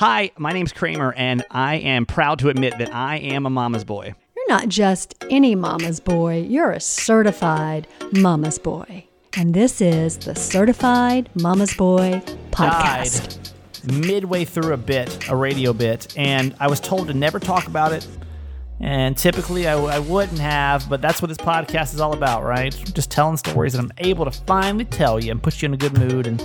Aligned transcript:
Hi, 0.00 0.30
my 0.38 0.52
name's 0.52 0.72
Kramer, 0.72 1.12
and 1.12 1.44
I 1.50 1.74
am 1.74 2.06
proud 2.06 2.38
to 2.38 2.48
admit 2.48 2.78
that 2.78 2.94
I 2.94 3.18
am 3.18 3.44
a 3.44 3.50
mama's 3.50 3.84
boy. 3.84 4.14
You're 4.34 4.48
not 4.48 4.66
just 4.66 5.14
any 5.28 5.54
mama's 5.54 6.00
boy, 6.00 6.40
you're 6.40 6.70
a 6.70 6.80
certified 6.80 7.86
mama's 8.10 8.58
boy. 8.58 9.04
And 9.36 9.52
this 9.52 9.82
is 9.82 10.16
the 10.16 10.34
Certified 10.34 11.28
Mama's 11.34 11.74
Boy 11.74 12.22
podcast. 12.50 13.36
Died 13.82 14.06
midway 14.06 14.46
through 14.46 14.72
a 14.72 14.78
bit, 14.78 15.28
a 15.28 15.36
radio 15.36 15.74
bit, 15.74 16.14
and 16.16 16.56
I 16.58 16.68
was 16.68 16.80
told 16.80 17.08
to 17.08 17.12
never 17.12 17.38
talk 17.38 17.66
about 17.66 17.92
it. 17.92 18.08
And 18.80 19.18
typically 19.18 19.68
I, 19.68 19.74
I 19.74 19.98
wouldn't 19.98 20.38
have, 20.38 20.88
but 20.88 21.02
that's 21.02 21.20
what 21.20 21.28
this 21.28 21.36
podcast 21.36 21.92
is 21.92 22.00
all 22.00 22.14
about, 22.14 22.42
right? 22.42 22.72
Just 22.94 23.10
telling 23.10 23.36
stories 23.36 23.74
that 23.74 23.80
I'm 23.80 23.92
able 23.98 24.24
to 24.24 24.30
finally 24.30 24.86
tell 24.86 25.22
you 25.22 25.30
and 25.30 25.42
put 25.42 25.60
you 25.60 25.66
in 25.66 25.74
a 25.74 25.76
good 25.76 25.98
mood. 25.98 26.26
And 26.26 26.42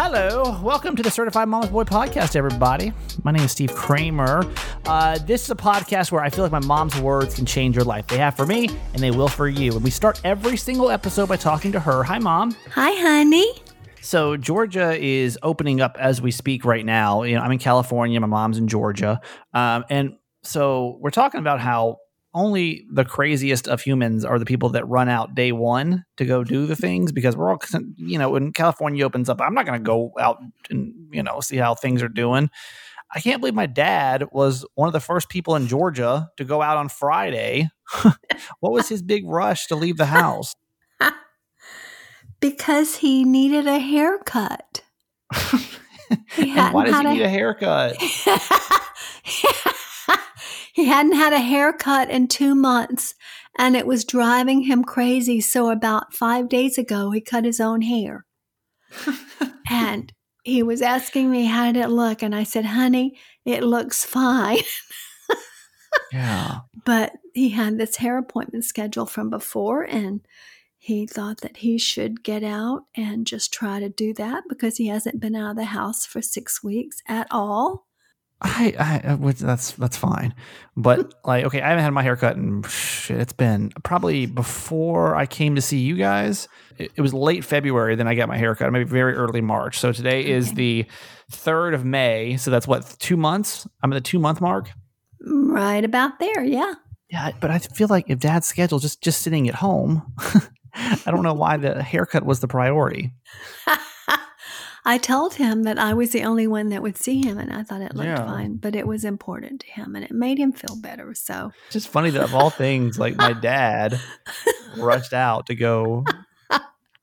hello, 0.00 0.56
welcome 0.62 0.94
to 0.94 1.02
the 1.02 1.10
Certified 1.10 1.48
Mama's 1.48 1.70
Boy 1.70 1.82
podcast, 1.82 2.36
everybody. 2.36 2.92
My 3.24 3.32
name 3.32 3.42
is 3.42 3.50
Steve 3.50 3.74
Kramer. 3.74 4.44
Uh, 4.86 5.18
this 5.18 5.42
is 5.42 5.50
a 5.50 5.56
podcast 5.56 6.12
where 6.12 6.22
I 6.22 6.30
feel 6.30 6.44
like 6.44 6.52
my 6.52 6.60
mom's 6.60 6.96
words 7.00 7.34
can 7.34 7.44
change 7.44 7.74
your 7.74 7.84
life. 7.84 8.06
They 8.06 8.18
have 8.18 8.36
for 8.36 8.46
me, 8.46 8.70
and 8.94 9.02
they 9.02 9.10
will 9.10 9.26
for 9.26 9.48
you. 9.48 9.72
And 9.72 9.82
we 9.82 9.90
start 9.90 10.20
every 10.22 10.56
single 10.56 10.92
episode 10.92 11.28
by 11.28 11.34
talking 11.34 11.72
to 11.72 11.80
her. 11.80 12.04
Hi, 12.04 12.20
mom. 12.20 12.54
Hi, 12.70 12.92
honey. 12.92 13.52
So 14.00 14.36
Georgia 14.36 14.96
is 14.96 15.36
opening 15.42 15.80
up 15.80 15.96
as 15.98 16.22
we 16.22 16.30
speak 16.30 16.64
right 16.64 16.86
now. 16.86 17.24
You 17.24 17.34
know, 17.34 17.40
I'm 17.40 17.50
in 17.50 17.58
California. 17.58 18.20
My 18.20 18.28
mom's 18.28 18.56
in 18.56 18.68
Georgia, 18.68 19.20
um, 19.52 19.84
and 19.90 20.12
so 20.44 20.96
we're 21.00 21.10
talking 21.10 21.40
about 21.40 21.58
how 21.58 21.96
only 22.34 22.86
the 22.90 23.04
craziest 23.04 23.68
of 23.68 23.80
humans 23.80 24.24
are 24.24 24.38
the 24.38 24.44
people 24.44 24.68
that 24.70 24.86
run 24.86 25.08
out 25.08 25.34
day 25.34 25.52
one 25.52 26.04
to 26.16 26.24
go 26.24 26.44
do 26.44 26.66
the 26.66 26.76
things 26.76 27.10
because 27.12 27.36
we're 27.36 27.50
all 27.50 27.58
you 27.96 28.18
know 28.18 28.30
when 28.30 28.52
california 28.52 29.04
opens 29.04 29.28
up 29.28 29.40
i'm 29.40 29.54
not 29.54 29.66
going 29.66 29.78
to 29.78 29.84
go 29.84 30.12
out 30.18 30.38
and 30.70 30.92
you 31.10 31.22
know 31.22 31.40
see 31.40 31.56
how 31.56 31.74
things 31.74 32.02
are 32.02 32.08
doing. 32.08 32.50
I 33.10 33.20
can't 33.20 33.40
believe 33.40 33.54
my 33.54 33.64
dad 33.64 34.26
was 34.32 34.66
one 34.74 34.86
of 34.86 34.92
the 34.92 35.00
first 35.00 35.30
people 35.30 35.56
in 35.56 35.66
georgia 35.66 36.28
to 36.36 36.44
go 36.44 36.60
out 36.62 36.76
on 36.76 36.88
friday. 36.88 37.68
What 38.60 38.72
was 38.72 38.88
his 38.88 39.02
big 39.02 39.26
rush 39.26 39.66
to 39.68 39.76
leave 39.76 39.96
the 39.96 40.06
house? 40.06 40.54
Because 42.40 42.96
he 42.96 43.24
needed 43.24 43.66
a 43.66 43.80
haircut. 43.80 44.82
And 46.38 46.72
why 46.72 46.86
does 46.86 46.96
he 46.96 47.02
need 47.02 47.20
a, 47.20 47.26
a 47.26 47.28
haircut 47.28 47.96
he 50.78 50.84
hadn't 50.84 51.16
had 51.16 51.32
a 51.32 51.40
haircut 51.40 52.08
in 52.08 52.28
two 52.28 52.54
months 52.54 53.16
and 53.58 53.74
it 53.74 53.84
was 53.84 54.04
driving 54.04 54.62
him 54.62 54.84
crazy. 54.84 55.40
So, 55.40 55.70
about 55.70 56.14
five 56.14 56.48
days 56.48 56.78
ago, 56.78 57.10
he 57.10 57.20
cut 57.20 57.44
his 57.44 57.58
own 57.58 57.82
hair. 57.82 58.24
and 59.68 60.12
he 60.44 60.62
was 60.62 60.80
asking 60.80 61.32
me, 61.32 61.46
How 61.46 61.72
did 61.72 61.82
it 61.82 61.88
look? 61.88 62.22
And 62.22 62.32
I 62.32 62.44
said, 62.44 62.64
Honey, 62.64 63.18
it 63.44 63.64
looks 63.64 64.04
fine. 64.04 64.62
yeah. 66.12 66.60
But 66.84 67.10
he 67.34 67.48
had 67.48 67.76
this 67.76 67.96
hair 67.96 68.16
appointment 68.16 68.64
scheduled 68.64 69.10
from 69.10 69.30
before 69.30 69.82
and 69.82 70.20
he 70.78 71.08
thought 71.08 71.40
that 71.40 71.56
he 71.56 71.76
should 71.76 72.22
get 72.22 72.44
out 72.44 72.82
and 72.94 73.26
just 73.26 73.52
try 73.52 73.80
to 73.80 73.88
do 73.88 74.14
that 74.14 74.44
because 74.48 74.76
he 74.76 74.86
hasn't 74.86 75.18
been 75.18 75.34
out 75.34 75.50
of 75.50 75.56
the 75.56 75.64
house 75.64 76.06
for 76.06 76.22
six 76.22 76.62
weeks 76.62 76.98
at 77.08 77.26
all. 77.32 77.87
I, 78.40 78.74
I, 78.78 79.08
uh, 79.08 79.32
that's 79.32 79.72
that's 79.72 79.96
fine, 79.96 80.32
but 80.76 81.12
like, 81.24 81.44
okay, 81.46 81.60
I 81.60 81.70
haven't 81.70 81.82
had 81.82 81.92
my 81.92 82.04
haircut 82.04 82.36
and 82.36 82.64
shit. 82.66 83.18
It's 83.18 83.32
been 83.32 83.72
probably 83.82 84.26
before 84.26 85.16
I 85.16 85.26
came 85.26 85.56
to 85.56 85.60
see 85.60 85.78
you 85.78 85.96
guys. 85.96 86.46
It, 86.76 86.92
it 86.94 87.00
was 87.00 87.12
late 87.12 87.44
February, 87.44 87.96
then 87.96 88.06
I 88.06 88.14
got 88.14 88.28
my 88.28 88.36
haircut. 88.36 88.70
Maybe 88.72 88.84
very 88.84 89.14
early 89.14 89.40
March. 89.40 89.78
So 89.78 89.90
today 89.90 90.20
okay. 90.20 90.30
is 90.30 90.52
the 90.52 90.86
third 91.32 91.74
of 91.74 91.84
May. 91.84 92.36
So 92.36 92.52
that's 92.52 92.68
what 92.68 92.96
two 93.00 93.16
months. 93.16 93.66
I'm 93.82 93.92
at 93.92 93.96
the 93.96 94.00
two 94.00 94.20
month 94.20 94.40
mark. 94.40 94.70
Right 95.20 95.84
about 95.84 96.20
there, 96.20 96.44
yeah. 96.44 96.74
Yeah, 97.10 97.32
but 97.40 97.50
I 97.50 97.58
feel 97.58 97.88
like 97.88 98.08
if 98.08 98.20
Dad's 98.20 98.46
schedule 98.46 98.78
just 98.78 99.02
just 99.02 99.22
sitting 99.22 99.48
at 99.48 99.56
home, 99.56 100.14
I 100.74 101.00
don't 101.06 101.24
know 101.24 101.34
why 101.34 101.56
the 101.56 101.82
haircut 101.82 102.24
was 102.24 102.38
the 102.38 102.48
priority. 102.48 103.12
I 104.84 104.98
told 104.98 105.34
him 105.34 105.64
that 105.64 105.78
I 105.78 105.94
was 105.94 106.12
the 106.12 106.22
only 106.22 106.46
one 106.46 106.68
that 106.68 106.82
would 106.82 106.96
see 106.96 107.20
him, 107.20 107.38
and 107.38 107.52
I 107.52 107.62
thought 107.62 107.80
it 107.80 107.94
looked 107.94 108.08
yeah. 108.08 108.24
fine, 108.24 108.56
but 108.56 108.74
it 108.74 108.86
was 108.86 109.04
important 109.04 109.60
to 109.62 109.66
him, 109.66 109.94
and 109.94 110.04
it 110.04 110.12
made 110.12 110.38
him 110.38 110.52
feel 110.52 110.76
better. 110.76 111.14
So, 111.14 111.52
it's 111.66 111.74
just 111.74 111.88
funny 111.88 112.10
that 112.10 112.22
of 112.22 112.34
all 112.34 112.50
things, 112.50 112.98
like 112.98 113.16
my 113.16 113.32
dad 113.32 114.00
rushed 114.76 115.12
out 115.12 115.46
to 115.46 115.54
go 115.54 116.04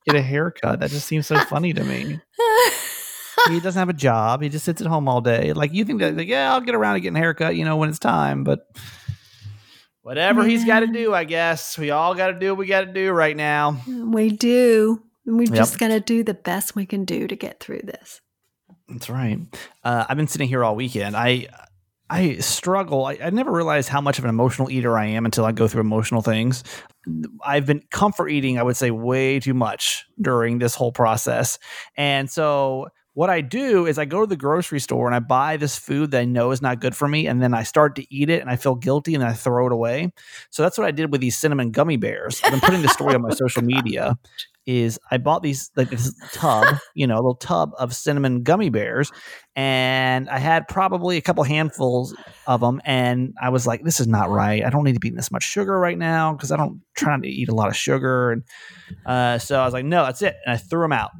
get 0.06 0.16
a 0.16 0.22
haircut. 0.22 0.80
That 0.80 0.90
just 0.90 1.06
seems 1.06 1.26
so 1.26 1.38
funny 1.38 1.72
to 1.72 1.84
me. 1.84 2.20
he 3.48 3.60
doesn't 3.60 3.78
have 3.78 3.88
a 3.88 3.94
job. 3.94 4.42
He 4.42 4.48
just 4.48 4.64
sits 4.64 4.80
at 4.80 4.86
home 4.86 5.08
all 5.08 5.20
day. 5.20 5.52
Like 5.52 5.72
you 5.72 5.84
think 5.84 6.00
that, 6.00 6.16
like, 6.16 6.28
yeah, 6.28 6.52
I'll 6.52 6.60
get 6.60 6.74
around 6.74 6.94
to 6.94 7.00
getting 7.00 7.16
a 7.16 7.20
haircut, 7.20 7.56
you 7.56 7.64
know, 7.64 7.76
when 7.76 7.88
it's 7.88 7.98
time, 7.98 8.44
but 8.44 8.66
whatever 10.02 10.42
yeah. 10.42 10.48
he's 10.48 10.64
got 10.64 10.80
to 10.80 10.86
do, 10.86 11.12
I 11.12 11.24
guess. 11.24 11.76
We 11.76 11.90
all 11.90 12.14
got 12.14 12.28
to 12.28 12.38
do 12.38 12.50
what 12.50 12.58
we 12.58 12.66
got 12.66 12.82
to 12.82 12.92
do 12.92 13.10
right 13.10 13.36
now. 13.36 13.80
We 13.86 14.30
do. 14.30 15.02
And 15.26 15.38
we've 15.38 15.50
yep. 15.50 15.58
just 15.58 15.78
got 15.78 15.88
to 15.88 16.00
do 16.00 16.22
the 16.22 16.34
best 16.34 16.74
we 16.74 16.86
can 16.86 17.04
do 17.04 17.26
to 17.26 17.36
get 17.36 17.60
through 17.60 17.82
this. 17.84 18.20
That's 18.88 19.10
right. 19.10 19.38
Uh, 19.82 20.04
I've 20.08 20.16
been 20.16 20.28
sitting 20.28 20.48
here 20.48 20.64
all 20.64 20.76
weekend. 20.76 21.16
I 21.16 21.48
I 22.08 22.36
struggle. 22.36 23.04
I, 23.04 23.18
I, 23.20 23.30
never 23.30 23.50
realized 23.50 23.88
how 23.88 24.00
much 24.00 24.18
of 24.18 24.24
an 24.24 24.30
emotional 24.30 24.70
eater 24.70 24.96
I 24.96 25.06
am 25.06 25.24
until 25.24 25.44
I 25.44 25.50
go 25.50 25.66
through 25.66 25.80
emotional 25.80 26.22
things. 26.22 26.62
I've 27.44 27.66
been 27.66 27.82
comfort 27.90 28.28
eating, 28.28 28.60
I 28.60 28.62
would 28.62 28.76
say, 28.76 28.92
way 28.92 29.40
too 29.40 29.54
much 29.54 30.06
during 30.20 30.60
this 30.60 30.76
whole 30.76 30.92
process. 30.92 31.58
And 31.96 32.30
so 32.30 32.88
what 33.14 33.28
I 33.28 33.40
do 33.40 33.86
is 33.86 33.98
I 33.98 34.04
go 34.04 34.20
to 34.20 34.26
the 34.26 34.36
grocery 34.36 34.78
store 34.78 35.06
and 35.06 35.16
I 35.16 35.20
buy 35.20 35.56
this 35.56 35.76
food 35.76 36.12
that 36.12 36.20
I 36.20 36.24
know 36.26 36.52
is 36.52 36.62
not 36.62 36.80
good 36.80 36.94
for 36.94 37.08
me, 37.08 37.26
and 37.26 37.42
then 37.42 37.54
I 37.54 37.64
start 37.64 37.96
to 37.96 38.14
eat 38.14 38.30
it 38.30 38.40
and 38.40 38.50
I 38.50 38.56
feel 38.56 38.74
guilty 38.74 39.14
and 39.14 39.24
I 39.24 39.32
throw 39.32 39.66
it 39.66 39.72
away. 39.72 40.12
So 40.50 40.62
that's 40.62 40.78
what 40.78 40.86
I 40.86 40.90
did 40.92 41.10
with 41.10 41.22
these 41.22 41.36
cinnamon 41.36 41.70
gummy 41.72 41.96
bears. 41.96 42.40
I've 42.44 42.52
been 42.52 42.60
putting 42.60 42.82
the 42.82 42.88
story 42.88 43.14
on 43.14 43.22
my 43.22 43.30
social 43.30 43.62
media. 43.62 44.16
Is 44.66 44.98
I 45.10 45.18
bought 45.18 45.44
these 45.44 45.70
like 45.76 45.90
this 45.90 46.12
tub, 46.32 46.66
you 46.94 47.06
know, 47.06 47.14
a 47.14 47.22
little 47.22 47.36
tub 47.36 47.72
of 47.78 47.94
cinnamon 47.94 48.42
gummy 48.42 48.68
bears, 48.68 49.12
and 49.54 50.28
I 50.28 50.38
had 50.38 50.66
probably 50.66 51.16
a 51.16 51.20
couple 51.20 51.44
handfuls 51.44 52.16
of 52.48 52.60
them, 52.60 52.80
and 52.84 53.32
I 53.40 53.50
was 53.50 53.66
like, 53.66 53.84
"This 53.84 54.00
is 54.00 54.08
not 54.08 54.28
right. 54.28 54.64
I 54.64 54.70
don't 54.70 54.82
need 54.82 54.94
to 54.94 55.00
be 55.00 55.08
eating 55.08 55.16
this 55.16 55.30
much 55.30 55.44
sugar 55.44 55.78
right 55.78 55.96
now 55.96 56.32
because 56.32 56.50
I 56.50 56.56
don't 56.56 56.80
try 56.96 57.14
not 57.14 57.22
to 57.22 57.28
eat 57.28 57.48
a 57.48 57.54
lot 57.54 57.68
of 57.68 57.76
sugar." 57.76 58.32
And 58.32 58.42
uh, 59.06 59.38
so 59.38 59.60
I 59.60 59.64
was 59.64 59.72
like, 59.72 59.84
"No, 59.84 60.04
that's 60.04 60.22
it," 60.22 60.34
and 60.44 60.54
I 60.54 60.56
threw 60.56 60.82
them 60.82 60.92
out. 60.92 61.12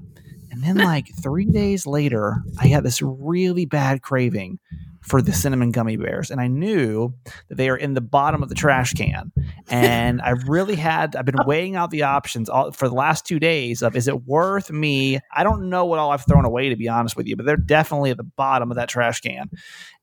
And 0.50 0.64
then, 0.64 0.78
like 0.78 1.06
three 1.22 1.44
days 1.44 1.86
later, 1.86 2.42
I 2.58 2.68
had 2.68 2.82
this 2.82 3.00
really 3.02 3.66
bad 3.66 4.02
craving 4.02 4.58
for 5.02 5.22
the 5.22 5.32
cinnamon 5.32 5.70
gummy 5.70 5.96
bears. 5.96 6.30
And 6.30 6.40
I 6.40 6.48
knew 6.48 7.14
that 7.48 7.56
they 7.56 7.68
are 7.68 7.76
in 7.76 7.94
the 7.94 8.00
bottom 8.00 8.42
of 8.42 8.48
the 8.48 8.54
trash 8.54 8.92
can. 8.92 9.32
And 9.68 10.20
I 10.20 10.30
really 10.30 10.76
had, 10.76 11.16
I've 11.16 11.24
been 11.24 11.46
weighing 11.46 11.76
out 11.76 11.90
the 11.90 12.02
options 12.02 12.48
all, 12.48 12.72
for 12.72 12.88
the 12.88 12.94
last 12.94 13.26
two 13.26 13.38
days 13.38 13.82
of 13.82 13.96
is 13.96 14.08
it 14.08 14.26
worth 14.26 14.70
me? 14.70 15.20
I 15.34 15.44
don't 15.44 15.68
know 15.68 15.84
what 15.84 15.98
all 15.98 16.10
I've 16.10 16.26
thrown 16.26 16.44
away, 16.44 16.68
to 16.68 16.76
be 16.76 16.88
honest 16.88 17.16
with 17.16 17.26
you, 17.26 17.36
but 17.36 17.46
they're 17.46 17.56
definitely 17.56 18.10
at 18.10 18.16
the 18.16 18.24
bottom 18.24 18.70
of 18.70 18.76
that 18.76 18.88
trash 18.88 19.20
can. 19.20 19.50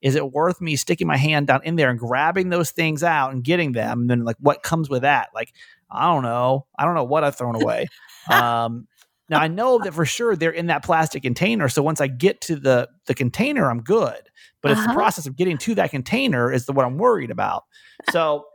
Is 0.01 0.15
it 0.15 0.31
worth 0.31 0.61
me 0.61 0.75
sticking 0.75 1.07
my 1.07 1.17
hand 1.17 1.47
down 1.47 1.61
in 1.63 1.75
there 1.75 1.89
and 1.89 1.99
grabbing 1.99 2.49
those 2.49 2.71
things 2.71 3.03
out 3.03 3.31
and 3.31 3.43
getting 3.43 3.71
them? 3.71 4.01
And 4.01 4.09
then, 4.09 4.23
like, 4.25 4.35
what 4.39 4.63
comes 4.63 4.89
with 4.89 5.03
that? 5.03 5.29
Like, 5.33 5.53
I 5.89 6.13
don't 6.13 6.23
know. 6.23 6.65
I 6.77 6.85
don't 6.85 6.95
know 6.95 7.03
what 7.03 7.23
I've 7.23 7.37
thrown 7.37 7.55
away. 7.55 7.87
Um, 8.31 8.87
now 9.29 9.39
I 9.39 9.47
know 9.47 9.79
that 9.79 9.93
for 9.93 10.05
sure 10.05 10.35
they're 10.35 10.51
in 10.51 10.67
that 10.67 10.83
plastic 10.83 11.23
container. 11.23 11.69
So 11.69 11.81
once 11.81 12.01
I 12.01 12.07
get 12.07 12.41
to 12.41 12.55
the 12.55 12.89
the 13.05 13.13
container, 13.13 13.69
I'm 13.69 13.81
good. 13.81 14.21
But 14.61 14.71
uh-huh. 14.71 14.79
it's 14.79 14.85
the 14.85 14.89
uh-huh. 14.89 14.99
process 14.99 15.27
of 15.27 15.35
getting 15.35 15.57
to 15.59 15.75
that 15.75 15.91
container 15.91 16.51
is 16.51 16.65
the 16.65 16.73
what 16.73 16.85
I'm 16.85 16.97
worried 16.97 17.31
about. 17.31 17.65
So 18.11 18.45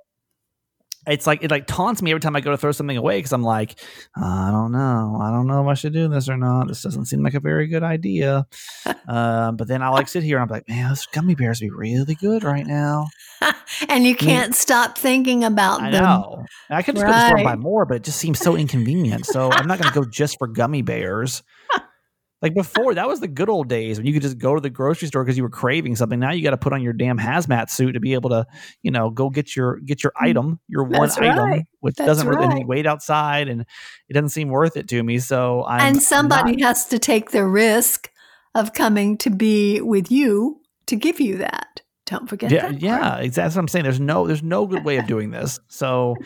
it's 1.08 1.26
like 1.26 1.42
it 1.42 1.50
like 1.50 1.66
taunts 1.66 2.02
me 2.02 2.10
every 2.10 2.20
time 2.20 2.36
I 2.36 2.40
go 2.40 2.50
to 2.50 2.56
throw 2.56 2.72
something 2.72 2.96
away 2.96 3.18
because 3.18 3.32
I'm 3.32 3.42
like, 3.42 3.80
I 4.16 4.50
don't 4.50 4.72
know, 4.72 5.18
I 5.20 5.30
don't 5.30 5.46
know 5.46 5.62
if 5.62 5.68
I 5.68 5.74
should 5.74 5.92
do 5.92 6.08
this 6.08 6.28
or 6.28 6.36
not. 6.36 6.68
This 6.68 6.82
doesn't 6.82 7.06
seem 7.06 7.22
like 7.22 7.34
a 7.34 7.40
very 7.40 7.66
good 7.66 7.82
idea. 7.82 8.46
uh, 9.08 9.52
but 9.52 9.68
then 9.68 9.82
I 9.82 9.88
like 9.88 10.08
sit 10.08 10.22
here 10.22 10.38
and 10.38 10.42
I'm 10.42 10.54
like, 10.54 10.68
man, 10.68 10.88
those 10.88 11.06
gummy 11.06 11.34
bears 11.34 11.60
be 11.60 11.70
really 11.70 12.14
good 12.14 12.44
right 12.44 12.66
now. 12.66 13.08
and 13.88 14.04
you 14.04 14.14
can't 14.14 14.44
I 14.44 14.46
mean, 14.48 14.52
stop 14.52 14.98
thinking 14.98 15.44
about 15.44 15.80
I 15.80 15.90
them. 15.90 16.02
know. 16.02 16.44
I 16.70 16.82
could 16.82 16.96
just 16.96 17.04
right. 17.04 17.10
go 17.10 17.16
to 17.16 17.20
the 17.20 17.26
store 17.26 17.38
and 17.38 17.44
buy 17.44 17.56
more, 17.56 17.84
but 17.86 17.96
it 17.98 18.04
just 18.04 18.18
seems 18.18 18.38
so 18.38 18.56
inconvenient. 18.56 19.26
So 19.26 19.50
I'm 19.50 19.66
not 19.66 19.78
going 19.78 19.92
to 19.92 20.00
go 20.00 20.04
just 20.04 20.38
for 20.38 20.46
gummy 20.46 20.82
bears. 20.82 21.42
Like 22.40 22.54
before, 22.54 22.94
that 22.94 23.08
was 23.08 23.18
the 23.18 23.26
good 23.26 23.48
old 23.48 23.68
days 23.68 23.98
when 23.98 24.06
you 24.06 24.12
could 24.12 24.22
just 24.22 24.38
go 24.38 24.54
to 24.54 24.60
the 24.60 24.70
grocery 24.70 25.08
store 25.08 25.24
because 25.24 25.36
you 25.36 25.42
were 25.42 25.50
craving 25.50 25.96
something. 25.96 26.20
Now 26.20 26.30
you 26.30 26.44
got 26.44 26.50
to 26.50 26.56
put 26.56 26.72
on 26.72 26.82
your 26.82 26.92
damn 26.92 27.18
hazmat 27.18 27.68
suit 27.68 27.92
to 27.92 28.00
be 28.00 28.14
able 28.14 28.30
to, 28.30 28.46
you 28.82 28.92
know, 28.92 29.10
go 29.10 29.28
get 29.28 29.56
your 29.56 29.80
get 29.80 30.04
your 30.04 30.12
mm, 30.12 30.28
item, 30.28 30.60
your 30.68 30.84
one 30.84 31.08
right. 31.18 31.30
item, 31.30 31.64
which 31.80 31.96
That's 31.96 32.06
doesn't 32.06 32.28
really 32.28 32.64
wait 32.64 32.86
outside, 32.86 33.48
and 33.48 33.62
it 34.08 34.12
doesn't 34.12 34.28
seem 34.28 34.50
worth 34.50 34.76
it 34.76 34.88
to 34.88 35.02
me. 35.02 35.18
So 35.18 35.64
I'm 35.66 35.80
and 35.80 36.02
somebody 36.02 36.52
not, 36.56 36.68
has 36.68 36.86
to 36.86 36.98
take 37.00 37.32
the 37.32 37.44
risk 37.44 38.10
of 38.54 38.72
coming 38.72 39.18
to 39.18 39.30
be 39.30 39.80
with 39.80 40.10
you 40.10 40.60
to 40.86 40.96
give 40.96 41.20
you 41.20 41.38
that 41.38 41.77
Don't 42.08 42.28
forget 42.28 42.50
Yeah, 42.50 42.68
that. 42.70 42.80
yeah, 42.80 43.16
exactly. 43.16 43.28
That's 43.28 43.54
what 43.54 43.60
I'm 43.60 43.68
saying. 43.68 43.82
There's 43.84 44.00
no, 44.00 44.26
there's 44.26 44.42
no 44.42 44.66
good 44.66 44.84
way 44.84 44.96
of 44.96 45.06
doing 45.14 45.30
this. 45.30 45.60
So 45.68 46.16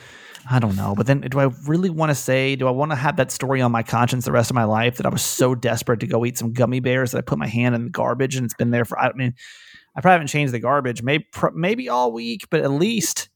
I 0.51 0.59
don't 0.59 0.77
know. 0.77 0.95
But 0.97 1.07
then, 1.07 1.21
do 1.23 1.41
I 1.41 1.51
really 1.67 1.91
want 1.91 2.11
to 2.11 2.15
say? 2.15 2.57
Do 2.57 2.67
I 2.69 2.71
want 2.71 2.91
to 2.93 2.97
have 2.97 3.17
that 3.17 3.31
story 3.31 3.61
on 3.61 3.73
my 3.73 3.83
conscience 3.83 4.25
the 4.25 4.33
rest 4.33 4.51
of 4.51 4.55
my 4.55 4.65
life 4.65 4.97
that 4.99 5.07
I 5.07 5.09
was 5.09 5.23
so 5.23 5.55
desperate 5.55 6.01
to 6.01 6.07
go 6.07 6.25
eat 6.25 6.39
some 6.39 6.53
gummy 6.53 6.81
bears 6.81 7.11
that 7.13 7.19
I 7.19 7.21
put 7.23 7.39
my 7.39 7.47
hand 7.49 7.75
in 7.75 7.85
the 7.85 7.91
garbage 7.91 8.37
and 8.37 8.45
it's 8.45 8.55
been 8.55 8.71
there 8.71 8.85
for? 8.85 8.99
I 8.99 9.13
mean, 9.15 9.35
I 9.97 10.01
probably 10.01 10.13
haven't 10.15 10.29
changed 10.29 10.53
the 10.55 10.59
garbage. 10.61 11.03
Maybe, 11.03 11.27
maybe 11.55 11.89
all 11.89 12.13
week, 12.13 12.47
but 12.51 12.61
at 12.61 12.71
least, 12.71 13.29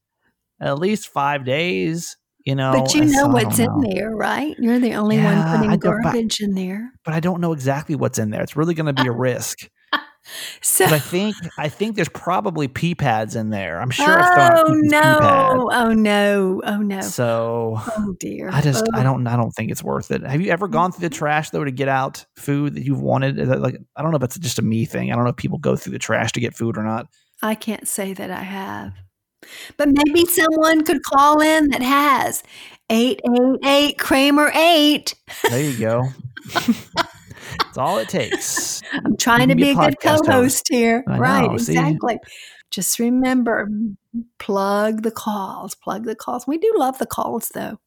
at 0.60 0.78
least 0.78 1.08
five 1.08 1.44
days. 1.44 2.16
You 2.44 2.54
know, 2.54 2.70
But 2.72 2.94
you 2.94 3.04
know 3.06 3.22
so 3.22 3.26
what's 3.28 3.58
in 3.58 3.80
there, 3.80 4.14
right? 4.14 4.54
You're 4.60 4.78
the 4.78 4.94
only 4.94 5.16
Yeah, 5.16 5.50
one 5.50 5.58
putting 5.58 5.78
don't- 5.80 6.00
but- 6.02 6.02
garbage 6.12 6.40
in 6.40 6.54
there. 6.54 6.92
But 7.04 7.12
I 7.14 7.18
don't 7.18 7.40
know 7.40 7.52
exactly 7.52 7.96
what's 7.96 8.20
in 8.20 8.30
there. 8.30 8.40
It's 8.40 8.54
really 8.56 8.72
going 8.74 8.86
to 8.94 9.02
be 9.02 9.08
a 9.08 9.12
uh, 9.12 9.16
risk. 9.16 9.68
So 10.60 10.84
But 10.86 10.94
I 10.94 10.98
think 10.98 11.36
I 11.58 11.68
think 11.68 11.96
there's 11.96 12.08
probably 12.08 12.68
pee 12.68 12.94
pads 12.94 13.36
in 13.36 13.50
there. 13.50 13.80
I'm 13.80 13.90
sure 13.90 14.06
Oh 14.08 14.64
people's 14.64 14.80
pee 14.80 14.88
pads. 14.90 15.20
no. 15.20 15.70
Oh 15.72 15.92
no. 15.92 16.62
Oh 16.64 16.78
no. 16.78 17.00
So 17.00 17.74
Oh 17.76 18.14
dear. 18.18 18.50
I 18.50 18.60
just 18.60 18.84
I 18.94 19.00
Oh. 19.00 19.04
don't 19.04 19.26
I 19.26 19.36
don't 19.36 19.52
think 19.52 19.70
it's 19.70 19.82
worth 19.82 20.10
it. 20.10 20.22
Have 20.22 20.40
you 20.40 20.50
ever 20.50 20.68
gone 20.68 20.92
through 20.92 21.08
the 21.08 21.14
mm-hmm. 21.14 21.18
trash 21.18 21.50
though 21.50 21.64
to 21.64 21.70
get 21.70 21.88
out 21.88 22.24
food 22.36 22.74
that 22.74 22.84
you've 22.84 23.00
wanted? 23.00 23.36
That 23.36 23.60
like 23.60 23.78
I 23.96 24.02
don't 24.02 24.10
know 24.10 24.16
if 24.16 24.22
it's 24.24 24.38
just 24.38 24.58
a 24.58 24.62
me 24.62 24.84
thing. 24.84 25.12
I 25.12 25.14
don't 25.14 25.24
know 25.24 25.30
if 25.30 25.36
people 25.36 25.58
go 25.58 25.76
through 25.76 25.92
the 25.92 25.98
trash 25.98 26.32
to 26.32 26.40
get 26.40 26.54
food 26.54 26.76
or 26.76 26.82
not. 26.82 27.06
I 27.42 27.54
can't 27.54 27.86
say 27.86 28.12
that 28.14 28.30
I 28.30 28.42
have. 28.42 28.94
But 29.76 29.90
maybe 29.90 30.24
someone 30.26 30.84
could 30.84 31.02
call 31.02 31.40
in 31.40 31.68
that 31.68 31.82
has 31.82 32.42
888 32.90 33.98
Kramer 33.98 34.50
8. 34.54 35.14
There 35.50 35.60
you 35.70 35.78
go. 35.78 36.08
That's 37.58 37.78
all 37.78 37.98
it 37.98 38.08
takes. 38.08 38.82
I'm 38.92 39.16
trying 39.16 39.48
to 39.48 39.54
be 39.54 39.70
a 39.70 39.74
good 39.74 39.96
host. 40.02 40.24
co-host 40.24 40.66
here. 40.70 41.04
I 41.08 41.18
right, 41.18 41.50
know, 41.50 41.56
see? 41.58 41.72
exactly. 41.72 42.18
Just 42.70 42.98
remember 42.98 43.68
plug 44.38 45.02
the 45.02 45.10
calls, 45.10 45.74
plug 45.74 46.04
the 46.04 46.14
calls. 46.16 46.46
We 46.46 46.58
do 46.58 46.72
love 46.76 46.98
the 46.98 47.06
calls 47.06 47.50
though. 47.54 47.78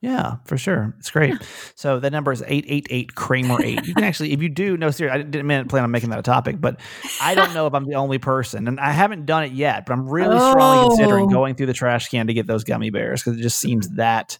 Yeah, 0.00 0.38
for 0.46 0.58
sure. 0.58 0.96
It's 0.98 1.10
great. 1.12 1.34
So 1.76 2.00
the 2.00 2.10
number 2.10 2.32
is 2.32 2.42
888 2.42 3.14
Kramer 3.14 3.62
8. 3.62 3.86
You 3.86 3.94
can 3.94 4.02
actually, 4.02 4.32
if 4.32 4.42
you 4.42 4.48
do, 4.48 4.76
no, 4.76 4.90
seriously, 4.90 5.20
I 5.20 5.22
didn't 5.22 5.46
mean- 5.46 5.68
plan 5.68 5.84
on 5.84 5.92
making 5.92 6.10
that 6.10 6.18
a 6.18 6.22
topic, 6.22 6.60
but 6.60 6.80
I 7.20 7.36
don't 7.36 7.54
know 7.54 7.68
if 7.68 7.74
I'm 7.74 7.84
the 7.84 7.94
only 7.94 8.18
person. 8.18 8.66
And 8.66 8.80
I 8.80 8.90
haven't 8.90 9.26
done 9.26 9.44
it 9.44 9.52
yet, 9.52 9.86
but 9.86 9.92
I'm 9.92 10.08
really 10.08 10.36
strongly 10.40 10.88
considering 10.88 11.26
Oh. 11.26 11.28
going 11.28 11.54
through 11.54 11.66
the 11.66 11.72
trash 11.72 12.08
can 12.08 12.26
to 12.26 12.34
get 12.34 12.48
those 12.48 12.64
gummy 12.64 12.90
bears 12.90 13.22
because 13.22 13.38
it 13.38 13.42
just 13.42 13.60
seems 13.60 13.90
that, 13.90 14.38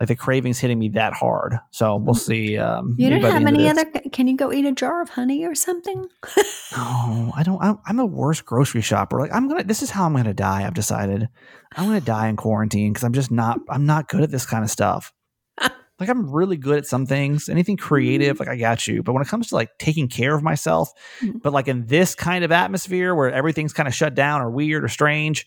like 0.00 0.08
the 0.08 0.14
craving's 0.16 0.58
hitting 0.58 0.78
me 0.78 0.90
that 0.90 1.12
hard. 1.12 1.58
So 1.70 1.96
we'll 1.96 2.14
see. 2.14 2.56
Um, 2.56 2.94
You 2.98 3.10
don't 3.10 3.20
have 3.22 3.44
any 3.46 3.68
other 3.68 3.84
can 4.12 4.28
you 4.28 4.36
go 4.36 4.52
eat 4.52 4.64
a 4.64 4.72
jar 4.72 5.02
of 5.02 5.08
honey 5.10 5.44
or 5.44 5.54
something? 5.54 6.06
No, 6.76 7.32
I 7.34 7.42
don't. 7.44 7.62
I'm, 7.62 7.78
I'm 7.86 7.98
a 7.98 8.04
worse 8.04 8.42
grocery 8.42 8.82
shopper. 8.82 9.18
Like 9.18 9.32
I'm 9.32 9.48
gonna. 9.48 9.64
This 9.64 9.82
is 9.82 9.90
how 9.90 10.04
I'm 10.04 10.14
gonna 10.14 10.34
die. 10.34 10.66
I've 10.66 10.74
decided. 10.74 11.28
I'm 11.76 11.86
gonna 11.86 12.00
die 12.02 12.28
in 12.28 12.36
quarantine 12.36 12.92
because 12.92 13.04
I'm 13.04 13.14
just 13.14 13.30
not. 13.30 13.58
I'm 13.70 13.86
not 13.86 14.08
good 14.08 14.20
at 14.20 14.30
this 14.30 14.44
kind 14.44 14.62
of 14.62 14.70
stuff. 14.70 15.12
like 15.98 16.10
I'm 16.10 16.30
really 16.30 16.58
good 16.58 16.76
at 16.76 16.86
some 16.86 17.06
things. 17.06 17.48
Anything 17.48 17.78
creative, 17.78 18.38
like 18.38 18.48
I 18.50 18.56
got 18.56 18.86
you. 18.86 19.02
But 19.02 19.14
when 19.14 19.22
it 19.22 19.28
comes 19.28 19.48
to 19.48 19.54
like 19.54 19.70
taking 19.78 20.08
care 20.08 20.34
of 20.34 20.42
myself, 20.42 20.92
Mm. 21.22 21.40
but 21.42 21.54
like 21.54 21.68
in 21.68 21.86
this 21.86 22.14
kind 22.14 22.44
of 22.44 22.52
atmosphere 22.52 23.14
where 23.14 23.32
everything's 23.32 23.72
kind 23.72 23.88
of 23.88 23.94
shut 23.94 24.14
down 24.14 24.42
or 24.42 24.50
weird 24.50 24.84
or 24.84 24.88
strange, 24.88 25.46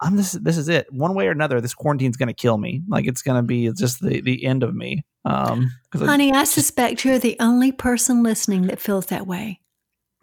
I'm 0.00 0.16
this. 0.16 0.32
This 0.32 0.56
is 0.58 0.68
it. 0.68 0.92
One 0.92 1.14
way 1.14 1.26
or 1.26 1.30
another, 1.30 1.60
this 1.60 1.74
quarantine's 1.74 2.16
gonna 2.16 2.34
kill 2.34 2.58
me. 2.58 2.82
Like 2.88 3.06
it's 3.06 3.22
gonna 3.22 3.42
be 3.42 3.70
just 3.72 4.00
the 4.02 4.20
the 4.20 4.44
end 4.44 4.62
of 4.62 4.74
me. 4.74 5.04
Um, 5.24 5.70
'cause 5.90 6.02
I- 6.02 6.06
Honey, 6.06 6.32
I 6.32 6.44
suspect 6.44 7.04
you're 7.04 7.18
the 7.18 7.36
only 7.40 7.72
person 7.72 8.22
listening 8.22 8.66
that 8.68 8.78
feels 8.80 9.06
that 9.06 9.26
way. 9.26 9.60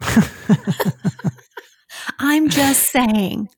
I'm 2.18 2.48
just 2.48 2.90
saying. 2.90 3.48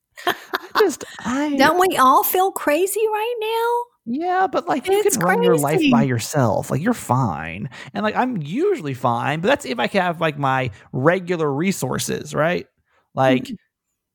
just 0.78 1.04
I 1.20 1.54
Don't 1.58 1.78
we 1.80 1.96
all 1.96 2.22
feel 2.24 2.52
crazy 2.52 3.00
right 3.06 3.34
now? 3.40 3.82
Yeah, 4.08 4.46
but 4.46 4.68
like 4.68 4.86
you 4.86 5.00
It's 5.04 5.16
can 5.16 5.26
run 5.26 5.42
your 5.42 5.56
life 5.56 5.80
by 5.90 6.04
yourself. 6.04 6.70
Like 6.70 6.80
you're 6.80 6.94
fine. 6.94 7.68
And 7.92 8.04
like 8.04 8.14
I'm 8.14 8.36
usually 8.40 8.94
fine, 8.94 9.40
but 9.40 9.48
that's 9.48 9.64
if 9.64 9.78
I 9.80 9.88
can 9.88 10.02
have 10.02 10.20
like 10.20 10.38
my 10.38 10.70
regular 10.92 11.52
resources, 11.52 12.34
right? 12.34 12.66
Like 13.14 13.44
Mm-hmm. 13.44 13.54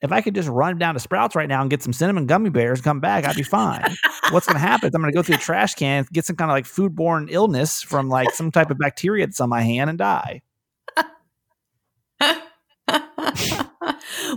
If 0.02 0.12
I 0.12 0.22
could 0.22 0.36
just 0.36 0.50
run 0.50 0.78
down 0.78 0.96
to 0.96 1.00
Sprouts 1.00 1.36
right 1.36 1.48
now 1.48 1.62
and 1.62 1.70
get 1.70 1.84
some 1.84 1.94
cinnamon 1.94 2.26
gummy 2.26 2.50
bears, 2.50 2.80
and 2.80 2.84
come 2.84 3.00
back, 3.00 3.26
I'd 3.26 3.36
be 3.36 3.44
fine. 3.44 3.96
What's 4.32 4.48
gonna 4.48 4.60
happen 4.60 4.90
is 4.90 4.96
I'm 4.96 5.02
gonna 5.02 5.14
go 5.14 5.24
through 5.24 5.36
a 5.36 5.40
trash 5.40 5.76
can, 5.76 6.06
get 6.12 6.26
some 6.26 6.36
kind 6.36 6.50
of 6.50 6.56
like 6.56 6.66
foodborne 6.66 7.28
illness 7.30 7.82
from 7.82 8.10
like 8.10 8.32
some 8.32 8.52
type 8.52 8.72
of 8.72 8.78
bacteria 8.78 9.26
that's 9.28 9.42
on 9.42 9.50
my 9.50 9.62
hand 9.62 9.90
and 9.90 10.00
die. 10.00 10.42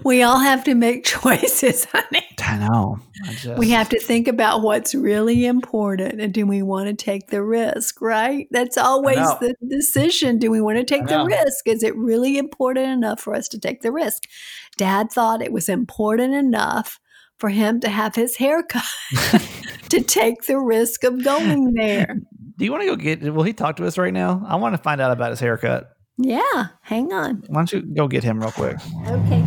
we 0.04 0.22
all 0.22 0.38
have 0.38 0.64
to 0.64 0.74
make 0.74 1.04
choices, 1.04 1.84
honey. 1.86 2.26
I 2.40 2.58
know. 2.58 2.98
I 3.26 3.32
just, 3.32 3.58
We 3.58 3.70
have 3.70 3.88
to 3.88 4.00
think 4.00 4.28
about 4.28 4.62
what's 4.62 4.94
really 4.94 5.46
important 5.46 6.20
and 6.20 6.32
do 6.32 6.46
we 6.46 6.62
want 6.62 6.88
to 6.88 6.94
take 6.94 7.28
the 7.28 7.42
risk, 7.42 8.00
right? 8.00 8.46
That's 8.50 8.76
always 8.76 9.16
the 9.16 9.54
decision. 9.68 10.38
Do 10.38 10.50
we 10.50 10.60
want 10.60 10.78
to 10.78 10.84
take 10.84 11.06
the 11.06 11.24
risk? 11.24 11.66
Is 11.66 11.82
it 11.82 11.96
really 11.96 12.38
important 12.38 12.88
enough 12.88 13.20
for 13.20 13.34
us 13.34 13.48
to 13.48 13.58
take 13.58 13.82
the 13.82 13.92
risk? 13.92 14.24
Dad 14.76 15.10
thought 15.10 15.42
it 15.42 15.52
was 15.52 15.68
important 15.68 16.34
enough 16.34 17.00
for 17.38 17.48
him 17.48 17.80
to 17.80 17.88
have 17.88 18.14
his 18.14 18.36
hair 18.36 18.62
cut 18.62 18.84
to 19.88 20.00
take 20.00 20.42
the 20.42 20.58
risk 20.58 21.04
of 21.04 21.24
going 21.24 21.74
there. 21.74 22.16
Do 22.56 22.64
you 22.64 22.70
want 22.70 22.82
to 22.82 22.86
go 22.86 22.96
get 22.96 23.22
will 23.34 23.42
he 23.42 23.52
talk 23.52 23.76
to 23.76 23.86
us 23.86 23.98
right 23.98 24.12
now? 24.12 24.44
I 24.46 24.56
want 24.56 24.74
to 24.74 24.82
find 24.82 25.00
out 25.00 25.10
about 25.10 25.30
his 25.30 25.40
haircut. 25.40 25.90
Yeah, 26.16 26.68
hang 26.82 27.12
on. 27.12 27.42
Why 27.48 27.60
don't 27.60 27.72
you 27.72 27.82
go 27.82 28.06
get 28.06 28.22
him 28.22 28.40
real 28.40 28.52
quick? 28.52 28.76
Okay. 29.08 29.44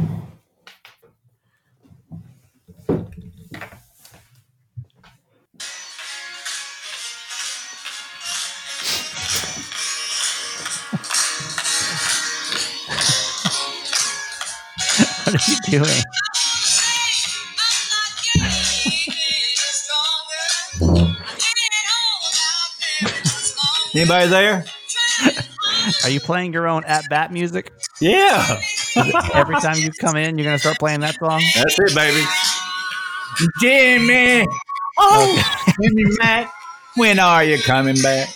What 15.67 15.73
are 15.73 15.83
doing? 15.83 16.01
Anybody 23.95 24.27
there? 24.29 24.65
Are 26.03 26.09
you 26.09 26.19
playing 26.19 26.53
your 26.53 26.67
own 26.67 26.83
at 26.85 27.05
bat 27.09 27.31
music? 27.33 27.71
Yeah, 27.99 28.59
Every 29.33 29.55
time 29.55 29.77
you 29.77 29.89
come 29.99 30.15
in, 30.15 30.37
you're 30.37 30.45
gonna 30.45 30.59
start 30.59 30.77
playing 30.79 30.99
that 31.01 31.15
song. 31.15 31.41
that's 31.55 31.77
it, 31.79 31.95
baby. 31.95 32.23
Jimmy, 33.59 34.47
oh, 34.99 35.73
Jimmy 35.81 36.03
Mac, 36.19 36.51
when 36.95 37.19
are 37.19 37.43
you 37.43 37.57
coming 37.59 37.99
back? 38.01 38.29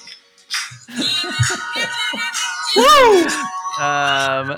Um, 3.79 4.57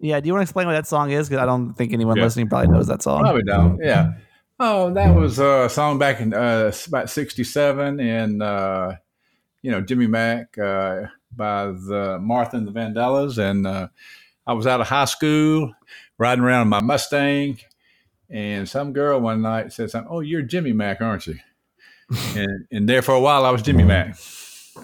yeah. 0.00 0.20
Do 0.20 0.26
you 0.26 0.32
want 0.32 0.40
to 0.40 0.44
explain 0.44 0.66
what 0.66 0.74
that 0.74 0.86
song 0.86 1.10
is? 1.10 1.28
Because 1.28 1.42
I 1.42 1.46
don't 1.46 1.74
think 1.74 1.92
anyone 1.92 2.16
Yeah. 2.16 2.24
listening 2.24 2.48
probably 2.48 2.68
knows 2.68 2.86
that 2.88 3.02
song. 3.02 3.20
Probably 3.22 3.42
don't. 3.42 3.78
Yeah. 3.82 4.12
Oh, 4.60 4.92
that 4.94 5.14
was 5.14 5.38
a 5.38 5.68
song 5.68 5.98
back 5.98 6.20
in 6.20 6.34
uh, 6.34 6.72
about 6.88 7.10
'67, 7.10 8.00
and 8.00 8.42
uh, 8.42 8.92
you 9.62 9.70
know 9.70 9.80
Jimmy 9.80 10.06
Mac 10.08 10.58
uh, 10.58 11.02
by 11.34 11.66
the 11.66 12.18
Martha 12.20 12.56
and 12.56 12.66
the 12.66 12.72
Vandellas, 12.72 13.38
and 13.38 13.66
uh, 13.66 13.88
I 14.46 14.54
was 14.54 14.66
out 14.66 14.80
of 14.80 14.88
high 14.88 15.04
school 15.04 15.72
riding 16.18 16.42
around 16.42 16.62
in 16.62 16.68
my 16.68 16.80
Mustang, 16.82 17.58
and 18.28 18.68
some 18.68 18.92
girl 18.92 19.20
one 19.20 19.42
night 19.42 19.72
said 19.72 19.90
something. 19.90 20.10
Oh, 20.10 20.20
you're 20.20 20.42
Jimmy 20.42 20.72
Mac, 20.72 21.00
aren't 21.00 21.28
you? 21.28 21.36
and 22.34 22.66
and 22.72 22.88
there 22.88 23.02
for 23.02 23.12
a 23.14 23.20
while, 23.20 23.44
I 23.44 23.50
was 23.50 23.62
Jimmy 23.62 23.84
Mac. 23.84 24.16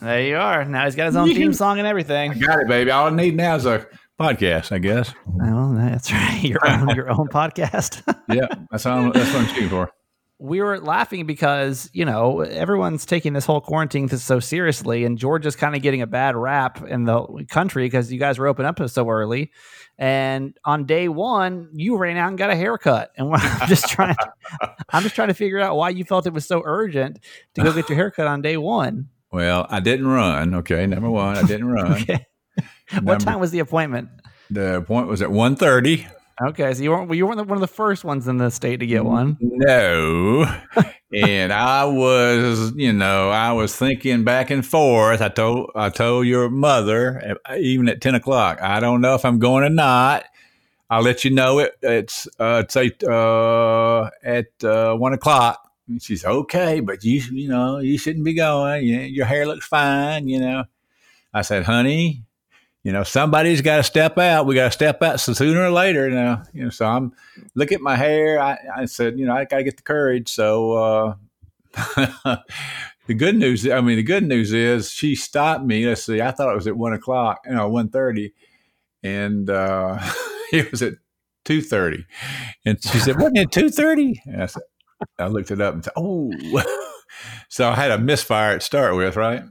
There 0.01 0.23
you 0.23 0.37
are. 0.37 0.65
Now 0.65 0.85
he's 0.85 0.95
got 0.95 1.07
his 1.07 1.17
own 1.17 1.29
theme 1.35 1.53
song 1.53 1.79
and 1.79 1.87
everything. 1.87 2.39
Got 2.39 2.61
it, 2.61 2.69
baby. 2.69 2.91
All 2.93 3.07
I 3.07 3.11
need 3.11 3.37
now 3.37 3.57
is 3.57 3.67
a 3.67 3.87
podcast, 4.21 4.73
I 4.73 4.79
guess. 4.79 5.13
Oh, 5.43 5.75
that's 5.75 6.13
right. 6.13 6.43
Your 6.43 6.61
own 6.69 6.89
your 6.91 7.11
own 7.11 7.29
podcast. 7.29 8.03
Yeah, 8.33 8.47
that's 8.71 8.87
all. 8.87 8.99
I'm, 9.07 9.13
that's 9.13 9.33
what 9.33 9.43
I'm 9.43 9.49
shooting 9.49 9.69
for. 9.69 9.91
we 10.39 10.61
were 10.61 10.79
laughing 10.81 11.27
because 11.27 11.89
you 11.93 12.05
know 12.05 12.41
everyone's 12.41 13.07
taking 13.07 13.33
this 13.33 13.47
whole 13.47 13.61
quarantine 13.61 14.09
so 14.09 14.41
seriously, 14.41 15.05
and 15.05 15.19
Georgia's 15.19 15.57
kind 15.57 15.75
of 15.75 15.83
getting 15.83 16.03
a 16.03 16.07
bad 16.07 16.37
rap 16.37 16.83
in 16.87 17.05
the 17.05 17.47
country 17.51 17.85
because 17.87 18.13
you 18.13 18.19
guys 18.19 18.39
were 18.39 18.47
open 18.47 18.65
up 18.65 18.81
so 18.89 19.09
early. 19.09 19.51
And 19.97 20.57
on 20.65 20.87
day 20.87 21.07
one, 21.09 21.69
you 21.73 21.97
ran 21.97 22.17
out 22.17 22.29
and 22.29 22.37
got 22.39 22.51
a 22.51 22.57
haircut, 22.57 23.13
and 23.17 23.31
I'm 23.35 23.69
just 23.69 23.89
trying. 23.89 24.17
I'm 24.91 25.03
just 25.03 25.15
trying 25.15 25.29
to 25.29 25.35
figure 25.35 25.61
out 25.61 25.77
why 25.77 25.91
you 25.91 26.05
felt 26.05 26.27
it 26.27 26.33
was 26.33 26.47
so 26.47 26.63
urgent 26.65 27.21
to 27.55 27.63
go 27.63 27.73
get 27.73 27.89
your 27.89 27.97
haircut 27.97 28.27
on 28.27 28.43
day 28.43 28.57
one. 28.57 29.09
Well, 29.33 29.67
I 29.69 29.81
didn't 29.81 30.07
run. 30.07 30.55
Okay, 30.57 30.87
number 30.87 31.11
one, 31.11 31.37
I 31.37 31.43
didn't 31.43 31.67
run. 31.73 31.93
Okay. 31.93 32.27
What 33.03 33.21
time 33.21 33.41
was 33.41 33.51
the 33.51 33.61
appointment? 33.61 34.09
The 34.51 34.77
appointment 34.77 35.09
was 35.09 35.23
at 35.23 35.31
1.30. 35.31 36.09
Okay, 36.43 36.75
so 36.75 36.83
you 36.83 36.91
weren't 36.91 37.15
you 37.15 37.27
weren't 37.27 37.47
one 37.47 37.57
of 37.57 37.61
the 37.61 37.69
first 37.69 38.03
ones 38.03 38.27
in 38.27 38.39
the 38.39 38.51
state 38.51 38.81
to 38.81 38.87
get 38.87 39.05
one. 39.05 39.37
No. 39.41 40.45
and 41.13 41.53
I 41.53 41.85
was, 41.85 42.73
you 42.75 42.93
know, 42.93 43.31
I 43.31 43.53
was 43.53 43.77
thinking 43.77 44.25
back 44.25 44.51
and 44.51 44.67
forth. 44.67 45.23
I 45.23 45.29
told 45.29 45.71
I 45.77 45.91
told 45.91 46.27
your 46.27 46.51
mother, 46.51 47.37
uh, 47.49 47.55
even 47.55 47.89
at 47.89 48.01
10 48.01 48.17
o'clock, 48.17 48.61
I 48.61 48.81
don't 48.81 49.01
know 49.01 49.15
if 49.15 49.25
I'm 49.25 49.39
going 49.39 49.63
or 49.63 49.71
not. 49.71 50.25
I'll 50.91 51.03
let 51.03 51.25
you 51.25 51.31
know 51.31 51.61
it. 51.61 51.77
It's 51.83 52.27
uh, 52.41 52.65
say 52.69 52.91
uh, 53.09 54.11
at 54.25 54.65
uh, 54.65 54.97
one 54.97 55.13
o'clock. 55.13 55.61
And 55.87 56.03
she's 56.03 56.25
okay, 56.25 56.81
but 56.81 57.05
you 57.05 57.21
you 57.31 57.49
know 57.49 57.79
you 57.79 57.97
shouldn't 57.97 58.25
be 58.25 58.35
going. 58.35 58.85
You, 58.85 59.01
your 59.01 59.27
hair 59.27 59.47
looks 59.47 59.67
fine. 59.67 60.27
You 60.29 60.41
know. 60.41 60.65
I 61.33 61.43
said, 61.43 61.65
honey, 61.65 62.23
you 62.85 62.93
know 62.93 63.03
somebody's 63.03 63.63
got 63.63 63.79
to 63.79 63.83
step 63.83 64.19
out. 64.19 64.47
We 64.47 64.55
got 64.55 64.67
to 64.67 64.71
step 64.71 65.03
out 65.03 65.19
so 65.19 65.33
sooner 65.33 65.65
or 65.65 65.71
later. 65.71 66.09
Now, 66.11 66.45
you 66.53 66.65
know. 66.65 66.71
So 66.71 66.87
I'm 66.87 67.13
look 67.55 67.73
at 67.73 67.81
my 67.81 67.97
hair. 67.97 68.39
I, 68.39 68.59
I 68.77 68.85
said, 68.85 69.19
you 69.19 69.27
know, 69.27 69.35
I 69.35 69.47
got 69.47 69.57
to 69.57 69.65
get 69.65 69.77
the 69.77 69.83
courage. 69.83 70.29
So. 70.29 70.73
Uh, 70.73 71.15
the 73.07 73.15
good 73.15 73.37
news, 73.37 73.69
I 73.69 73.81
mean, 73.81 73.97
the 73.97 74.03
good 74.03 74.25
news 74.25 74.53
is 74.53 74.91
she 74.91 75.15
stopped 75.15 75.65
me. 75.65 75.87
Let's 75.87 76.05
see, 76.05 76.21
I 76.21 76.31
thought 76.31 76.53
it 76.53 76.55
was 76.55 76.67
at 76.67 76.77
one 76.77 76.93
o'clock, 76.93 77.41
you 77.47 77.55
know, 77.55 77.69
one 77.69 77.89
thirty, 77.89 78.33
and 79.03 79.51
uh, 79.51 79.99
it 80.53 80.71
was 80.71 80.83
at 80.83 80.95
two 81.45 81.61
thirty. 81.61 82.07
And 82.65 82.83
she 82.83 82.99
said, 82.99 83.17
"Wasn't 83.17 83.39
it 83.39 83.51
two 83.51 83.71
thirty? 83.71 84.23
I 84.39 84.47
said, 84.47 84.63
I 85.19 85.27
looked 85.27 85.51
it 85.51 85.61
up 85.61 85.75
and 85.75 85.85
said, 85.85 85.95
"Oh." 85.97 86.33
so 87.49 87.69
I 87.69 87.75
had 87.75 87.91
a 87.91 87.99
misfire 87.99 88.59
to 88.59 88.65
start 88.65 88.97
with, 88.97 89.17
right? 89.17 89.43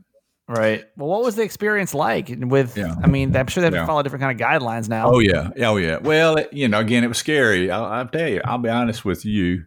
Right. 0.47 0.83
Well, 0.97 1.07
what 1.07 1.23
was 1.23 1.35
the 1.35 1.43
experience 1.43 1.93
like 1.93 2.29
with? 2.37 2.77
Yeah. 2.77 2.95
I 3.01 3.07
mean, 3.07 3.35
I'm 3.35 3.47
sure 3.47 3.61
they 3.61 3.67
have 3.67 3.73
yeah. 3.73 3.81
to 3.81 3.87
follow 3.87 4.03
different 4.03 4.23
kind 4.23 4.39
of 4.39 4.45
guidelines 4.45 4.89
now. 4.89 5.09
Oh 5.09 5.19
yeah, 5.19 5.51
oh 5.61 5.77
yeah. 5.77 5.97
Well, 5.97 6.35
it, 6.35 6.51
you 6.51 6.67
know, 6.67 6.79
again, 6.79 7.03
it 7.03 7.07
was 7.07 7.17
scary. 7.17 7.71
I'll, 7.71 7.85
I'll, 7.85 8.07
tell 8.07 8.27
you. 8.27 8.41
I'll 8.43 8.57
be 8.57 8.69
honest 8.69 9.05
with 9.05 9.23
you. 9.23 9.63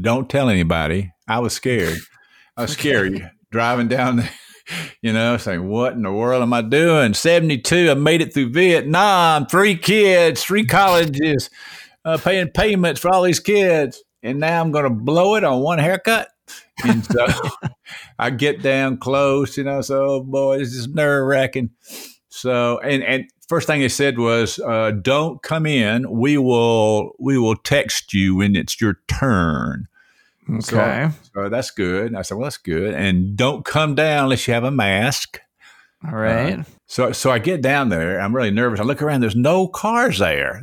Don't 0.00 0.30
tell 0.30 0.48
anybody. 0.48 1.12
I 1.26 1.40
was 1.40 1.52
scared. 1.52 1.98
I 2.56 2.62
was 2.62 2.72
okay. 2.72 2.80
scared 2.80 3.30
driving 3.50 3.88
down 3.88 4.16
the, 4.16 4.30
you 5.02 5.12
know, 5.12 5.36
saying, 5.36 5.68
what 5.68 5.94
in 5.94 6.02
the 6.02 6.12
world 6.12 6.42
am 6.42 6.52
I 6.52 6.62
doing? 6.62 7.14
72, 7.14 7.90
I 7.90 7.94
made 7.94 8.22
it 8.22 8.32
through 8.32 8.52
Vietnam, 8.52 9.46
three 9.46 9.76
kids, 9.76 10.42
three 10.42 10.64
colleges, 10.64 11.50
uh, 12.04 12.18
paying 12.18 12.48
payments 12.48 13.00
for 13.00 13.12
all 13.12 13.22
these 13.22 13.40
kids. 13.40 14.02
And 14.22 14.38
now 14.38 14.60
I'm 14.60 14.70
going 14.70 14.84
to 14.84 14.90
blow 14.90 15.36
it 15.36 15.44
on 15.44 15.60
one 15.60 15.78
haircut. 15.78 16.28
And 16.84 17.04
so 17.04 17.26
I 18.18 18.30
get 18.30 18.62
down 18.62 18.98
close, 18.98 19.56
you 19.56 19.64
know, 19.64 19.80
so, 19.80 20.04
oh 20.04 20.22
boy, 20.22 20.58
this 20.58 20.72
is 20.72 20.88
nerve 20.88 21.26
wracking. 21.26 21.70
So, 22.28 22.78
and, 22.78 23.02
and 23.02 23.24
first 23.48 23.66
thing 23.66 23.80
they 23.80 23.88
said 23.88 24.18
was, 24.18 24.58
uh, 24.60 24.92
don't 24.92 25.42
come 25.42 25.66
in. 25.66 26.10
We 26.10 26.38
will, 26.38 27.12
we 27.18 27.38
will 27.38 27.56
text 27.56 28.14
you 28.14 28.36
when 28.36 28.56
it's 28.56 28.80
your 28.80 28.98
turn. 29.08 29.88
Okay. 30.48 30.60
So, 30.62 31.12
so, 31.34 31.48
that's 31.48 31.70
good. 31.70 32.06
And 32.06 32.18
I 32.18 32.22
said, 32.22 32.36
well, 32.36 32.44
that's 32.44 32.56
good. 32.56 32.94
And 32.94 33.36
don't 33.36 33.64
come 33.64 33.94
down 33.94 34.24
unless 34.24 34.48
you 34.48 34.54
have 34.54 34.64
a 34.64 34.70
mask. 34.70 35.40
All 36.06 36.16
right. 36.16 36.60
Uh, 36.60 36.64
so, 36.86 37.12
so 37.12 37.30
I 37.30 37.38
get 37.38 37.60
down 37.60 37.88
there. 37.88 38.20
I'm 38.20 38.34
really 38.34 38.50
nervous. 38.50 38.80
I 38.80 38.84
look 38.84 39.02
around. 39.02 39.20
There's 39.20 39.36
no 39.36 39.68
cars 39.68 40.18
there, 40.18 40.62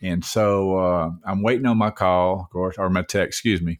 and 0.00 0.24
so 0.24 0.78
uh, 0.78 1.10
I'm 1.24 1.42
waiting 1.42 1.66
on 1.66 1.76
my 1.76 1.90
call, 1.90 2.40
of 2.40 2.50
course, 2.50 2.76
or 2.78 2.88
my 2.88 3.02
text. 3.02 3.38
Excuse 3.38 3.60
me. 3.60 3.78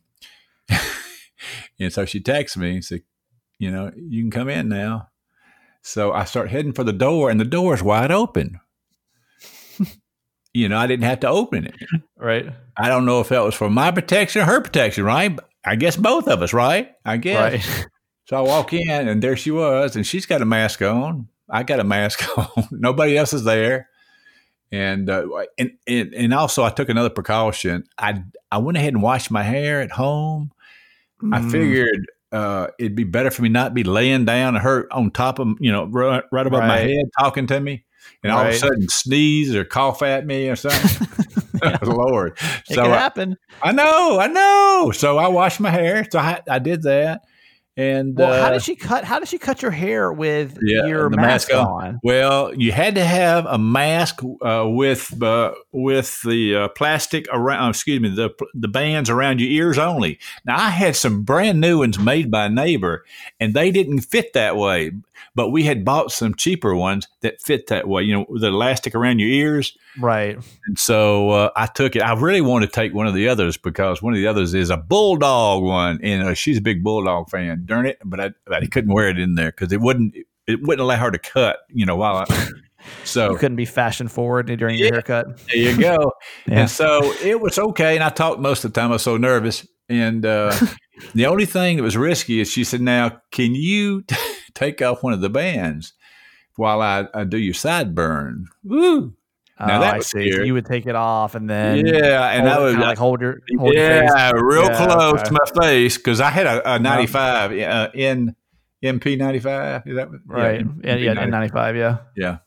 And 1.80 1.92
so 1.92 2.04
she 2.04 2.20
texts 2.20 2.56
me 2.56 2.74
and 2.74 2.84
said, 2.84 3.02
"You 3.58 3.70
know, 3.70 3.90
you 3.96 4.22
can 4.22 4.30
come 4.30 4.48
in 4.48 4.68
now." 4.68 5.08
So 5.82 6.12
I 6.12 6.24
start 6.24 6.50
heading 6.50 6.72
for 6.72 6.84
the 6.84 6.92
door, 6.92 7.30
and 7.30 7.40
the 7.40 7.44
door 7.44 7.74
is 7.74 7.82
wide 7.82 8.10
open. 8.10 8.60
you 10.52 10.68
know, 10.68 10.78
I 10.78 10.86
didn't 10.86 11.04
have 11.04 11.20
to 11.20 11.28
open 11.28 11.66
it. 11.66 11.74
Right. 12.16 12.46
I 12.76 12.88
don't 12.88 13.06
know 13.06 13.20
if 13.20 13.30
that 13.30 13.42
was 13.42 13.54
for 13.54 13.70
my 13.70 13.90
protection 13.90 14.42
or 14.42 14.44
her 14.44 14.60
protection, 14.60 15.04
right? 15.04 15.38
I 15.64 15.76
guess 15.76 15.96
both 15.96 16.28
of 16.28 16.42
us, 16.42 16.52
right? 16.52 16.92
I 17.04 17.16
guess. 17.16 17.66
Right. 17.66 17.86
So 18.26 18.36
I 18.36 18.42
walk 18.42 18.72
in 18.72 19.08
and 19.08 19.20
there 19.20 19.36
she 19.36 19.50
was, 19.50 19.96
and 19.96 20.06
she's 20.06 20.24
got 20.26 20.40
a 20.40 20.44
mask 20.44 20.82
on. 20.82 21.28
I 21.48 21.64
got 21.64 21.80
a 21.80 21.84
mask 21.84 22.22
on. 22.38 22.68
Nobody 22.70 23.18
else 23.18 23.32
is 23.32 23.42
there. 23.42 23.88
And, 24.70 25.10
uh, 25.10 25.26
and 25.58 25.72
and 25.88 26.14
and 26.14 26.32
also 26.32 26.62
I 26.62 26.70
took 26.70 26.88
another 26.88 27.10
precaution. 27.10 27.84
I 27.98 28.22
I 28.52 28.58
went 28.58 28.78
ahead 28.78 28.94
and 28.94 29.02
washed 29.02 29.32
my 29.32 29.42
hair 29.42 29.80
at 29.80 29.90
home. 29.90 30.52
Mm. 31.22 31.34
I 31.34 31.50
figured 31.50 32.06
uh, 32.32 32.68
it'd 32.78 32.94
be 32.94 33.04
better 33.04 33.30
for 33.30 33.42
me 33.42 33.48
not 33.48 33.74
be 33.74 33.84
laying 33.84 34.24
down 34.24 34.54
and 34.54 34.62
her 34.62 34.88
on 34.92 35.10
top 35.10 35.38
of 35.38 35.48
you 35.58 35.72
know 35.72 35.86
right, 35.86 36.22
right 36.30 36.46
above 36.46 36.60
right. 36.60 36.68
my 36.68 36.78
head 36.78 37.04
talking 37.18 37.46
to 37.48 37.60
me, 37.60 37.84
and 38.22 38.32
right. 38.32 38.38
all 38.38 38.46
of 38.46 38.54
a 38.54 38.58
sudden 38.58 38.88
sneeze 38.88 39.54
or 39.54 39.64
cough 39.64 40.02
at 40.02 40.26
me 40.26 40.48
or 40.48 40.56
something. 40.56 41.08
Lord. 41.82 42.38
It 42.70 42.74
so 42.74 42.84
can 42.84 42.92
happen. 42.92 43.36
I, 43.62 43.68
I, 43.68 43.72
know, 43.72 44.18
I 44.18 44.26
know. 44.28 44.92
So 44.92 45.18
I 45.18 45.28
washed 45.28 45.60
my 45.60 45.70
hair. 45.70 46.06
So 46.10 46.18
I, 46.18 46.40
I 46.48 46.58
did 46.58 46.82
that. 46.82 47.22
And 47.76 48.16
well, 48.16 48.32
uh, 48.32 48.42
how 48.42 48.50
did 48.50 48.62
she 48.62 48.74
cut? 48.74 49.04
How 49.04 49.20
did 49.20 49.28
she 49.28 49.38
cut 49.38 49.62
your 49.62 49.70
hair 49.70 50.12
with 50.12 50.58
yeah, 50.60 50.86
your 50.86 51.08
mask, 51.08 51.50
mask 51.50 51.54
on? 51.54 52.00
Well, 52.02 52.52
you 52.54 52.72
had 52.72 52.96
to 52.96 53.04
have 53.04 53.46
a 53.46 53.58
mask 53.58 54.22
uh, 54.42 54.66
with 54.68 55.22
uh, 55.22 55.54
with 55.70 56.20
the 56.22 56.56
uh, 56.56 56.68
plastic 56.68 57.26
around. 57.32 57.70
Excuse 57.70 58.00
me, 58.00 58.08
the 58.08 58.30
the 58.54 58.68
bands 58.68 59.08
around 59.08 59.40
your 59.40 59.50
ears 59.50 59.78
only. 59.78 60.18
Now 60.44 60.56
I 60.56 60.70
had 60.70 60.96
some 60.96 61.22
brand 61.22 61.60
new 61.60 61.78
ones 61.78 61.98
made 61.98 62.30
by 62.30 62.46
a 62.46 62.50
neighbor, 62.50 63.04
and 63.38 63.54
they 63.54 63.70
didn't 63.70 64.00
fit 64.00 64.32
that 64.32 64.56
way. 64.56 64.90
But 65.34 65.50
we 65.50 65.64
had 65.64 65.84
bought 65.84 66.12
some 66.12 66.34
cheaper 66.34 66.74
ones 66.74 67.08
that 67.22 67.40
fit 67.40 67.68
that 67.68 67.88
way. 67.88 68.02
You 68.02 68.18
know, 68.18 68.26
the 68.38 68.48
elastic 68.48 68.94
around 68.94 69.18
your 69.18 69.28
ears. 69.28 69.76
Right. 69.98 70.38
And 70.66 70.78
so 70.78 71.30
uh, 71.30 71.50
I 71.56 71.66
took 71.66 71.96
it. 71.96 72.00
I 72.00 72.14
really 72.14 72.40
wanted 72.40 72.66
to 72.66 72.72
take 72.72 72.94
one 72.94 73.06
of 73.06 73.14
the 73.14 73.28
others 73.28 73.56
because 73.56 74.02
one 74.02 74.12
of 74.12 74.18
the 74.18 74.26
others 74.26 74.54
is 74.54 74.70
a 74.70 74.76
bulldog 74.76 75.62
one, 75.62 76.00
and 76.02 76.22
uh, 76.22 76.34
she's 76.34 76.58
a 76.58 76.62
big 76.62 76.82
bulldog 76.82 77.30
fan. 77.30 77.64
Darn 77.66 77.86
it! 77.86 77.98
But 78.04 78.20
I, 78.20 78.30
I 78.50 78.66
couldn't 78.66 78.92
wear 78.92 79.08
it 79.08 79.18
in 79.18 79.34
there 79.34 79.50
because 79.50 79.72
it 79.72 79.80
wouldn't 79.80 80.14
it 80.46 80.60
wouldn't 80.62 80.80
allow 80.80 80.96
her 80.96 81.10
to 81.10 81.18
cut. 81.18 81.58
You 81.68 81.86
know, 81.86 81.96
while 81.96 82.24
I. 82.28 82.48
So 83.04 83.32
you 83.32 83.36
couldn't 83.36 83.56
be 83.56 83.66
fashion 83.66 84.08
forward 84.08 84.46
during 84.46 84.76
yeah, 84.76 84.86
your 84.86 84.94
haircut. 84.94 85.38
There 85.48 85.56
you 85.56 85.76
go. 85.76 86.12
yeah. 86.46 86.60
And 86.60 86.70
so 86.70 87.12
it 87.22 87.38
was 87.38 87.58
okay. 87.58 87.94
And 87.94 88.02
I 88.02 88.08
talked 88.08 88.40
most 88.40 88.64
of 88.64 88.72
the 88.72 88.80
time. 88.80 88.90
I 88.90 88.94
was 88.94 89.02
so 89.02 89.18
nervous. 89.18 89.66
And 89.90 90.24
uh, 90.24 90.56
the 91.14 91.26
only 91.26 91.46
thing 91.46 91.76
that 91.76 91.82
was 91.82 91.96
risky 91.96 92.40
is 92.40 92.50
she 92.50 92.64
said, 92.64 92.80
"Now, 92.80 93.20
can 93.32 93.54
you 93.54 94.02
t- 94.02 94.16
take 94.60 94.82
off 94.82 95.02
one 95.02 95.12
of 95.12 95.20
the 95.20 95.30
bands 95.30 95.92
while 96.56 96.82
I, 96.82 97.06
I 97.14 97.24
do 97.24 97.38
your 97.38 97.54
sideburn?" 97.54 98.44
Woo! 98.64 99.14
Now 99.58 99.76
oh, 99.76 99.80
that 99.80 99.94
I 99.96 100.00
see. 100.00 100.32
So 100.32 100.42
you 100.42 100.54
would 100.54 100.64
take 100.64 100.86
it 100.86 100.94
off 100.94 101.34
and 101.34 101.48
then 101.48 101.86
yeah, 101.86 102.30
and 102.30 102.48
I 102.48 102.58
would 102.58 102.78
like 102.78 102.96
hold 102.96 103.20
your 103.20 103.40
hold 103.58 103.74
yeah, 103.74 104.30
your 104.30 104.46
real 104.46 104.64
yeah, 104.64 104.86
close 104.86 105.20
okay. 105.20 105.24
to 105.24 105.32
my 105.32 105.62
face 105.62 105.98
because 105.98 106.20
I 106.20 106.30
had 106.30 106.46
a, 106.46 106.74
a 106.74 106.78
ninety 106.78 107.06
five 107.06 107.52
uh, 107.52 107.90
in 107.92 108.34
MP 108.82 109.18
ninety 109.18 109.38
five. 109.38 109.86
Is 109.86 109.96
that 109.96 110.08
right? 110.24 110.64
Yeah, 110.82 110.96
yeah, 110.96 111.20
N 111.20 111.30
ninety 111.30 111.52
five. 111.52 111.76
Yeah, 111.76 111.98
yeah. 112.16 112.38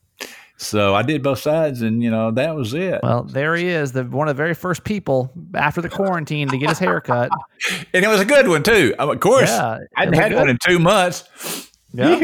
So 0.58 0.96
I 0.96 1.04
did 1.04 1.22
both 1.22 1.40
sides, 1.40 1.84
and 1.84 2.02
you 2.02 2.10
know 2.10 2.32
that 2.32 2.56
was 2.56 2.74
it. 2.74 3.02
Well, 3.04 3.24
there 3.24 3.56
he 3.56 3.68
is, 3.68 3.92
the 3.92 4.06
one 4.06 4.28
of 4.28 4.36
the 4.36 4.42
very 4.42 4.56
first 4.56 4.84
people 4.84 5.32
after 5.54 5.82
the 5.82 5.90
quarantine 5.90 6.48
to 6.48 6.58
get 6.58 6.70
his 6.70 6.80
hair 6.80 7.00
cut, 7.00 7.30
and 7.94 8.04
it 8.04 8.08
was 8.08 8.22
a 8.22 8.26
good 8.26 8.48
one 8.48 8.64
too. 8.64 8.96
of 8.98 9.20
course, 9.20 9.50
yeah, 9.50 9.80
I 9.96 10.00
hadn't 10.00 10.16
had 10.16 10.32
good. 10.32 10.40
one 10.40 10.50
in 10.50 10.58
two 10.66 10.80
months. 10.80 11.70
Yeah 11.94 12.20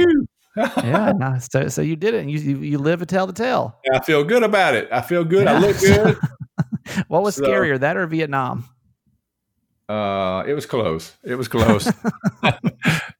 yeah, 0.55 1.13
no, 1.15 1.37
so, 1.51 1.67
so 1.67 1.81
you 1.81 1.95
did 1.95 2.13
it. 2.13 2.21
And 2.21 2.31
you, 2.31 2.39
you, 2.39 2.57
you 2.57 2.77
live 2.77 2.99
to 2.99 3.05
tell 3.05 3.27
the 3.27 3.33
tale. 3.33 3.77
I 3.93 3.99
feel 3.99 4.23
good 4.23 4.43
about 4.43 4.75
it. 4.75 4.89
I 4.91 5.01
feel 5.01 5.23
good. 5.23 5.45
Yeah. 5.45 5.53
I 5.53 5.59
look 5.59 5.79
good. 5.79 6.17
what 7.07 7.23
was 7.23 7.35
so, 7.35 7.43
scarier, 7.43 7.79
that 7.79 7.97
or 7.97 8.07
Vietnam? 8.07 8.67
Uh, 9.87 10.43
it 10.47 10.53
was 10.53 10.65
close. 10.65 11.15
It 11.23 11.35
was 11.35 11.47
close. 11.47 11.87
uh, 12.43 12.53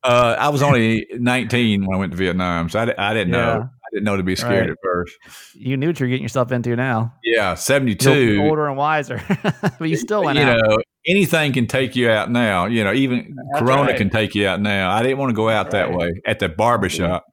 I 0.03 0.49
was 0.49 0.61
only 0.61 1.07
19 1.13 1.85
when 1.85 1.95
I 1.95 1.99
went 1.99 2.11
to 2.11 2.17
Vietnam, 2.17 2.69
so 2.69 2.79
I, 2.79 3.09
I 3.09 3.13
didn't 3.13 3.33
yeah. 3.33 3.39
know. 3.39 3.69
I 3.89 3.95
didn't 3.95 4.05
know 4.05 4.17
to 4.17 4.23
be 4.23 4.35
scared 4.35 4.61
right. 4.61 4.69
at 4.69 4.77
first. 4.83 5.17
You 5.55 5.75
knew 5.75 5.87
what 5.87 5.99
you're 5.99 6.09
getting 6.09 6.23
yourself 6.23 6.51
into 6.51 6.75
now. 6.75 7.15
Yeah, 7.23 7.55
72. 7.55 8.39
older 8.41 8.67
and 8.67 8.77
wiser, 8.77 9.21
but 9.79 9.89
you 9.89 9.97
still 9.97 10.23
went 10.23 10.37
out. 10.37 10.45
you 10.45 10.63
out. 10.63 10.69
know, 10.69 10.77
anything 11.07 11.53
can 11.53 11.65
take 11.65 11.95
you 11.95 12.09
out 12.09 12.29
now. 12.29 12.67
You 12.67 12.83
know, 12.83 12.93
even 12.93 13.35
That's 13.51 13.63
Corona 13.63 13.89
right. 13.89 13.97
can 13.97 14.11
take 14.11 14.35
you 14.35 14.47
out 14.47 14.61
now. 14.61 14.91
I 14.91 15.01
didn't 15.01 15.17
want 15.17 15.31
to 15.31 15.35
go 15.35 15.49
out 15.49 15.71
That's 15.71 15.89
that 15.89 15.89
right. 15.89 15.97
way 15.97 16.21
at 16.27 16.37
the 16.39 16.49
barbershop. 16.49 17.25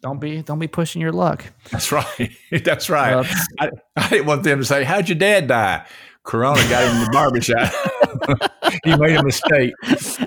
Don't 0.00 0.18
be 0.18 0.42
don't 0.42 0.58
be 0.58 0.66
pushing 0.66 1.00
your 1.00 1.12
luck. 1.12 1.44
That's 1.70 1.92
right. 1.92 2.30
That's 2.64 2.90
right. 2.90 3.24
I, 3.60 3.70
I, 3.96 4.08
didn't 4.08 4.26
want 4.26 4.42
them 4.42 4.58
to 4.58 4.64
say, 4.64 4.82
"How'd 4.82 5.08
your 5.08 5.18
dad 5.18 5.46
die?" 5.46 5.86
Corona 6.24 6.60
got 6.68 6.84
him 6.84 6.96
in 6.96 7.04
the 7.04 7.10
barbershop. 7.10 7.72
he 8.84 8.96
made 8.96 9.16
a 9.16 9.24
mistake. 9.24 9.72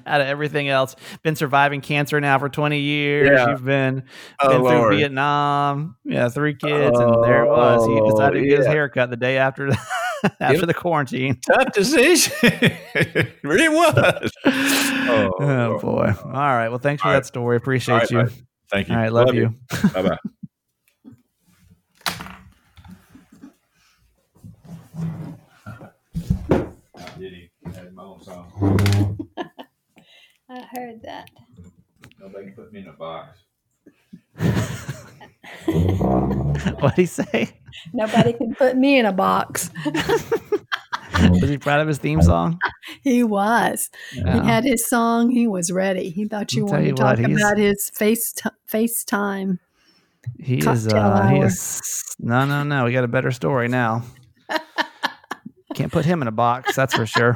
Out 0.05 0.21
of 0.21 0.27
everything 0.27 0.67
else, 0.69 0.95
been 1.23 1.35
surviving 1.35 1.81
cancer 1.81 2.19
now 2.19 2.37
for 2.37 2.49
twenty 2.49 2.79
years. 2.79 3.29
Yeah. 3.29 3.51
You've 3.51 3.65
been 3.65 4.03
oh, 4.41 4.49
been 4.49 4.61
Lord. 4.61 4.89
through 4.89 4.97
Vietnam. 4.97 5.95
Yeah, 6.03 6.29
three 6.29 6.55
kids, 6.55 6.97
oh, 6.99 7.13
and 7.13 7.23
there 7.23 7.45
it 7.45 7.49
oh, 7.49 7.55
was. 7.55 7.87
He 7.87 8.11
decided 8.11 8.41
to 8.41 8.47
get 8.47 8.57
his 8.59 8.67
haircut 8.67 9.09
the 9.09 9.17
day 9.17 9.37
after. 9.37 9.71
after 10.39 10.65
the 10.65 10.73
quarantine. 10.73 11.39
Tough 11.45 11.71
decision. 11.71 12.33
it 12.43 13.35
really 13.43 13.69
was. 13.69 14.31
Oh, 14.45 15.31
oh, 15.39 15.79
boy. 15.79 16.13
All 16.23 16.31
right. 16.31 16.69
Well, 16.69 16.79
thanks 16.79 17.01
for 17.01 17.09
All 17.09 17.13
that 17.13 17.25
story. 17.25 17.57
Appreciate 17.57 17.95
right, 17.95 18.11
you. 18.11 18.29
Thank 18.71 18.87
you. 18.87 18.95
All 18.95 19.01
right. 19.01 19.11
Love, 19.11 19.27
love 19.27 19.35
you. 19.35 19.55
you. 19.83 19.89
bye 19.89 20.01
bye. 20.01 20.17
I 30.47 30.61
heard 30.71 31.01
that. 31.03 31.29
Nobody 32.19 32.45
can 32.45 32.53
put 32.55 32.71
me 32.71 32.79
in 32.81 32.87
a 32.87 32.93
box. 32.93 33.39
What'd 36.79 36.97
he 36.97 37.05
say? 37.05 37.49
Nobody 37.93 38.33
can 38.33 38.53
put 38.55 38.77
me 38.77 38.99
in 38.99 39.05
a 39.05 39.11
box. 39.11 39.69
was 41.21 41.49
he 41.49 41.57
proud 41.57 41.81
of 41.81 41.87
his 41.87 41.97
theme 41.97 42.21
song? 42.21 42.59
He 43.01 43.23
was. 43.23 43.89
Yeah. 44.13 44.41
He 44.41 44.47
had 44.47 44.63
his 44.63 44.87
song. 44.87 45.29
He 45.31 45.47
was 45.47 45.71
ready. 45.71 46.09
He 46.09 46.25
thought 46.25 46.53
you 46.53 46.65
I'll 46.67 46.71
wanted 46.73 46.85
you 46.85 46.91
to 46.93 47.01
talk 47.01 47.17
what, 47.17 47.27
he's- 47.27 47.41
about 47.41 47.57
his 47.57 47.89
face 47.93 48.31
t- 48.33 48.49
FaceTime. 48.71 49.59
He 50.39 50.57
is. 50.57 50.65
Cocktail 50.65 50.97
Uh, 50.97 51.27
he 51.29 51.37
is. 51.39 52.15
No, 52.19 52.45
no, 52.45 52.63
no. 52.63 52.85
We 52.85 52.93
got 52.93 53.03
a 53.03 53.07
better 53.07 53.31
story 53.31 53.67
now. 53.67 54.03
Can't 55.75 55.91
put 55.91 56.05
him 56.05 56.21
in 56.21 56.27
a 56.27 56.31
box. 56.31 56.75
That's 56.75 56.93
for 56.95 57.05
sure. 57.05 57.35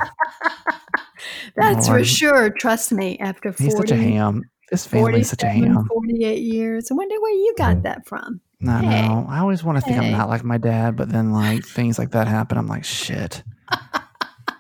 That's 1.56 1.88
for 1.88 2.04
sure. 2.04 2.50
Trust 2.50 2.92
me. 2.92 3.18
After 3.20 3.52
40, 3.52 3.64
He's 3.64 3.76
such 3.78 3.92
a 3.92 3.96
ham. 3.96 4.44
This 4.72 4.86
family's 4.86 5.30
such 5.30 5.44
a 5.44 5.48
ham. 5.50 5.88
48 5.92 6.42
years. 6.42 6.90
I 6.92 6.94
wonder 6.94 7.16
where 7.20 7.32
you 7.34 7.54
got 7.58 7.84
that 7.84 8.08
from. 8.08 8.40
I 8.68 8.82
Hey. 8.82 9.08
know. 9.08 9.26
I 9.28 9.40
always 9.40 9.64
want 9.64 9.78
to 9.78 9.82
think 9.82 9.98
I'm 9.98 10.12
not 10.12 10.30
like 10.30 10.44
my 10.44 10.58
dad, 10.58 10.96
but 10.96 11.10
then 11.10 11.32
like 11.34 11.66
things 11.66 11.98
like 12.00 12.12
that 12.12 12.28
happen. 12.28 12.58
I'm 12.58 12.68
like, 12.68 12.84
shit. 12.86 13.44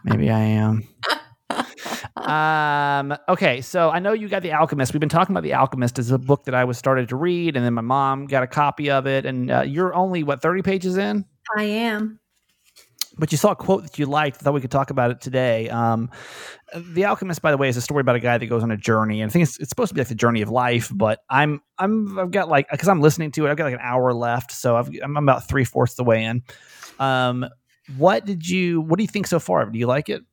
Maybe 0.03 0.29
I 0.29 0.39
am. 0.39 0.87
Um. 2.15 3.15
Okay. 3.27 3.61
So 3.61 3.89
I 3.89 3.99
know 3.99 4.11
you 4.13 4.27
got 4.27 4.43
The 4.43 4.51
Alchemist. 4.51 4.93
We've 4.93 4.99
been 4.99 5.09
talking 5.09 5.33
about 5.33 5.43
The 5.43 5.53
Alchemist 5.53 5.97
as 5.97 6.11
a 6.11 6.17
book 6.19 6.43
that 6.45 6.53
I 6.53 6.63
was 6.65 6.77
started 6.77 7.09
to 7.09 7.15
read, 7.15 7.55
and 7.55 7.65
then 7.65 7.73
my 7.73 7.81
mom 7.81 8.27
got 8.27 8.43
a 8.43 8.47
copy 8.47 8.91
of 8.91 9.07
it. 9.07 9.25
And 9.25 9.49
uh, 9.49 9.61
you're 9.61 9.95
only 9.95 10.21
what 10.23 10.41
30 10.41 10.61
pages 10.61 10.97
in, 10.97 11.25
I 11.57 11.63
am. 11.63 12.19
But 13.19 13.31
you 13.31 13.37
saw 13.37 13.51
a 13.51 13.55
quote 13.55 13.83
that 13.83 13.99
you 13.99 14.05
liked. 14.05 14.37
Thought 14.37 14.53
we 14.53 14.61
could 14.61 14.71
talk 14.71 14.89
about 14.89 15.11
it 15.11 15.21
today. 15.21 15.69
Um, 15.69 16.09
The 16.73 17.05
Alchemist, 17.05 17.41
by 17.41 17.51
the 17.51 17.57
way, 17.57 17.69
is 17.69 17.77
a 17.77 17.81
story 17.81 18.01
about 18.01 18.15
a 18.15 18.19
guy 18.19 18.37
that 18.37 18.45
goes 18.45 18.63
on 18.63 18.71
a 18.71 18.77
journey, 18.77 19.21
and 19.21 19.29
I 19.29 19.31
think 19.31 19.43
it's, 19.43 19.59
it's 19.59 19.69
supposed 19.69 19.89
to 19.89 19.95
be 19.95 20.01
like 20.01 20.07
the 20.07 20.15
journey 20.15 20.41
of 20.41 20.49
life. 20.49 20.91
But 20.93 21.19
I'm 21.29 21.61
I'm 21.77 22.17
I've 22.17 22.31
got 22.31 22.49
like 22.49 22.67
because 22.71 22.87
I'm 22.87 23.01
listening 23.01 23.31
to 23.31 23.45
it, 23.45 23.51
I've 23.51 23.57
got 23.57 23.65
like 23.65 23.73
an 23.73 23.79
hour 23.81 24.13
left, 24.13 24.51
so 24.51 24.75
I've, 24.77 24.89
I'm 25.03 25.17
about 25.17 25.47
three 25.47 25.65
fourths 25.65 25.95
the 25.95 26.03
way 26.03 26.23
in. 26.23 26.43
Um, 26.99 27.45
what 27.97 28.25
did 28.25 28.47
you? 28.47 28.81
What 28.81 28.97
do 28.97 29.03
you 29.03 29.07
think 29.07 29.27
so 29.27 29.39
far? 29.39 29.65
Do 29.65 29.77
you 29.77 29.87
like 29.87 30.09
it? 30.09 30.23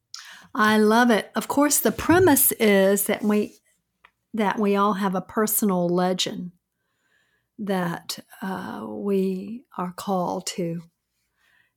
I 0.54 0.78
love 0.78 1.10
it. 1.10 1.30
Of 1.34 1.48
course, 1.48 1.78
the 1.78 1.92
premise 1.92 2.52
is 2.52 3.04
that 3.04 3.22
we 3.22 3.58
that 4.34 4.58
we 4.58 4.76
all 4.76 4.94
have 4.94 5.14
a 5.14 5.20
personal 5.20 5.88
legend 5.88 6.52
that 7.58 8.18
uh, 8.42 8.84
we 8.86 9.64
are 9.78 9.92
called 9.92 10.46
to, 10.46 10.82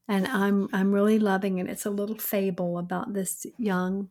and 0.10 0.28
I'm 0.28 0.70
I'm 0.74 0.92
really 0.94 1.20
loving 1.20 1.60
it. 1.60 1.70
It's 1.70 1.86
a 1.86 1.92
little 1.92 2.18
fable 2.18 2.78
about 2.80 3.14
this 3.14 3.46
young 3.58 4.10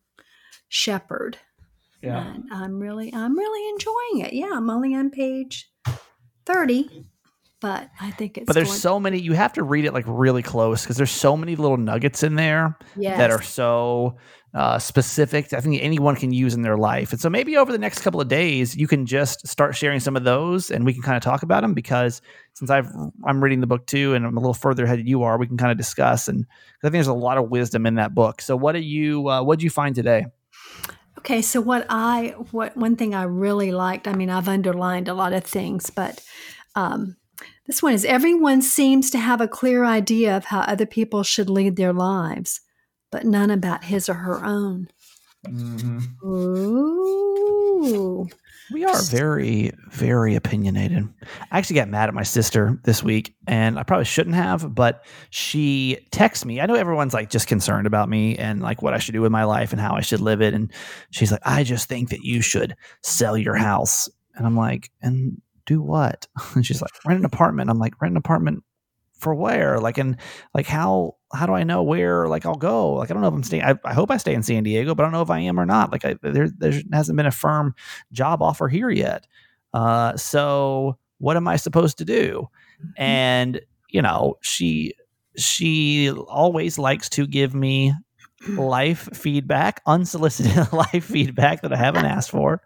shepherd, 0.69 1.39
Yeah. 2.03 2.27
and 2.35 2.45
I'm 2.53 2.81
really 2.81 3.13
I'm 3.15 3.37
really 3.39 3.69
enjoying 3.71 4.27
it. 4.27 4.33
Yeah, 4.35 4.53
I'm 4.55 4.71
only 4.71 4.95
on 4.95 5.11
page 5.11 5.71
thirty, 6.47 7.07
but 7.61 7.91
I 8.01 8.11
think 8.13 8.39
it's 8.39 8.47
But 8.47 8.55
there's 8.55 8.69
going- 8.69 8.79
so 8.79 9.01
many. 9.01 9.19
You 9.19 9.33
have 9.33 9.53
to 9.55 9.63
read 9.63 9.85
it 9.85 9.93
like 9.93 10.05
really 10.07 10.43
close 10.43 10.83
because 10.83 10.97
there's 10.97 11.11
so 11.11 11.37
many 11.37 11.57
little 11.57 11.77
nuggets 11.77 12.23
in 12.23 12.35
there 12.37 12.77
yes. 12.97 13.19
that 13.19 13.31
are 13.31 13.43
so 13.43 14.17
uh, 14.55 14.79
specific. 14.79 15.53
I 15.53 15.61
think 15.61 15.83
anyone 15.83 16.17
can 16.17 16.33
use 16.33 16.55
in 16.55 16.63
their 16.63 16.77
life. 16.77 17.13
And 17.13 17.21
so 17.21 17.29
maybe 17.29 17.57
over 17.57 17.71
the 17.71 17.79
next 17.79 18.01
couple 18.01 18.21
of 18.21 18.29
days, 18.29 18.77
you 18.77 18.87
can 18.87 19.07
just 19.07 19.47
start 19.47 19.77
sharing 19.77 20.01
some 20.01 20.17
of 20.17 20.25
those, 20.25 20.71
and 20.71 20.85
we 20.85 20.93
can 20.93 21.03
kind 21.03 21.17
of 21.17 21.23
talk 21.23 21.43
about 21.43 21.63
them. 21.63 21.75
Because 21.75 22.23
since 22.55 22.71
I've 22.71 22.91
I'm 23.25 23.43
reading 23.43 23.61
the 23.61 23.67
book 23.67 23.87
too, 23.87 24.15
and 24.15 24.25
I'm 24.25 24.37
a 24.37 24.41
little 24.41 24.55
further 24.55 24.85
ahead 24.85 25.01
than 25.01 25.07
you 25.07 25.23
are, 25.23 25.37
we 25.39 25.47
can 25.47 25.57
kind 25.57 25.71
of 25.71 25.77
discuss. 25.77 26.29
And 26.29 26.47
I 26.49 26.87
think 26.87 26.93
there's 26.93 27.07
a 27.09 27.13
lot 27.13 27.39
of 27.39 27.51
wisdom 27.51 27.87
in 27.87 27.97
that 27.97 28.15
book. 28.15 28.41
So 28.41 28.57
what 28.57 28.73
do 28.73 28.81
you 28.81 29.29
uh, 29.29 29.43
what 29.43 29.59
did 29.59 29.65
you 29.65 29.71
find 29.71 29.95
today? 29.95 30.27
Okay, 31.19 31.43
so 31.43 31.61
what 31.61 31.85
I 31.91 32.35
what 32.53 32.77
one 32.77 32.97
thing 32.97 33.15
I 33.15 33.25
really 33.25 33.73
liked, 33.73 34.07
I 34.07 34.15
mean, 34.15 34.31
I've 34.31 34.49
underlined 34.49 35.09
a 35.09 35.15
lot 35.15 35.33
of 35.33 35.45
things, 35.45 35.91
but 35.91 36.23
um, 36.75 37.17
this 37.69 37.83
one 37.83 37.93
is 37.93 38.05
everyone 38.07 38.63
seems 38.63 39.11
to 39.11 39.19
have 39.19 39.41
a 39.41 39.47
clear 39.47 39.85
idea 39.85 40.37
of 40.37 40.47
how 40.47 40.61
other 40.61 40.87
people 40.87 41.23
should 41.23 41.51
lead 41.51 41.77
their 41.77 41.93
lives, 41.93 42.61
but 43.13 43.25
none 43.25 43.51
about 43.51 43.85
his 43.85 44.09
or 44.09 44.15
her 44.15 44.45
own. 44.45 44.89
Mm-hmm. 45.47 46.27
Ooh, 46.27 48.27
We 48.71 48.85
are 48.85 49.03
very, 49.03 49.73
very 49.91 50.35
opinionated. 50.35 51.09
I 51.51 51.59
actually 51.59 51.77
got 51.77 51.89
mad 51.89 52.09
at 52.09 52.15
my 52.15 52.23
sister 52.23 52.79
this 52.85 53.03
week, 53.03 53.35
and 53.47 53.79
I 53.79 53.83
probably 53.83 54.05
shouldn't 54.05 54.35
have, 54.35 54.75
but 54.75 55.05
she 55.31 55.99
texts 56.11 56.45
me. 56.45 56.61
I 56.61 56.67
know 56.67 56.75
everyone's 56.75 57.15
like 57.15 57.31
just 57.31 57.47
concerned 57.47 57.87
about 57.87 58.09
me 58.09 58.37
and 58.37 58.61
like 58.61 58.83
what 58.83 58.95
I 58.95 58.99
should 58.99 59.13
do 59.13 59.23
with 59.23 59.33
my 59.33 59.45
life 59.45 59.73
and 59.73 59.81
how 59.81 59.95
I 59.95 60.01
should 60.01 60.21
live 60.21 60.43
it. 60.43 60.55
And 60.55 60.73
she's 61.11 61.31
like, 61.31 61.43
I 61.45 61.65
just 61.65 61.89
think 61.89 62.11
that 62.11 62.23
you 62.23 62.41
should 62.41 62.75
sell 63.03 63.37
your 63.37 63.55
house. 63.55 64.09
And 64.35 64.47
I'm 64.47 64.57
like, 64.57 64.91
and 65.01 65.41
do 65.69 65.83
what? 65.83 66.27
And 66.55 66.67
she's 66.67 66.83
like, 66.83 66.91
rent 67.07 67.21
an 67.21 67.27
apartment. 67.27 67.71
I'm 67.71 67.79
like, 67.79 68.01
rent 68.01 68.13
an 68.13 68.17
apartment 68.17 68.65
for 69.19 69.35
where? 69.35 69.79
Like, 69.79 69.99
and 69.99 70.17
like, 70.55 70.67
how, 70.67 71.17
how 71.33 71.47
do 71.47 71.53
I 71.53 71.63
know 71.63 71.83
where, 71.83 72.27
like, 72.27 72.47
I'll 72.47 72.55
go? 72.55 72.95
Like, 72.95 73.11
I 73.11 73.15
don't 73.15 73.23
know 73.23 73.29
if 73.29 73.35
I'm 73.35 73.43
staying, 73.43 73.63
I, 73.63 73.75
I 73.85 73.93
hope 73.93 74.11
I 74.11 74.17
stay 74.17 74.35
in 74.35 74.43
San 74.43 74.63
Diego, 74.63 74.95
but 74.95 75.03
I 75.03 75.07
don't 75.07 75.13
know 75.13 75.23
if 75.23 75.31
I 75.31 75.41
am 75.41 75.61
or 75.61 75.67
not. 75.67 75.93
Like, 75.93 76.05
I, 76.05 76.17
there, 76.23 76.49
there 76.49 76.81
hasn't 76.93 77.17
been 77.17 77.27
a 77.27 77.31
firm 77.31 77.75
job 78.13 78.43
offer 78.43 78.69
here 78.69 78.91
yet. 78.91 79.27
Uh, 79.75 80.17
so 80.17 80.97
what 81.19 81.37
am 81.37 81.47
I 81.47 81.57
supposed 81.57 81.99
to 81.99 82.05
do? 82.05 82.49
And, 82.97 83.61
you 83.91 84.01
know, 84.01 84.37
she, 84.41 84.95
she 85.37 86.11
always 86.11 86.79
likes 86.79 87.09
to 87.11 87.27
give 87.27 87.55
me 87.55 87.93
life 88.49 89.09
feedback, 89.15 89.81
unsolicited 89.87 90.73
life 90.73 91.05
feedback 91.05 91.63
that 91.63 91.73
I 91.73 91.77
haven't 91.77 92.05
asked 92.17 92.31
for. 92.31 92.63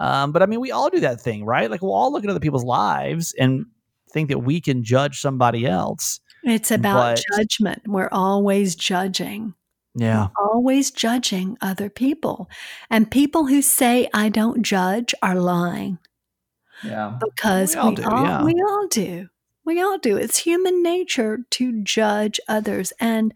Um, 0.00 0.32
but 0.32 0.42
I 0.42 0.46
mean, 0.46 0.60
we 0.60 0.70
all 0.72 0.90
do 0.90 1.00
that 1.00 1.20
thing, 1.20 1.44
right? 1.44 1.70
Like 1.70 1.82
we'll 1.82 1.92
all 1.94 2.12
look 2.12 2.24
at 2.24 2.30
other 2.30 2.40
people's 2.40 2.64
lives 2.64 3.34
and 3.38 3.66
think 4.12 4.28
that 4.30 4.38
we 4.38 4.60
can 4.60 4.82
judge 4.84 5.20
somebody 5.20 5.66
else. 5.66 6.20
it's 6.44 6.70
about 6.70 7.16
But- 7.16 7.38
judgment. 7.38 7.82
We're 7.86 8.08
always 8.12 8.74
judging. 8.74 9.54
Yeah. 9.98 10.28
always 10.38 10.90
judging 10.90 11.56
other 11.62 11.88
people. 11.88 12.50
And 12.90 13.10
people 13.10 13.46
who 13.46 13.62
say, 13.62 14.10
I 14.12 14.28
don't 14.28 14.62
judge, 14.62 15.14
are 15.22 15.36
lying 15.40 15.98
Yeah. 16.84 17.18
because 17.18 17.74
We 17.74 17.80
we 17.80 17.80
all 17.80 17.86
all, 17.88 17.94
do, 17.94 18.02
yeah. 18.02 18.44
we 18.44 18.52
all 18.68 18.86
do. 18.88 19.28
We 19.64 19.80
all 19.80 19.96
do. 19.98 20.18
It's 20.18 20.38
human 20.40 20.82
nature 20.82 21.38
to 21.52 21.82
judge 21.82 22.38
others. 22.46 22.92
And 23.00 23.32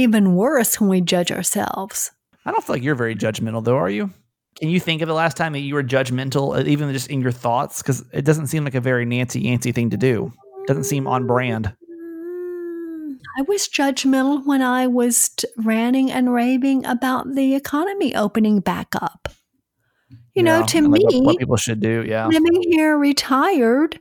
even 0.00 0.34
worse 0.34 0.80
when 0.80 0.90
we 0.90 1.00
judge 1.00 1.30
ourselves. 1.30 2.10
I 2.44 2.50
don't 2.50 2.64
feel 2.64 2.76
like 2.76 2.82
you're 2.82 2.94
very 2.94 3.14
judgmental, 3.14 3.62
though, 3.62 3.76
are 3.76 3.90
you? 3.90 4.10
Can 4.58 4.68
you 4.68 4.80
think 4.80 5.02
of 5.02 5.08
the 5.08 5.14
last 5.14 5.36
time 5.36 5.52
that 5.52 5.60
you 5.60 5.74
were 5.74 5.82
judgmental, 5.82 6.58
uh, 6.58 6.66
even 6.66 6.92
just 6.92 7.08
in 7.08 7.20
your 7.20 7.32
thoughts? 7.32 7.82
Because 7.82 8.04
it 8.12 8.24
doesn't 8.24 8.48
seem 8.48 8.64
like 8.64 8.74
a 8.74 8.80
very 8.80 9.04
Nancy 9.04 9.40
Yancey 9.40 9.72
thing 9.72 9.90
to 9.90 9.96
do. 9.96 10.32
It 10.62 10.66
Doesn't 10.66 10.84
seem 10.84 11.06
on 11.06 11.26
brand. 11.26 11.66
Mm, 11.66 13.18
I 13.38 13.42
was 13.42 13.68
judgmental 13.68 14.44
when 14.44 14.62
I 14.62 14.86
was 14.86 15.30
t- 15.30 15.48
ranting 15.58 16.10
and 16.10 16.32
raving 16.32 16.84
about 16.84 17.34
the 17.34 17.54
economy 17.54 18.14
opening 18.14 18.60
back 18.60 18.88
up. 19.00 19.28
You 20.34 20.42
know, 20.44 20.64
to 20.66 20.80
like, 20.82 20.90
me, 20.90 21.00
what, 21.04 21.24
what 21.24 21.38
people 21.38 21.56
should 21.56 21.80
do. 21.80 22.04
Yeah. 22.06 22.26
living 22.26 22.62
here 22.70 22.96
retired 22.96 23.98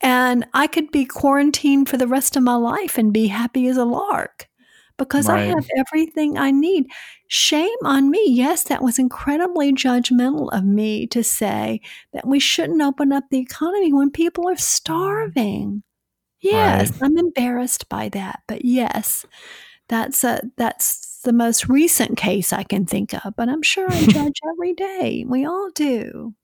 and 0.00 0.46
I 0.52 0.66
could 0.66 0.90
be 0.90 1.04
quarantined 1.04 1.88
for 1.88 1.96
the 1.96 2.06
rest 2.06 2.36
of 2.36 2.42
my 2.42 2.56
life 2.56 2.98
and 2.98 3.12
be 3.12 3.28
happy 3.28 3.66
as 3.68 3.76
a 3.76 3.84
lark 3.84 4.48
because 4.96 5.28
I 5.28 5.40
have 5.40 5.66
everything 5.76 6.38
I 6.38 6.50
need. 6.50 6.86
Shame 7.28 7.68
on 7.84 8.10
me. 8.10 8.24
Yes, 8.28 8.64
that 8.64 8.82
was 8.82 8.98
incredibly 8.98 9.72
judgmental 9.72 10.48
of 10.52 10.64
me 10.64 11.06
to 11.08 11.24
say 11.24 11.80
that 12.12 12.26
we 12.26 12.38
shouldn't 12.38 12.82
open 12.82 13.12
up 13.12 13.24
the 13.30 13.38
economy 13.38 13.92
when 13.92 14.10
people 14.10 14.48
are 14.48 14.56
starving. 14.56 15.82
Yes, 16.40 16.90
Right. 16.90 17.02
I'm 17.02 17.16
embarrassed 17.18 17.88
by 17.88 18.08
that, 18.10 18.40
but 18.48 18.64
yes, 18.64 19.24
that's 19.88 20.24
a 20.24 20.42
that's 20.56 21.20
the 21.22 21.32
most 21.32 21.68
recent 21.68 22.16
case 22.16 22.52
I 22.52 22.64
can 22.64 22.86
think 22.86 23.14
of, 23.14 23.34
but 23.36 23.48
I'm 23.48 23.62
sure 23.62 23.88
I 23.90 24.06
judge 24.06 24.40
every 24.52 24.74
day. 24.74 25.24
We 25.28 25.46
all 25.46 25.70
do. 25.74 26.34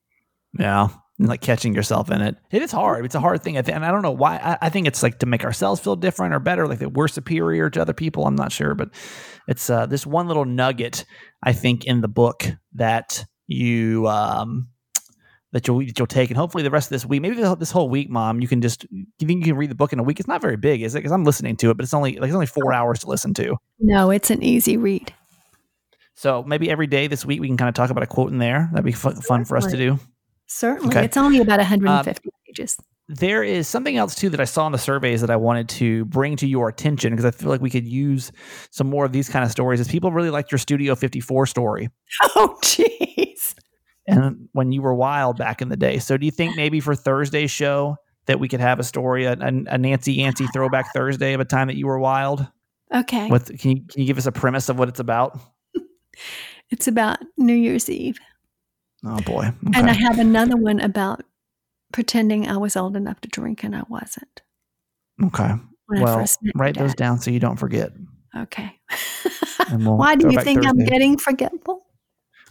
Yeah. 0.57 0.89
Like 1.21 1.41
catching 1.41 1.75
yourself 1.75 2.09
in 2.09 2.21
it. 2.21 2.37
It 2.49 2.61
is 2.61 2.71
hard. 2.71 3.03
It's 3.03 3.15
a 3.15 3.19
hard 3.19 3.43
thing. 3.43 3.57
I 3.57 3.61
think, 3.61 3.75
and 3.75 3.85
I 3.85 3.91
don't 3.91 4.01
know 4.01 4.11
why. 4.11 4.37
I, 4.37 4.57
I 4.61 4.69
think 4.69 4.87
it's 4.87 5.03
like 5.03 5.19
to 5.19 5.25
make 5.25 5.43
ourselves 5.43 5.81
feel 5.81 5.97
different 5.97 6.33
or 6.33 6.39
better, 6.39 6.65
like 6.65 6.79
that 6.79 6.93
we're 6.93 7.09
superior 7.09 7.69
to 7.71 7.81
other 7.81 7.93
people. 7.93 8.25
I'm 8.25 8.37
not 8.37 8.53
sure, 8.53 8.73
but 8.73 8.89
it's 9.45 9.69
uh, 9.69 9.85
this 9.85 10.05
one 10.05 10.27
little 10.27 10.45
nugget 10.45 11.03
I 11.43 11.51
think 11.51 11.83
in 11.83 11.99
the 11.99 12.07
book 12.07 12.45
that 12.75 13.25
you 13.47 14.07
um 14.07 14.69
that 15.51 15.67
you'll 15.67 15.79
that 15.79 15.97
you'll 15.97 16.07
take, 16.07 16.29
and 16.29 16.37
hopefully 16.37 16.63
the 16.63 16.69
rest 16.69 16.87
of 16.87 16.91
this 16.91 17.05
week, 17.05 17.21
maybe 17.21 17.35
this 17.35 17.71
whole 17.71 17.89
week, 17.89 18.09
Mom, 18.09 18.39
you 18.39 18.47
can 18.47 18.61
just 18.61 18.85
you 18.91 19.05
think 19.17 19.45
you 19.45 19.51
can 19.51 19.57
read 19.57 19.71
the 19.71 19.75
book 19.75 19.91
in 19.91 19.99
a 19.99 20.03
week. 20.03 20.19
It's 20.19 20.27
not 20.27 20.41
very 20.41 20.57
big, 20.57 20.81
is 20.83 20.95
it? 20.95 20.99
Because 20.99 21.11
I'm 21.11 21.25
listening 21.25 21.57
to 21.57 21.71
it, 21.71 21.77
but 21.77 21.83
it's 21.83 21.93
only 21.93 22.17
like 22.17 22.27
it's 22.27 22.35
only 22.35 22.45
four 22.45 22.71
hours 22.71 22.99
to 22.99 23.07
listen 23.07 23.33
to. 23.35 23.57
No, 23.79 24.09
it's 24.11 24.29
an 24.29 24.43
easy 24.43 24.77
read. 24.77 25.13
So 26.13 26.43
maybe 26.43 26.69
every 26.69 26.87
day 26.87 27.07
this 27.07 27.25
week 27.25 27.39
we 27.39 27.47
can 27.47 27.55
kind 27.55 27.69
of 27.69 27.75
talk 27.75 27.89
about 27.89 28.03
a 28.03 28.07
quote 28.07 28.31
in 28.31 28.39
there. 28.39 28.69
That'd 28.73 28.85
be 28.85 28.91
fun, 28.91 29.15
fun 29.21 29.45
for 29.45 29.55
us 29.55 29.67
to 29.67 29.77
do. 29.77 29.99
Certainly. 30.49 30.95
Okay. 30.95 31.05
It's 31.05 31.15
only 31.17 31.39
about 31.39 31.59
150 31.59 32.09
um, 32.27 32.31
pages. 32.47 32.77
there 33.07 33.43
is 33.43 33.67
something 33.67 33.97
else 33.97 34.15
too 34.15 34.29
that 34.31 34.39
I 34.39 34.45
saw 34.45 34.65
in 34.65 34.71
the 34.71 34.77
surveys 34.79 35.21
that 35.21 35.29
I 35.29 35.35
wanted 35.35 35.69
to 35.69 36.05
bring 36.05 36.35
to 36.37 36.47
your 36.47 36.67
attention 36.69 37.11
because 37.11 37.23
I 37.25 37.31
feel 37.31 37.49
like 37.49 37.61
we 37.61 37.69
could 37.69 37.87
use 37.87 38.31
some 38.71 38.89
more 38.89 39.05
of 39.05 39.11
these 39.11 39.29
kind 39.29 39.45
of 39.45 39.51
stories. 39.51 39.79
Is 39.79 39.87
people 39.87 40.11
really 40.11 40.29
liked 40.31 40.51
your 40.51 40.57
Studio 40.59 40.95
54 40.95 41.45
story 41.45 41.89
Oh, 42.35 42.57
jeez. 42.63 43.53
and 44.07 44.49
when 44.53 44.71
you 44.71 44.81
were 44.81 44.93
wild 44.95 45.37
back 45.37 45.61
in 45.61 45.69
the 45.69 45.77
day. 45.77 45.99
So 45.99 46.17
do 46.17 46.25
you 46.25 46.31
think 46.31 46.55
maybe 46.55 46.79
for 46.79 46.95
Thursday's 46.95 47.51
show 47.51 47.95
that 48.25 48.39
we 48.39 48.47
could 48.47 48.59
have 48.59 48.79
a 48.79 48.83
story, 48.83 49.25
a, 49.25 49.33
a 49.33 49.77
Nancy 49.77 50.13
Yancey 50.13 50.47
throwback 50.53 50.93
Thursday 50.93 51.33
of 51.33 51.39
a 51.39 51.45
time 51.45 51.67
that 51.67 51.77
you 51.77 51.85
were 51.87 51.99
wild? 51.99 52.45
Okay. 52.93 53.27
What 53.29 53.45
can 53.59 53.71
you 53.71 53.83
can 53.87 54.01
you 54.01 54.05
give 54.07 54.17
us 54.17 54.25
a 54.25 54.31
premise 54.31 54.67
of 54.69 54.79
what 54.79 54.89
it's 54.89 54.99
about? 54.99 55.39
It's 56.71 56.87
about 56.87 57.17
New 57.37 57.55
Year's 57.55 57.89
Eve. 57.89 58.19
Oh 59.05 59.19
boy. 59.21 59.45
Okay. 59.67 59.79
And 59.79 59.89
I 59.89 59.93
have 59.93 60.19
another 60.19 60.57
one 60.57 60.79
about 60.79 61.23
pretending 61.93 62.47
I 62.47 62.57
was 62.57 62.75
old 62.75 62.95
enough 62.95 63.19
to 63.21 63.29
drink 63.29 63.63
and 63.63 63.75
I 63.75 63.83
wasn't. 63.89 64.41
okay. 65.23 65.53
When 65.87 66.01
Well, 66.03 66.19
first 66.19 66.37
met 66.43 66.55
my 66.55 66.63
write 66.65 66.77
those 66.77 66.93
down 66.93 67.19
so 67.19 67.31
you 67.31 67.39
don't 67.39 67.55
forget. 67.57 67.91
Okay. 68.37 68.71
We'll 69.71 69.97
Why 69.97 70.15
do 70.15 70.29
you 70.31 70.39
think 70.41 70.65
I'm 70.65 70.77
getting 70.77 71.17
forgetful? 71.17 71.85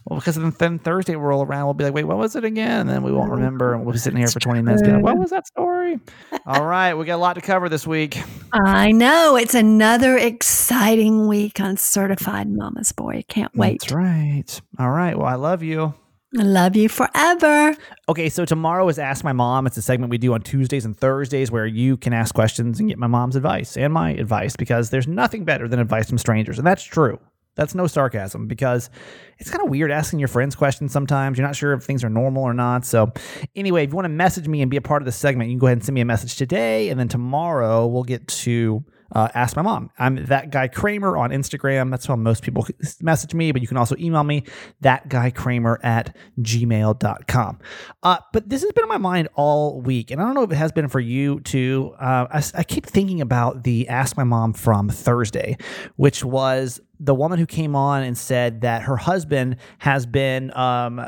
Well, 0.05 0.19
because 0.19 0.35
then, 0.35 0.51
then 0.57 0.79
Thursday 0.79 1.15
will 1.15 1.23
roll 1.23 1.43
around, 1.43 1.65
we'll 1.65 1.73
be 1.73 1.83
like, 1.83 1.93
wait, 1.93 2.05
what 2.05 2.17
was 2.17 2.35
it 2.35 2.43
again? 2.43 2.81
And 2.81 2.89
then 2.89 3.03
we 3.03 3.11
won't 3.11 3.31
Oh, 3.31 3.35
remember, 3.35 3.73
and 3.73 3.85
we'll 3.85 3.93
be 3.93 3.99
sitting 3.99 4.17
here 4.17 4.27
for 4.27 4.39
20 4.39 4.61
minutes 4.61 4.81
going, 4.81 5.01
what 5.01 5.17
was 5.17 5.29
that 5.29 5.45
story? 5.47 5.99
All 6.45 6.65
right, 6.65 6.93
we 6.95 7.05
got 7.05 7.15
a 7.15 7.17
lot 7.17 7.33
to 7.33 7.41
cover 7.41 7.69
this 7.69 7.85
week. 7.85 8.21
I 8.51 8.91
know. 8.91 9.35
It's 9.35 9.53
another 9.55 10.17
exciting 10.17 11.27
week 11.27 11.59
on 11.59 11.77
Certified 11.77 12.49
Mama's 12.49 12.91
Boy. 12.91 13.23
Can't 13.27 13.53
wait. 13.55 13.81
That's 13.81 13.93
right. 13.93 14.61
All 14.79 14.89
right, 14.91 15.17
well, 15.17 15.27
I 15.27 15.35
love 15.35 15.63
you. 15.63 15.93
I 16.37 16.43
love 16.43 16.75
you 16.75 16.89
forever. 16.89 17.75
Okay, 18.07 18.29
so 18.29 18.45
tomorrow 18.45 18.87
is 18.87 18.99
Ask 18.99 19.23
My 19.23 19.33
Mom. 19.33 19.65
It's 19.65 19.77
a 19.77 19.81
segment 19.81 20.11
we 20.11 20.19
do 20.19 20.35
on 20.35 20.41
Tuesdays 20.41 20.85
and 20.85 20.95
Thursdays 20.95 21.49
where 21.49 21.65
you 21.65 21.97
can 21.97 22.13
ask 22.13 22.35
questions 22.35 22.79
and 22.79 22.87
get 22.87 22.99
my 22.99 23.07
mom's 23.07 23.35
advice 23.35 23.75
and 23.75 23.91
my 23.91 24.11
advice 24.11 24.55
because 24.55 24.91
there's 24.91 25.07
nothing 25.07 25.43
better 25.43 25.67
than 25.67 25.79
advice 25.79 26.07
from 26.07 26.19
strangers. 26.19 26.59
And 26.59 26.67
that's 26.67 26.83
true. 26.83 27.19
That's 27.55 27.73
no 27.73 27.87
sarcasm 27.87 28.47
because 28.47 28.91
it's 29.39 29.49
kind 29.49 29.63
of 29.63 29.71
weird 29.71 29.89
asking 29.89 30.19
your 30.19 30.27
friends 30.27 30.55
questions 30.55 30.93
sometimes. 30.93 31.39
You're 31.39 31.47
not 31.47 31.55
sure 31.55 31.73
if 31.73 31.83
things 31.83 32.03
are 32.03 32.09
normal 32.09 32.43
or 32.43 32.53
not. 32.53 32.85
So, 32.85 33.11
anyway, 33.55 33.83
if 33.83 33.89
you 33.89 33.95
want 33.95 34.05
to 34.05 34.09
message 34.09 34.47
me 34.47 34.61
and 34.61 34.69
be 34.69 34.77
a 34.77 34.81
part 34.81 35.01
of 35.01 35.07
the 35.07 35.11
segment, 35.11 35.49
you 35.49 35.55
can 35.55 35.59
go 35.59 35.65
ahead 35.65 35.77
and 35.79 35.83
send 35.83 35.95
me 35.95 36.01
a 36.01 36.05
message 36.05 36.35
today. 36.35 36.89
And 36.89 36.99
then 36.99 37.07
tomorrow 37.07 37.87
we'll 37.87 38.03
get 38.03 38.27
to 38.27 38.85
uh, 39.11 39.29
Ask 39.33 39.55
My 39.55 39.61
Mom. 39.61 39.91
I'm 39.97 40.25
that 40.25 40.51
guy 40.51 40.67
Kramer 40.67 41.17
on 41.17 41.31
Instagram. 41.31 41.91
That's 41.91 42.05
how 42.05 42.15
most 42.15 42.43
people 42.43 42.67
message 43.01 43.33
me, 43.33 43.51
but 43.51 43.61
you 43.61 43.67
can 43.67 43.77
also 43.77 43.95
email 43.97 44.23
me, 44.23 44.43
that 44.81 45.09
guy 45.09 45.29
Kramer 45.31 45.79
at 45.83 46.15
gmail.com. 46.39 47.59
Uh, 48.03 48.17
but 48.33 48.49
this 48.49 48.61
has 48.63 48.71
been 48.71 48.83
on 48.83 48.89
my 48.89 48.97
mind 48.97 49.29
all 49.35 49.81
week, 49.81 50.11
and 50.11 50.21
I 50.21 50.25
don't 50.25 50.35
know 50.35 50.43
if 50.43 50.51
it 50.51 50.55
has 50.55 50.71
been 50.71 50.87
for 50.87 50.99
you 50.99 51.39
too. 51.41 51.93
Uh, 51.99 52.27
I, 52.31 52.43
I 52.55 52.63
keep 52.63 52.85
thinking 52.85 53.21
about 53.21 53.63
the 53.63 53.87
Ask 53.87 54.17
My 54.17 54.23
Mom 54.23 54.53
from 54.53 54.89
Thursday, 54.89 55.57
which 55.95 56.23
was 56.23 56.79
the 56.99 57.15
woman 57.15 57.39
who 57.39 57.45
came 57.45 57.75
on 57.75 58.03
and 58.03 58.17
said 58.17 58.61
that 58.61 58.81
her 58.83 58.97
husband 58.97 59.55
has 59.77 60.05
been 60.05 60.55
um, 60.55 61.01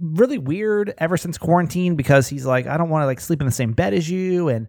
really 0.00 0.38
weird 0.38 0.92
ever 0.98 1.16
since 1.16 1.38
quarantine 1.38 1.94
because 1.94 2.28
he's 2.28 2.44
like, 2.44 2.66
I 2.66 2.76
don't 2.76 2.88
want 2.88 3.02
to 3.02 3.06
like 3.06 3.20
sleep 3.20 3.40
in 3.40 3.46
the 3.46 3.52
same 3.52 3.72
bed 3.72 3.94
as 3.94 4.10
you, 4.10 4.48
and 4.48 4.66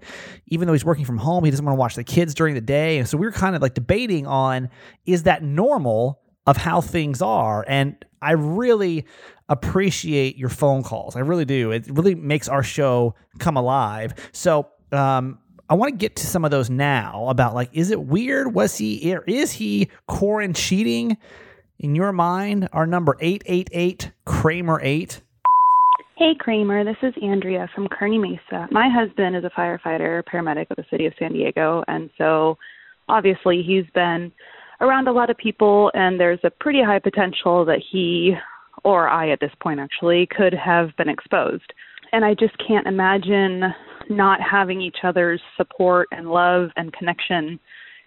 even 0.47 0.67
though 0.67 0.73
he's 0.73 0.85
working 0.85 1.05
from 1.05 1.17
home, 1.17 1.43
he 1.43 1.51
doesn't 1.51 1.65
want 1.65 1.75
to 1.75 1.79
watch 1.79 1.95
the 1.95 2.03
kids 2.03 2.33
during 2.33 2.53
the 2.55 2.61
day, 2.61 2.97
and 2.97 3.07
so 3.07 3.17
we 3.17 3.25
were 3.25 3.31
kind 3.31 3.55
of 3.55 3.61
like 3.61 3.73
debating 3.73 4.27
on 4.27 4.69
is 5.05 5.23
that 5.23 5.43
normal 5.43 6.21
of 6.45 6.57
how 6.57 6.79
things 6.79 7.21
are, 7.21 7.65
and 7.67 8.05
I 8.21 8.31
really 8.31 9.05
appreciate 9.49 10.37
your 10.37 10.49
phone 10.49 10.83
calls. 10.83 11.15
I 11.15 11.19
really 11.19 11.45
do. 11.45 11.71
It 11.71 11.87
really 11.89 12.15
makes 12.15 12.47
our 12.47 12.63
show 12.63 13.15
come 13.39 13.57
alive. 13.57 14.13
So, 14.31 14.67
um, 14.91 15.39
I 15.69 15.73
want 15.73 15.91
to 15.91 15.97
get 15.97 16.15
to 16.17 16.25
some 16.25 16.45
of 16.45 16.51
those 16.51 16.69
now 16.69 17.27
about 17.27 17.53
like, 17.53 17.69
is 17.73 17.91
it 17.91 18.01
weird? 18.01 18.53
Was 18.53 18.77
he, 18.77 19.13
or 19.13 19.23
is 19.27 19.51
he 19.51 19.89
Corin 20.07 20.53
cheating 20.53 21.17
in 21.77 21.93
your 21.93 22.13
mind? 22.13 22.69
Our 22.71 22.87
number 22.87 23.17
888 23.19 24.11
Kramer 24.23 24.79
8. 24.81 25.21
Hey 26.15 26.35
Kramer, 26.39 26.85
this 26.85 26.95
is 27.03 27.13
Andrea 27.21 27.69
from 27.75 27.89
Kearney 27.89 28.17
Mesa. 28.17 28.67
My 28.71 28.89
husband 28.89 29.35
is 29.35 29.43
a 29.43 29.49
firefighter, 29.49 30.23
paramedic 30.23 30.69
with 30.69 30.77
the 30.77 30.85
city 30.89 31.05
of 31.05 31.13
San 31.19 31.33
Diego, 31.33 31.83
and 31.89 32.09
so 32.17 32.57
obviously 33.09 33.61
he's 33.61 33.85
been 33.93 34.31
around 34.79 35.09
a 35.09 35.11
lot 35.11 35.29
of 35.29 35.37
people, 35.37 35.91
and 35.93 36.17
there's 36.17 36.39
a 36.43 36.49
pretty 36.49 36.81
high 36.81 36.99
potential 36.99 37.65
that 37.65 37.81
he, 37.91 38.35
or 38.85 39.09
I 39.09 39.29
at 39.31 39.41
this 39.41 39.51
point 39.61 39.81
actually, 39.81 40.27
could 40.35 40.53
have 40.53 40.95
been 40.97 41.09
exposed. 41.09 41.73
And 42.13 42.23
I 42.23 42.33
just 42.35 42.55
can't 42.65 42.87
imagine 42.87 43.63
not 44.09 44.39
having 44.41 44.81
each 44.81 44.97
other's 45.03 45.41
support 45.55 46.07
and 46.11 46.29
love 46.29 46.69
and 46.75 46.93
connection 46.93 47.59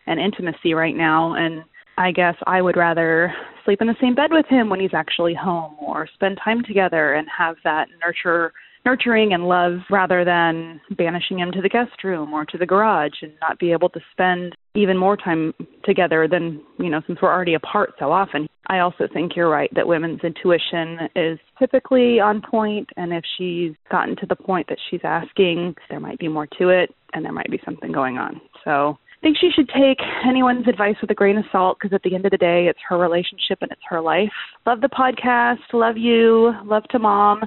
and 0.07 0.21
intimacy 0.21 0.75
right 0.75 0.97
now. 0.97 1.35
And 1.35 1.63
I 1.99 2.13
guess 2.13 2.35
I 2.47 2.63
would 2.63 2.77
rather 2.77 3.33
sleep 3.65 3.81
in 3.81 3.87
the 3.87 3.97
same 4.01 4.15
bed 4.15 4.31
with 4.33 4.47
him 4.47 4.69
when 4.69 4.81
he's 4.81 4.95
actually 4.95 5.35
home 5.35 5.77
or 5.81 6.09
spend 6.15 6.39
time 6.43 6.63
together 6.65 7.15
and 7.15 7.27
have 7.37 7.57
that 7.65 7.89
nurture 8.01 8.53
nurturing 8.87 9.35
and 9.35 9.47
love 9.47 9.81
rather 9.91 10.25
than 10.25 10.81
banishing 10.97 11.39
him 11.39 11.53
to 11.53 11.61
the 11.61 11.69
guest 11.69 12.03
room 12.03 12.33
or 12.33 12.45
to 12.47 12.57
the 12.57 12.67
garage 12.67 13.23
and 13.23 13.33
not 13.41 13.59
be 13.59 13.73
able 13.73 13.91
to 13.91 14.01
spend 14.13 14.57
even 14.75 14.97
more 14.97 15.17
time 15.17 15.53
together 15.85 16.29
than, 16.29 16.63
you 16.79 16.91
know, 16.91 17.01
since 17.07 17.19
we're 17.21 17.33
already 17.33 17.55
apart 17.55 17.93
so 17.99 18.13
often. 18.13 18.47
I 18.69 18.81
also 18.81 19.09
think 19.13 19.35
you're 19.35 19.49
right 19.49 19.71
that 19.75 19.87
women's 19.87 20.21
intuition 20.23 21.09
is 21.17 21.39
typically 21.59 22.21
on 22.21 22.41
point 22.41 22.89
and 22.97 23.13
if 23.13 23.25
she's 23.37 23.73
gotten 23.91 24.15
to 24.17 24.27
the 24.27 24.37
point 24.37 24.69
that 24.69 24.79
she's 24.89 25.01
asking, 25.03 25.75
there 25.89 25.99
might 25.99 26.19
be 26.19 26.29
more 26.29 26.47
to 26.59 26.69
it 26.69 26.95
and 27.13 27.25
there 27.25 27.33
might 27.33 27.51
be 27.51 27.61
something 27.65 27.91
going 27.91 28.19
on. 28.19 28.41
So 28.65 28.97
I 29.21 29.21
think 29.23 29.39
she 29.39 29.51
should 29.55 29.69
take 29.69 29.99
anyone's 30.27 30.69
advice 30.69 30.95
with 31.01 31.11
a 31.11 31.15
grain 31.15 31.37
of 31.37 31.45
salt 31.51 31.79
because 31.81 31.95
at 31.95 32.03
the 32.03 32.15
end 32.15 32.25
of 32.25 32.31
the 32.31 32.39
day, 32.39 32.69
it's 32.69 32.79
her 32.89 32.97
relationship 32.97 33.59
and 33.61 33.71
it's 33.73 33.83
her 33.89 34.01
life. 34.01 34.31
Love 34.67 34.81
the 34.81 34.89
podcast. 34.89 35.59
Love 35.73 35.99
you. 35.99 36.55
Love 36.65 36.85
to 36.91 36.99
mom. 36.99 37.43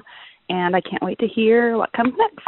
And 0.50 0.76
I 0.76 0.80
can't 0.82 1.02
wait 1.02 1.18
to 1.20 1.26
hear 1.26 1.76
what 1.78 1.92
comes 1.92 2.12
next. 2.18 2.44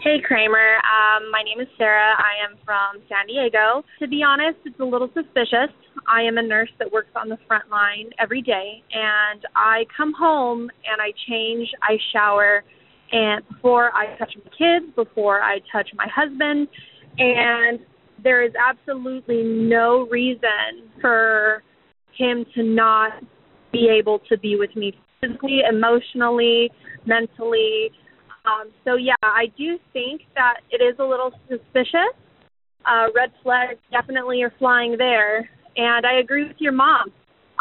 Hey 0.00 0.20
Kramer, 0.26 0.76
um, 0.78 1.30
my 1.30 1.42
name 1.44 1.60
is 1.60 1.68
Sarah. 1.78 2.16
I 2.18 2.44
am 2.44 2.58
from 2.64 3.02
San 3.08 3.28
Diego. 3.28 3.84
To 4.00 4.08
be 4.08 4.20
honest, 4.26 4.58
it's 4.64 4.80
a 4.80 4.84
little 4.84 5.08
suspicious. 5.14 5.70
I 6.08 6.22
am 6.22 6.38
a 6.38 6.42
nurse 6.42 6.70
that 6.80 6.90
works 6.90 7.10
on 7.14 7.28
the 7.28 7.38
front 7.46 7.70
line 7.70 8.10
every 8.18 8.42
day, 8.42 8.82
and 8.92 9.42
I 9.54 9.84
come 9.96 10.12
home 10.18 10.70
and 10.90 11.00
I 11.00 11.12
change, 11.28 11.68
I 11.82 11.98
shower, 12.12 12.64
and 13.12 13.46
before 13.48 13.92
I 13.94 14.16
touch 14.16 14.34
my 14.44 14.50
kids, 14.58 14.92
before 14.96 15.40
I 15.40 15.60
touch 15.70 15.88
my 15.94 16.08
husband, 16.12 16.66
and 17.18 17.78
there 18.24 18.44
is 18.44 18.52
absolutely 18.58 19.44
no 19.44 20.08
reason 20.10 20.90
for 21.00 21.62
him 22.18 22.44
to 22.56 22.64
not 22.64 23.12
be 23.72 23.88
able 23.88 24.18
to 24.30 24.38
be 24.38 24.56
with 24.56 24.74
me 24.74 24.94
physically, 25.20 25.60
emotionally, 25.68 26.72
mentally. 27.06 27.92
Um, 28.44 28.70
so 28.84 28.96
yeah, 28.96 29.14
I 29.22 29.46
do 29.56 29.78
think 29.92 30.22
that 30.34 30.58
it 30.70 30.82
is 30.82 30.96
a 30.98 31.04
little 31.04 31.32
suspicious. 31.48 32.14
Uh, 32.84 33.06
red 33.14 33.30
flags 33.42 33.78
definitely 33.92 34.42
are 34.42 34.52
flying 34.58 34.96
there, 34.98 35.48
and 35.76 36.04
I 36.04 36.18
agree 36.18 36.46
with 36.46 36.56
your 36.58 36.72
mom. 36.72 37.12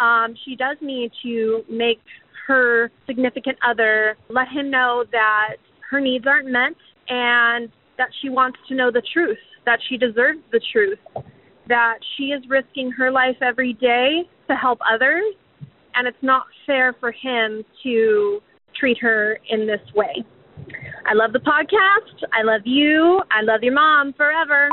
Um, 0.01 0.35
she 0.45 0.55
does 0.55 0.77
need 0.81 1.11
to 1.23 1.63
make 1.69 1.99
her 2.47 2.91
significant 3.05 3.57
other 3.67 4.17
let 4.29 4.47
him 4.47 4.71
know 4.71 5.05
that 5.11 5.57
her 5.89 5.99
needs 5.99 6.25
aren't 6.25 6.49
met 6.49 6.73
and 7.07 7.69
that 7.97 8.09
she 8.21 8.29
wants 8.29 8.57
to 8.67 8.73
know 8.73 8.89
the 8.89 9.03
truth, 9.13 9.37
that 9.65 9.79
she 9.87 9.97
deserves 9.97 10.39
the 10.51 10.59
truth, 10.71 10.97
that 11.67 11.99
she 12.17 12.25
is 12.25 12.41
risking 12.49 12.89
her 12.91 13.11
life 13.11 13.35
every 13.41 13.73
day 13.73 14.23
to 14.49 14.55
help 14.55 14.79
others, 14.91 15.23
and 15.93 16.07
it's 16.07 16.17
not 16.23 16.45
fair 16.65 16.95
for 16.99 17.11
him 17.11 17.63
to 17.83 18.41
treat 18.79 18.97
her 18.99 19.37
in 19.49 19.67
this 19.67 19.81
way. 19.93 20.25
I 21.05 21.13
love 21.13 21.33
the 21.33 21.39
podcast. 21.39 22.23
I 22.33 22.43
love 22.43 22.61
you. 22.65 23.21
I 23.31 23.41
love 23.41 23.63
your 23.63 23.73
mom 23.73 24.13
forever. 24.13 24.69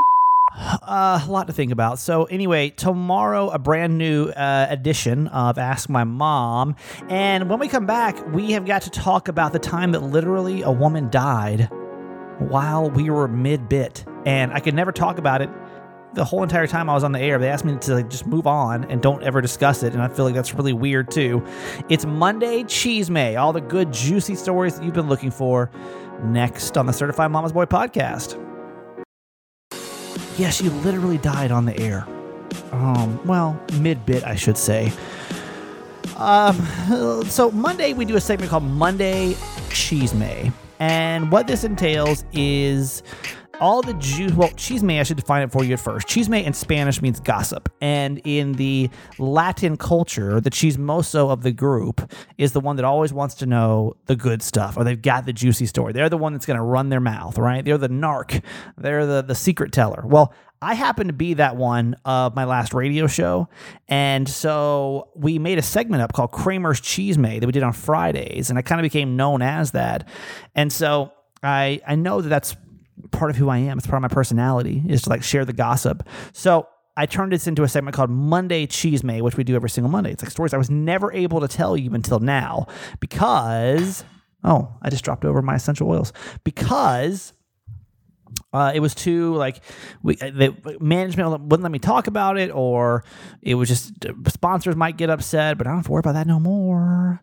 Uh, 0.56 1.22
a 1.24 1.30
lot 1.30 1.46
to 1.46 1.52
think 1.52 1.70
about. 1.70 1.98
So, 1.98 2.24
anyway, 2.24 2.70
tomorrow, 2.70 3.50
a 3.50 3.58
brand 3.58 3.98
new 3.98 4.28
uh, 4.28 4.66
edition 4.68 5.28
of 5.28 5.58
Ask 5.58 5.88
My 5.88 6.04
Mom. 6.04 6.74
And 7.08 7.48
when 7.48 7.58
we 7.58 7.68
come 7.68 7.86
back, 7.86 8.16
we 8.32 8.52
have 8.52 8.66
got 8.66 8.82
to 8.82 8.90
talk 8.90 9.28
about 9.28 9.52
the 9.52 9.58
time 9.58 9.92
that 9.92 10.02
literally 10.02 10.62
a 10.62 10.70
woman 10.70 11.10
died 11.10 11.68
while 12.38 12.90
we 12.90 13.10
were 13.10 13.28
mid 13.28 13.68
bit. 13.68 14.04
And 14.26 14.52
I 14.52 14.60
could 14.60 14.74
never 14.74 14.92
talk 14.92 15.18
about 15.18 15.42
it 15.42 15.50
the 16.14 16.24
whole 16.24 16.42
entire 16.42 16.66
time 16.66 16.88
I 16.88 16.94
was 16.94 17.04
on 17.04 17.12
the 17.12 17.20
air. 17.20 17.38
They 17.38 17.48
asked 17.48 17.64
me 17.64 17.76
to 17.76 17.94
like, 17.94 18.10
just 18.10 18.26
move 18.26 18.46
on 18.46 18.84
and 18.90 19.02
don't 19.02 19.22
ever 19.22 19.40
discuss 19.40 19.82
it. 19.82 19.92
And 19.92 20.02
I 20.02 20.08
feel 20.08 20.24
like 20.24 20.34
that's 20.34 20.54
really 20.54 20.72
weird 20.72 21.10
too. 21.10 21.44
It's 21.88 22.06
Monday 22.06 22.64
Chisme, 22.64 23.38
all 23.38 23.52
the 23.52 23.60
good, 23.60 23.92
juicy 23.92 24.34
stories 24.34 24.76
that 24.76 24.84
you've 24.84 24.94
been 24.94 25.08
looking 25.08 25.30
for 25.30 25.70
next 26.24 26.76
on 26.76 26.86
the 26.86 26.92
Certified 26.92 27.30
Mama's 27.30 27.52
Boy 27.52 27.64
podcast. 27.64 28.36
Yeah, 30.38 30.50
she 30.50 30.68
literally 30.68 31.18
died 31.18 31.50
on 31.50 31.64
the 31.64 31.78
air. 31.78 32.06
Um, 32.72 33.20
well, 33.26 33.60
mid 33.80 34.04
bit, 34.06 34.24
I 34.24 34.36
should 34.36 34.56
say. 34.56 34.92
Um, 36.16 36.56
so 37.26 37.50
Monday 37.52 37.92
we 37.92 38.04
do 38.04 38.16
a 38.16 38.20
segment 38.20 38.50
called 38.50 38.64
Monday 38.64 39.34
Chisme, 39.70 40.52
and 40.78 41.30
what 41.32 41.46
this 41.46 41.64
entails 41.64 42.24
is 42.32 43.02
all 43.60 43.82
the 43.82 43.94
Jews, 43.94 44.32
well, 44.34 44.50
chisme, 44.50 45.00
I 45.00 45.02
should 45.02 45.16
define 45.16 45.42
it 45.42 45.50
for 45.50 45.64
you 45.64 45.74
at 45.74 45.80
first. 45.80 46.06
Chisme 46.06 46.44
in 46.44 46.52
Spanish 46.52 47.02
means 47.02 47.20
gossip. 47.20 47.68
And 47.80 48.20
in 48.24 48.52
the 48.52 48.90
Latin 49.18 49.76
culture, 49.76 50.40
the 50.40 50.50
chismoso 50.50 51.30
of 51.30 51.42
the 51.42 51.52
group 51.52 52.12
is 52.36 52.52
the 52.52 52.60
one 52.60 52.76
that 52.76 52.84
always 52.84 53.12
wants 53.12 53.34
to 53.36 53.46
know 53.46 53.96
the 54.06 54.16
good 54.16 54.42
stuff 54.42 54.76
or 54.76 54.84
they've 54.84 55.00
got 55.00 55.26
the 55.26 55.32
juicy 55.32 55.66
story. 55.66 55.92
They're 55.92 56.08
the 56.08 56.18
one 56.18 56.32
that's 56.32 56.46
going 56.46 56.56
to 56.56 56.62
run 56.62 56.88
their 56.88 57.00
mouth, 57.00 57.38
right? 57.38 57.64
They're 57.64 57.78
the 57.78 57.88
narc. 57.88 58.42
They're 58.76 59.06
the, 59.06 59.22
the 59.22 59.34
secret 59.34 59.72
teller. 59.72 60.02
Well, 60.04 60.32
I 60.60 60.74
happen 60.74 61.06
to 61.06 61.12
be 61.12 61.34
that 61.34 61.56
one 61.56 61.96
of 62.04 62.34
my 62.34 62.44
last 62.44 62.74
radio 62.74 63.06
show. 63.06 63.48
And 63.86 64.28
so 64.28 65.08
we 65.14 65.38
made 65.38 65.58
a 65.58 65.62
segment 65.62 66.02
up 66.02 66.12
called 66.12 66.32
Kramer's 66.32 66.80
Chisme 66.80 67.40
that 67.40 67.46
we 67.46 67.52
did 67.52 67.62
on 67.62 67.72
Fridays. 67.72 68.50
And 68.50 68.58
I 68.58 68.62
kind 68.62 68.80
of 68.80 68.82
became 68.82 69.16
known 69.16 69.40
as 69.40 69.72
that. 69.72 70.08
And 70.54 70.72
so 70.72 71.12
I, 71.42 71.80
I 71.86 71.94
know 71.94 72.20
that 72.20 72.28
that's 72.28 72.56
part 73.10 73.30
of 73.30 73.36
who 73.36 73.48
I 73.48 73.58
am. 73.58 73.78
It's 73.78 73.86
part 73.86 73.96
of 73.96 74.02
my 74.02 74.14
personality 74.14 74.82
is 74.88 75.02
to 75.02 75.10
like 75.10 75.22
share 75.22 75.44
the 75.44 75.52
gossip. 75.52 76.06
So 76.32 76.68
I 76.96 77.06
turned 77.06 77.32
this 77.32 77.46
into 77.46 77.62
a 77.62 77.68
segment 77.68 77.94
called 77.94 78.10
Monday 78.10 78.66
Chisme, 78.66 79.22
which 79.22 79.36
we 79.36 79.44
do 79.44 79.54
every 79.54 79.70
single 79.70 79.90
Monday. 79.90 80.10
It's 80.10 80.22
like 80.22 80.32
stories 80.32 80.52
I 80.52 80.58
was 80.58 80.70
never 80.70 81.12
able 81.12 81.40
to 81.40 81.48
tell 81.48 81.76
you 81.76 81.94
until 81.94 82.18
now 82.18 82.66
because, 82.98 84.04
oh, 84.42 84.76
I 84.82 84.90
just 84.90 85.04
dropped 85.04 85.24
over 85.24 85.40
my 85.40 85.54
essential 85.54 85.88
oils 85.88 86.12
because 86.42 87.32
uh, 88.52 88.72
it 88.74 88.80
was 88.80 88.94
too 88.94 89.34
like 89.34 89.62
we 90.02 90.16
uh, 90.16 90.30
the 90.30 90.76
management 90.80 91.42
wouldn't 91.42 91.62
let 91.62 91.72
me 91.72 91.78
talk 91.78 92.06
about 92.06 92.38
it, 92.38 92.50
or 92.50 93.04
it 93.42 93.56
was 93.56 93.68
just 93.68 94.06
uh, 94.06 94.14
sponsors 94.28 94.74
might 94.74 94.96
get 94.96 95.10
upset. 95.10 95.58
But 95.58 95.66
I 95.66 95.70
don't 95.70 95.76
have 95.78 95.86
to 95.86 95.92
worry 95.92 96.00
about 96.00 96.14
that 96.14 96.26
no 96.26 96.40
more. 96.40 97.22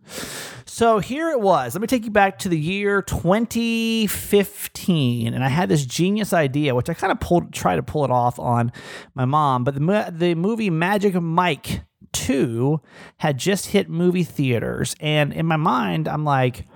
So 0.66 1.00
here 1.00 1.32
it 1.32 1.42
was. 1.42 1.74
Let 1.74 1.82
me 1.82 1.88
take 1.88 2.06
you 2.06 2.12
back 2.12 2.38
to 2.40 2.50
the 2.50 2.60
year 2.60 3.02
2015, 3.02 5.34
and 5.34 5.44
I 5.44 5.48
had 5.48 5.70
this 5.70 5.86
genius 5.86 6.34
idea, 6.34 6.76
which 6.76 6.90
I 6.90 6.94
kind 6.94 7.12
of 7.12 7.20
pulled, 7.20 7.54
try 7.54 7.76
to 7.76 7.84
pull 7.84 8.06
it 8.06 8.12
off 8.12 8.38
on 8.38 8.72
my 9.16 9.26
mom. 9.26 9.64
But 9.64 9.74
the 9.76 10.12
the 10.12 10.36
movie 10.36 10.70
Magic 10.70 11.16
Mike 11.16 11.82
2 12.14 12.80
had 13.18 13.40
just 13.40 13.66
hit 13.68 13.90
movie 13.90 14.24
theaters, 14.24 14.96
and 15.00 15.34
in 15.34 15.48
my 15.48 15.58
mind, 15.58 16.08
I'm 16.08 16.24
like 16.24 16.68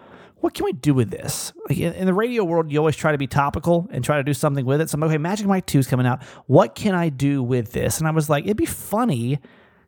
what 0.41 0.53
can 0.53 0.65
we 0.65 0.73
do 0.73 0.93
with 0.93 1.09
this? 1.09 1.53
Like 1.67 1.77
in 1.77 2.05
the 2.05 2.13
radio 2.13 2.43
world, 2.43 2.71
you 2.71 2.79
always 2.79 2.95
try 2.95 3.11
to 3.11 3.17
be 3.17 3.27
topical 3.27 3.87
and 3.91 4.03
try 4.03 4.17
to 4.17 4.23
do 4.23 4.33
something 4.33 4.65
with 4.65 4.81
it. 4.81 4.89
So 4.89 4.95
I'm 4.95 5.01
like, 5.01 5.09
okay, 5.09 5.17
Magic 5.17 5.47
Mike 5.47 5.65
2 5.65 5.79
is 5.79 5.87
coming 5.87 6.05
out. 6.05 6.23
What 6.47 6.75
can 6.75 6.95
I 6.95 7.09
do 7.09 7.43
with 7.43 7.71
this? 7.71 7.99
And 7.99 8.07
I 8.07 8.11
was 8.11 8.29
like, 8.29 8.45
it'd 8.45 8.57
be 8.57 8.65
funny 8.65 9.39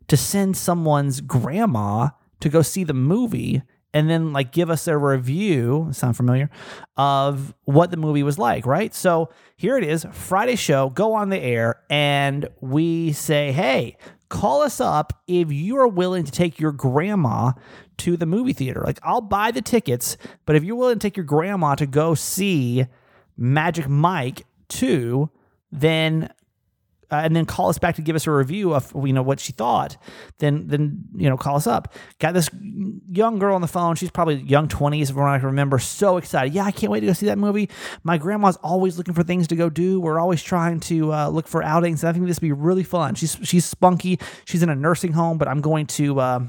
to 0.07 0.17
send 0.17 0.57
someone's 0.57 1.21
grandma 1.21 2.09
to 2.41 2.49
go 2.49 2.61
see 2.61 2.83
the 2.83 2.93
movie 2.93 3.61
and 3.93 4.09
then 4.09 4.31
like 4.31 4.51
give 4.51 4.69
us 4.69 4.87
a 4.87 4.97
review, 4.97 5.89
sound 5.91 6.15
familiar, 6.15 6.49
of 6.95 7.53
what 7.65 7.91
the 7.91 7.97
movie 7.97 8.23
was 8.23 8.37
like, 8.37 8.65
right? 8.65 8.93
So 8.93 9.29
here 9.57 9.77
it 9.77 9.83
is, 9.83 10.05
Friday 10.11 10.55
show, 10.55 10.89
go 10.89 11.13
on 11.13 11.29
the 11.29 11.39
air, 11.39 11.81
and 11.89 12.47
we 12.61 13.11
say, 13.11 13.51
hey, 13.51 13.97
call 14.29 14.61
us 14.61 14.79
up 14.79 15.21
if 15.27 15.51
you 15.51 15.77
are 15.77 15.87
willing 15.87 16.23
to 16.23 16.31
take 16.31 16.57
your 16.57 16.71
grandma 16.71 17.51
to 18.01 18.17
the 18.17 18.25
movie 18.25 18.53
theater. 18.53 18.83
Like, 18.85 18.99
I'll 19.03 19.21
buy 19.21 19.51
the 19.51 19.61
tickets, 19.61 20.17
but 20.45 20.55
if 20.55 20.63
you're 20.63 20.75
willing 20.75 20.99
to 20.99 21.07
take 21.07 21.17
your 21.17 21.25
grandma 21.25 21.75
to 21.75 21.85
go 21.85 22.15
see 22.15 22.85
Magic 23.37 23.87
Mike 23.87 24.45
2, 24.69 25.29
then 25.71 26.29
uh, 27.11 27.15
and 27.15 27.35
then 27.35 27.45
call 27.45 27.67
us 27.67 27.77
back 27.77 27.95
to 27.95 28.01
give 28.01 28.15
us 28.15 28.25
a 28.25 28.31
review 28.31 28.73
of 28.73 28.93
you 29.05 29.11
know 29.11 29.21
what 29.21 29.39
she 29.39 29.51
thought, 29.51 29.97
then 30.37 30.67
then 30.67 31.03
you 31.13 31.29
know 31.29 31.35
call 31.35 31.57
us 31.57 31.67
up. 31.67 31.93
Got 32.19 32.33
this 32.33 32.49
young 33.09 33.37
girl 33.37 33.53
on 33.53 33.61
the 33.61 33.67
phone. 33.67 33.95
She's 33.95 34.09
probably 34.09 34.35
young 34.35 34.69
twenties, 34.69 35.09
if 35.09 35.17
I 35.17 35.37
can 35.37 35.47
remember. 35.47 35.77
So 35.77 36.15
excited! 36.15 36.53
Yeah, 36.53 36.63
I 36.63 36.71
can't 36.71 36.89
wait 36.89 37.01
to 37.01 37.07
go 37.07 37.13
see 37.13 37.25
that 37.25 37.37
movie. 37.37 37.69
My 38.03 38.17
grandma's 38.17 38.55
always 38.63 38.97
looking 38.97 39.13
for 39.13 39.23
things 39.23 39.47
to 39.47 39.57
go 39.57 39.69
do. 39.69 39.99
We're 39.99 40.19
always 40.19 40.41
trying 40.41 40.79
to 40.81 41.13
uh, 41.13 41.27
look 41.27 41.49
for 41.49 41.61
outings. 41.61 42.01
and 42.01 42.09
I 42.09 42.13
think 42.13 42.25
this 42.27 42.37
would 42.37 42.47
be 42.47 42.53
really 42.53 42.83
fun. 42.83 43.15
She's 43.15 43.37
she's 43.43 43.65
spunky. 43.65 44.17
She's 44.45 44.63
in 44.63 44.69
a 44.69 44.75
nursing 44.75 45.11
home, 45.11 45.37
but 45.37 45.49
I'm 45.49 45.59
going 45.61 45.87
to. 45.87 46.19
Uh, 46.19 46.39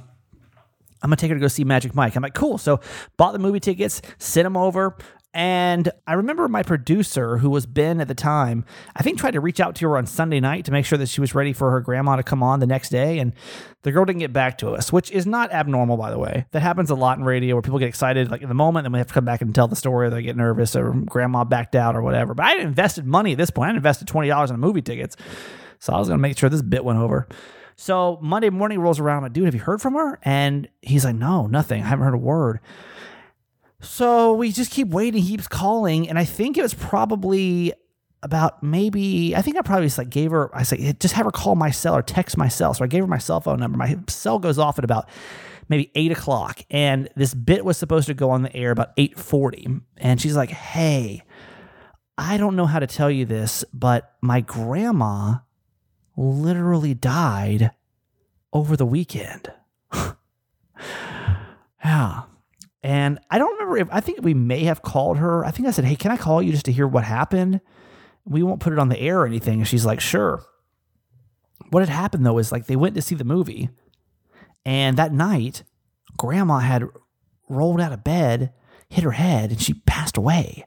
I'm 1.02 1.08
gonna 1.08 1.16
take 1.16 1.30
her 1.30 1.36
to 1.36 1.40
go 1.40 1.48
see 1.48 1.64
Magic 1.64 1.94
Mike. 1.94 2.16
I'm 2.16 2.22
like, 2.22 2.34
cool. 2.34 2.58
So 2.58 2.80
bought 3.16 3.32
the 3.32 3.38
movie 3.38 3.60
tickets, 3.60 4.00
sent 4.18 4.44
them 4.44 4.56
over. 4.56 4.96
And 5.34 5.90
I 6.06 6.12
remember 6.12 6.46
my 6.46 6.62
producer, 6.62 7.38
who 7.38 7.48
was 7.48 7.64
Ben 7.64 8.02
at 8.02 8.08
the 8.08 8.14
time, 8.14 8.66
I 8.94 9.02
think 9.02 9.18
tried 9.18 9.30
to 9.30 9.40
reach 9.40 9.60
out 9.60 9.74
to 9.76 9.88
her 9.88 9.96
on 9.96 10.04
Sunday 10.04 10.40
night 10.40 10.66
to 10.66 10.72
make 10.72 10.84
sure 10.84 10.98
that 10.98 11.08
she 11.08 11.22
was 11.22 11.34
ready 11.34 11.54
for 11.54 11.70
her 11.70 11.80
grandma 11.80 12.16
to 12.16 12.22
come 12.22 12.42
on 12.42 12.60
the 12.60 12.66
next 12.66 12.90
day. 12.90 13.18
And 13.18 13.32
the 13.80 13.92
girl 13.92 14.04
didn't 14.04 14.18
get 14.18 14.34
back 14.34 14.58
to 14.58 14.70
us, 14.72 14.92
which 14.92 15.10
is 15.10 15.24
not 15.26 15.50
abnormal, 15.50 15.96
by 15.96 16.10
the 16.10 16.18
way. 16.18 16.44
That 16.50 16.60
happens 16.60 16.90
a 16.90 16.94
lot 16.94 17.16
in 17.16 17.24
radio 17.24 17.54
where 17.54 17.62
people 17.62 17.78
get 17.78 17.88
excited 17.88 18.30
like 18.30 18.42
in 18.42 18.48
the 18.48 18.54
moment, 18.54 18.84
then 18.84 18.92
we 18.92 18.98
have 18.98 19.08
to 19.08 19.14
come 19.14 19.24
back 19.24 19.40
and 19.40 19.54
tell 19.54 19.68
the 19.68 19.76
story, 19.76 20.08
or 20.08 20.10
they 20.10 20.22
get 20.22 20.36
nervous, 20.36 20.76
or 20.76 20.92
grandma 20.92 21.44
backed 21.44 21.74
out, 21.74 21.96
or 21.96 22.02
whatever. 22.02 22.34
But 22.34 22.44
I 22.44 22.50
had 22.50 22.60
invested 22.60 23.06
money 23.06 23.32
at 23.32 23.38
this 23.38 23.50
point. 23.50 23.72
I 23.72 23.76
invested 23.76 24.08
$20 24.08 24.50
in 24.50 24.60
movie 24.60 24.82
tickets. 24.82 25.16
So 25.78 25.94
I 25.94 25.98
was 25.98 26.08
going 26.08 26.18
to 26.18 26.22
make 26.22 26.36
sure 26.36 26.50
this 26.50 26.60
bit 26.60 26.84
went 26.84 26.98
over. 26.98 27.26
So 27.82 28.20
Monday 28.22 28.48
morning 28.48 28.78
rolls 28.78 29.00
around. 29.00 29.16
I'm 29.16 29.22
like, 29.24 29.32
dude, 29.32 29.46
have 29.46 29.56
you 29.56 29.60
heard 29.60 29.82
from 29.82 29.94
her? 29.94 30.20
And 30.22 30.68
he's 30.82 31.04
like, 31.04 31.16
no, 31.16 31.48
nothing. 31.48 31.82
I 31.82 31.86
haven't 31.86 32.04
heard 32.04 32.14
a 32.14 32.18
word. 32.18 32.60
So 33.80 34.34
we 34.34 34.52
just 34.52 34.70
keep 34.70 34.86
waiting. 34.86 35.20
He 35.20 35.30
keeps 35.30 35.48
calling, 35.48 36.08
and 36.08 36.16
I 36.16 36.24
think 36.24 36.56
it 36.56 36.62
was 36.62 36.74
probably 36.74 37.72
about 38.22 38.62
maybe 38.62 39.34
I 39.34 39.42
think 39.42 39.56
I 39.56 39.62
probably 39.62 39.86
just 39.86 39.98
like 39.98 40.10
gave 40.10 40.30
her. 40.30 40.56
I 40.56 40.62
said 40.62 41.00
just 41.00 41.14
have 41.14 41.26
her 41.26 41.32
call 41.32 41.56
my 41.56 41.72
cell 41.72 41.96
or 41.96 42.02
text 42.02 42.36
my 42.36 42.46
cell. 42.46 42.72
So 42.72 42.84
I 42.84 42.86
gave 42.86 43.02
her 43.02 43.08
my 43.08 43.18
cell 43.18 43.40
phone 43.40 43.58
number. 43.58 43.76
My 43.76 43.98
cell 44.06 44.38
goes 44.38 44.60
off 44.60 44.78
at 44.78 44.84
about 44.84 45.08
maybe 45.68 45.90
eight 45.96 46.12
o'clock, 46.12 46.62
and 46.70 47.08
this 47.16 47.34
bit 47.34 47.64
was 47.64 47.76
supposed 47.78 48.06
to 48.06 48.14
go 48.14 48.30
on 48.30 48.42
the 48.42 48.54
air 48.54 48.70
about 48.70 48.92
eight 48.96 49.18
forty. 49.18 49.66
And 49.96 50.20
she's 50.20 50.36
like, 50.36 50.50
"Hey, 50.50 51.24
I 52.16 52.36
don't 52.36 52.54
know 52.54 52.66
how 52.66 52.78
to 52.78 52.86
tell 52.86 53.10
you 53.10 53.24
this, 53.24 53.64
but 53.74 54.12
my 54.20 54.40
grandma 54.40 55.38
literally 56.16 56.94
died 56.94 57.72
over 58.52 58.76
the 58.76 58.86
weekend." 58.86 59.52
yeah. 61.84 62.22
And 62.82 63.20
I 63.30 63.38
don't 63.38 63.52
remember 63.52 63.76
if 63.76 63.88
I 63.92 64.00
think 64.00 64.20
we 64.22 64.34
may 64.34 64.64
have 64.64 64.82
called 64.82 65.18
her. 65.18 65.44
I 65.44 65.50
think 65.50 65.68
I 65.68 65.70
said, 65.70 65.84
Hey, 65.84 65.96
can 65.96 66.10
I 66.10 66.16
call 66.16 66.42
you 66.42 66.52
just 66.52 66.64
to 66.66 66.72
hear 66.72 66.86
what 66.86 67.04
happened? 67.04 67.60
We 68.24 68.42
won't 68.42 68.60
put 68.60 68.72
it 68.72 68.78
on 68.78 68.88
the 68.88 68.98
air 68.98 69.20
or 69.20 69.26
anything. 69.26 69.60
And 69.60 69.68
she's 69.68 69.86
like, 69.86 70.00
Sure. 70.00 70.42
What 71.70 71.80
had 71.80 71.88
happened 71.88 72.26
though 72.26 72.38
is 72.38 72.52
like 72.52 72.66
they 72.66 72.76
went 72.76 72.94
to 72.96 73.02
see 73.02 73.14
the 73.14 73.24
movie. 73.24 73.70
And 74.64 74.96
that 74.96 75.12
night, 75.12 75.62
grandma 76.16 76.58
had 76.58 76.84
rolled 77.48 77.80
out 77.80 77.92
of 77.92 78.04
bed, 78.04 78.52
hit 78.88 79.04
her 79.04 79.12
head, 79.12 79.50
and 79.50 79.60
she 79.60 79.74
passed 79.74 80.16
away. 80.16 80.64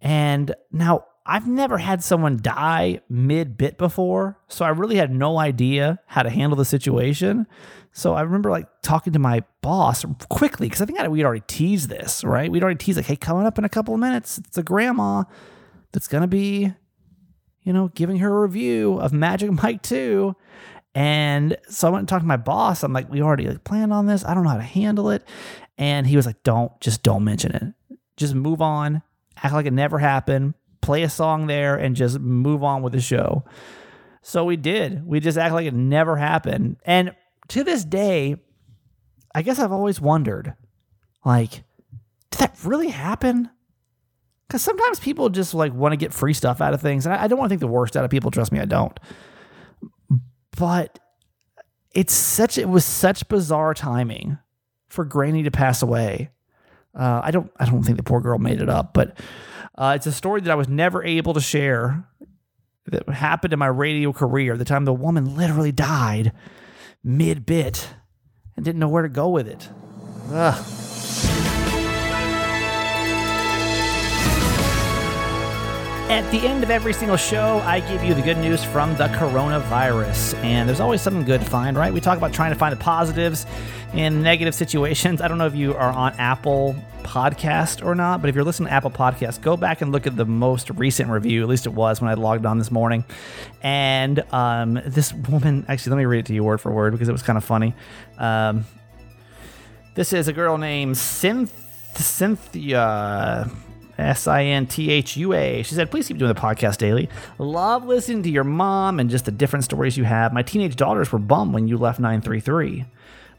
And 0.00 0.54
now 0.70 1.04
I've 1.28 1.46
never 1.46 1.76
had 1.76 2.02
someone 2.02 2.38
die 2.40 3.02
mid 3.10 3.58
bit 3.58 3.76
before, 3.76 4.38
so 4.48 4.64
I 4.64 4.70
really 4.70 4.96
had 4.96 5.12
no 5.14 5.38
idea 5.38 6.00
how 6.06 6.22
to 6.22 6.30
handle 6.30 6.56
the 6.56 6.64
situation. 6.64 7.46
So 7.92 8.14
I 8.14 8.22
remember 8.22 8.50
like 8.50 8.66
talking 8.82 9.12
to 9.12 9.18
my 9.18 9.44
boss 9.60 10.06
quickly 10.30 10.68
because 10.68 10.80
I 10.80 10.86
think 10.86 10.98
we'd 11.10 11.24
already 11.24 11.44
teased 11.46 11.90
this, 11.90 12.24
right? 12.24 12.50
We'd 12.50 12.62
already 12.62 12.78
teased 12.78 12.96
like, 12.96 13.04
hey, 13.04 13.16
coming 13.16 13.44
up 13.44 13.58
in 13.58 13.64
a 13.64 13.68
couple 13.68 13.92
of 13.92 14.00
minutes, 14.00 14.38
it's 14.38 14.56
a 14.56 14.62
grandma 14.62 15.24
that's 15.92 16.08
gonna 16.08 16.26
be, 16.26 16.72
you 17.62 17.74
know, 17.74 17.88
giving 17.88 18.16
her 18.18 18.34
a 18.34 18.40
review 18.40 18.94
of 18.94 19.12
Magic 19.12 19.52
Mike 19.62 19.82
2. 19.82 20.34
And 20.94 21.58
so 21.68 21.88
I 21.88 21.90
went 21.90 22.00
and 22.00 22.08
talked 22.08 22.22
to 22.22 22.26
my 22.26 22.38
boss. 22.38 22.82
I'm 22.82 22.94
like, 22.94 23.10
we 23.10 23.20
already 23.20 23.48
like 23.48 23.64
planned 23.64 23.92
on 23.92 24.06
this. 24.06 24.24
I 24.24 24.32
don't 24.32 24.44
know 24.44 24.50
how 24.50 24.56
to 24.56 24.62
handle 24.62 25.10
it. 25.10 25.28
And 25.76 26.06
he 26.06 26.16
was 26.16 26.24
like, 26.24 26.42
don't, 26.42 26.72
just 26.80 27.02
don't 27.02 27.22
mention 27.22 27.54
it. 27.54 27.98
Just 28.16 28.34
move 28.34 28.62
on, 28.62 29.02
act 29.36 29.52
like 29.52 29.66
it 29.66 29.74
never 29.74 29.98
happened 29.98 30.54
play 30.80 31.02
a 31.02 31.10
song 31.10 31.46
there 31.46 31.76
and 31.76 31.96
just 31.96 32.18
move 32.18 32.62
on 32.62 32.82
with 32.82 32.92
the 32.92 33.00
show. 33.00 33.44
So 34.22 34.44
we 34.44 34.56
did. 34.56 35.06
We 35.06 35.20
just 35.20 35.38
act 35.38 35.54
like 35.54 35.66
it 35.66 35.74
never 35.74 36.16
happened. 36.16 36.76
And 36.84 37.14
to 37.48 37.64
this 37.64 37.84
day, 37.84 38.36
I 39.34 39.42
guess 39.42 39.58
I've 39.58 39.72
always 39.72 40.00
wondered 40.00 40.54
like, 41.24 41.64
did 42.30 42.40
that 42.40 42.56
really 42.64 42.88
happen? 42.88 43.50
Because 44.46 44.62
sometimes 44.62 44.98
people 44.98 45.28
just 45.28 45.54
like 45.54 45.72
want 45.74 45.92
to 45.92 45.96
get 45.96 46.12
free 46.12 46.32
stuff 46.32 46.60
out 46.60 46.74
of 46.74 46.80
things. 46.80 47.06
And 47.06 47.14
I, 47.14 47.26
don't 47.26 47.38
want 47.38 47.48
to 47.48 47.50
think 47.50 47.60
the 47.60 47.66
worst 47.66 47.96
out 47.96 48.04
of 48.04 48.10
people. 48.10 48.30
Trust 48.30 48.52
me, 48.52 48.60
I 48.60 48.64
don't. 48.64 48.98
But 50.56 50.98
it's 51.92 52.14
such, 52.14 52.58
it 52.58 52.68
was 52.68 52.84
such 52.84 53.28
bizarre 53.28 53.74
timing 53.74 54.38
for 54.88 55.04
Granny 55.04 55.42
to 55.42 55.50
pass 55.50 55.82
away. 55.82 56.30
Uh, 56.94 57.20
I 57.22 57.30
don't, 57.30 57.50
I 57.58 57.66
don't 57.66 57.82
think 57.82 57.98
the 57.98 58.02
poor 58.02 58.20
girl 58.20 58.38
made 58.38 58.60
it 58.60 58.68
up, 58.68 58.94
but 58.94 59.18
uh, 59.78 59.92
it's 59.94 60.06
a 60.06 60.12
story 60.12 60.40
that 60.40 60.50
I 60.50 60.56
was 60.56 60.68
never 60.68 61.04
able 61.04 61.34
to 61.34 61.40
share 61.40 62.04
that 62.86 63.08
happened 63.08 63.52
in 63.52 63.58
my 63.58 63.68
radio 63.68 64.12
career. 64.12 64.56
The 64.56 64.64
time 64.64 64.84
the 64.84 64.92
woman 64.92 65.36
literally 65.36 65.72
died 65.72 66.32
mid 67.04 67.46
bit 67.46 67.88
and 68.56 68.64
didn't 68.64 68.80
know 68.80 68.88
where 68.88 69.04
to 69.04 69.08
go 69.08 69.28
with 69.28 69.46
it. 69.46 69.68
Ugh. 70.32 70.87
At 76.10 76.30
the 76.32 76.38
end 76.48 76.62
of 76.62 76.70
every 76.70 76.94
single 76.94 77.18
show, 77.18 77.58
I 77.66 77.80
give 77.80 78.02
you 78.02 78.14
the 78.14 78.22
good 78.22 78.38
news 78.38 78.64
from 78.64 78.96
the 78.96 79.08
coronavirus. 79.08 80.34
And 80.42 80.66
there's 80.66 80.80
always 80.80 81.02
something 81.02 81.22
good 81.22 81.42
to 81.42 81.46
find, 81.46 81.76
right? 81.76 81.92
We 81.92 82.00
talk 82.00 82.16
about 82.16 82.32
trying 82.32 82.50
to 82.50 82.58
find 82.58 82.72
the 82.72 82.82
positives 82.82 83.44
in 83.92 84.22
negative 84.22 84.54
situations. 84.54 85.20
I 85.20 85.28
don't 85.28 85.36
know 85.36 85.46
if 85.46 85.54
you 85.54 85.74
are 85.74 85.90
on 85.92 86.14
Apple 86.14 86.74
Podcast 87.02 87.84
or 87.84 87.94
not, 87.94 88.22
but 88.22 88.30
if 88.30 88.34
you're 88.34 88.44
listening 88.44 88.68
to 88.68 88.72
Apple 88.72 88.90
Podcast, 88.90 89.42
go 89.42 89.54
back 89.54 89.82
and 89.82 89.92
look 89.92 90.06
at 90.06 90.16
the 90.16 90.24
most 90.24 90.70
recent 90.70 91.10
review. 91.10 91.42
At 91.42 91.48
least 91.48 91.66
it 91.66 91.74
was 91.74 92.00
when 92.00 92.10
I 92.10 92.14
logged 92.14 92.46
on 92.46 92.58
this 92.58 92.70
morning. 92.70 93.04
And 93.62 94.20
um, 94.32 94.80
this 94.86 95.12
woman, 95.12 95.66
actually, 95.68 95.90
let 95.90 95.98
me 95.98 96.04
read 96.06 96.20
it 96.20 96.26
to 96.26 96.34
you 96.34 96.42
word 96.42 96.62
for 96.62 96.72
word 96.72 96.92
because 96.92 97.10
it 97.10 97.12
was 97.12 97.22
kind 97.22 97.36
of 97.36 97.44
funny. 97.44 97.74
Um, 98.16 98.64
this 99.94 100.14
is 100.14 100.26
a 100.26 100.32
girl 100.32 100.56
named 100.56 100.96
Cynth- 100.96 101.96
Cynthia. 101.96 103.50
S 103.98 104.26
I 104.26 104.44
N 104.44 104.66
T 104.66 104.90
H 104.90 105.16
U 105.16 105.32
A. 105.32 105.62
She 105.62 105.74
said, 105.74 105.90
please 105.90 106.08
keep 106.08 106.18
doing 106.18 106.32
the 106.32 106.40
podcast 106.40 106.78
daily. 106.78 107.08
Love 107.38 107.84
listening 107.84 108.22
to 108.22 108.30
your 108.30 108.44
mom 108.44 109.00
and 109.00 109.10
just 109.10 109.24
the 109.24 109.30
different 109.30 109.64
stories 109.64 109.96
you 109.96 110.04
have. 110.04 110.32
My 110.32 110.42
teenage 110.42 110.76
daughters 110.76 111.12
were 111.12 111.18
bummed 111.18 111.54
when 111.54 111.68
you 111.68 111.76
left 111.76 111.98
933 111.98 112.86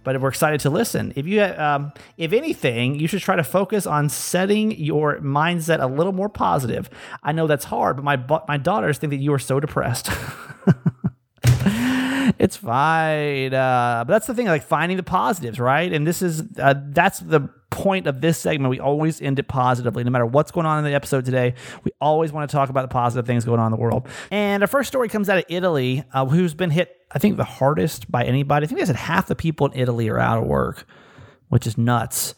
but 0.04 0.20
we're 0.22 0.30
excited 0.30 0.60
to 0.62 0.70
listen. 0.70 1.14
If 1.16 1.28
you, 1.28 1.44
um, 1.44 1.92
if 2.18 2.34
anything, 2.34 2.96
you 3.00 3.08
should 3.08 3.22
try 3.22 3.36
to 3.36 3.44
focus 3.44 3.86
on 3.86 4.10
setting 4.10 4.72
your 4.72 5.20
mindset 5.20 5.82
a 5.82 5.88
little 5.88 6.14
more 6.14 6.30
positive. 6.30 6.90
I 7.22 7.32
know 7.32 7.48
that's 7.48 7.66
hard, 7.66 7.98
but 7.98 8.06
my 8.06 8.42
my 8.48 8.58
daughters 8.58 8.98
think 8.98 9.12
that 9.12 9.18
you 9.18 9.34
are 9.34 9.40
so 9.40 9.60
depressed. 9.60 10.10
it's 12.40 12.56
fine, 12.56 13.54
uh, 13.54 14.06
but 14.08 14.14
that's 14.14 14.28
the 14.28 14.34
thing, 14.34 14.48
like 14.48 14.64
finding 14.64 14.96
the 14.96 15.04
positives, 15.04 15.60
right? 15.60 15.92
And 15.92 16.08
this 16.08 16.22
is 16.22 16.42
uh, 16.58 16.74
that's 16.88 17.20
the 17.20 17.42
point 17.70 18.08
of 18.08 18.22
this 18.22 18.38
segment. 18.38 18.72
We 18.72 18.80
always 18.80 19.22
end 19.22 19.40
it 19.40 19.50
positively. 19.50 20.06
No 20.06 20.10
matter 20.10 20.26
what's 20.26 20.50
going 20.50 20.66
on 20.66 20.80
in 20.80 20.86
the 20.86 20.96
episode 20.96 21.26
today, 21.26 21.54
we 21.84 21.92
always 22.00 22.32
want 22.32 22.50
to 22.50 22.56
talk 22.56 22.70
about 22.70 22.84
the 22.84 22.94
positive 22.94 23.28
things 23.28 23.44
going 23.44 23.60
on 23.60 23.68
in 23.68 23.78
the 23.78 23.82
world. 23.82 24.08
And 24.32 24.64
our 24.64 24.68
first 24.68 24.88
story 24.88 25.10
comes 25.10 25.30
out 25.30 25.38
of 25.38 25.44
Italy, 25.50 26.04
uh, 26.14 26.26
who's 26.26 26.54
been 26.54 26.72
hit, 26.72 26.96
I 27.12 27.20
think, 27.20 27.36
the 27.36 27.44
hardest 27.44 28.10
by 28.10 28.24
anybody. 28.24 28.64
I 28.64 28.68
think 28.68 28.80
they 28.80 28.86
said 28.86 28.96
half 28.96 29.28
the 29.28 29.36
people 29.36 29.68
in 29.68 29.78
Italy 29.78 30.08
are 30.08 30.18
out 30.18 30.42
of 30.42 30.48
work 30.48 30.88
which 31.50 31.68
is 31.68 31.78
nuts. 31.78 32.34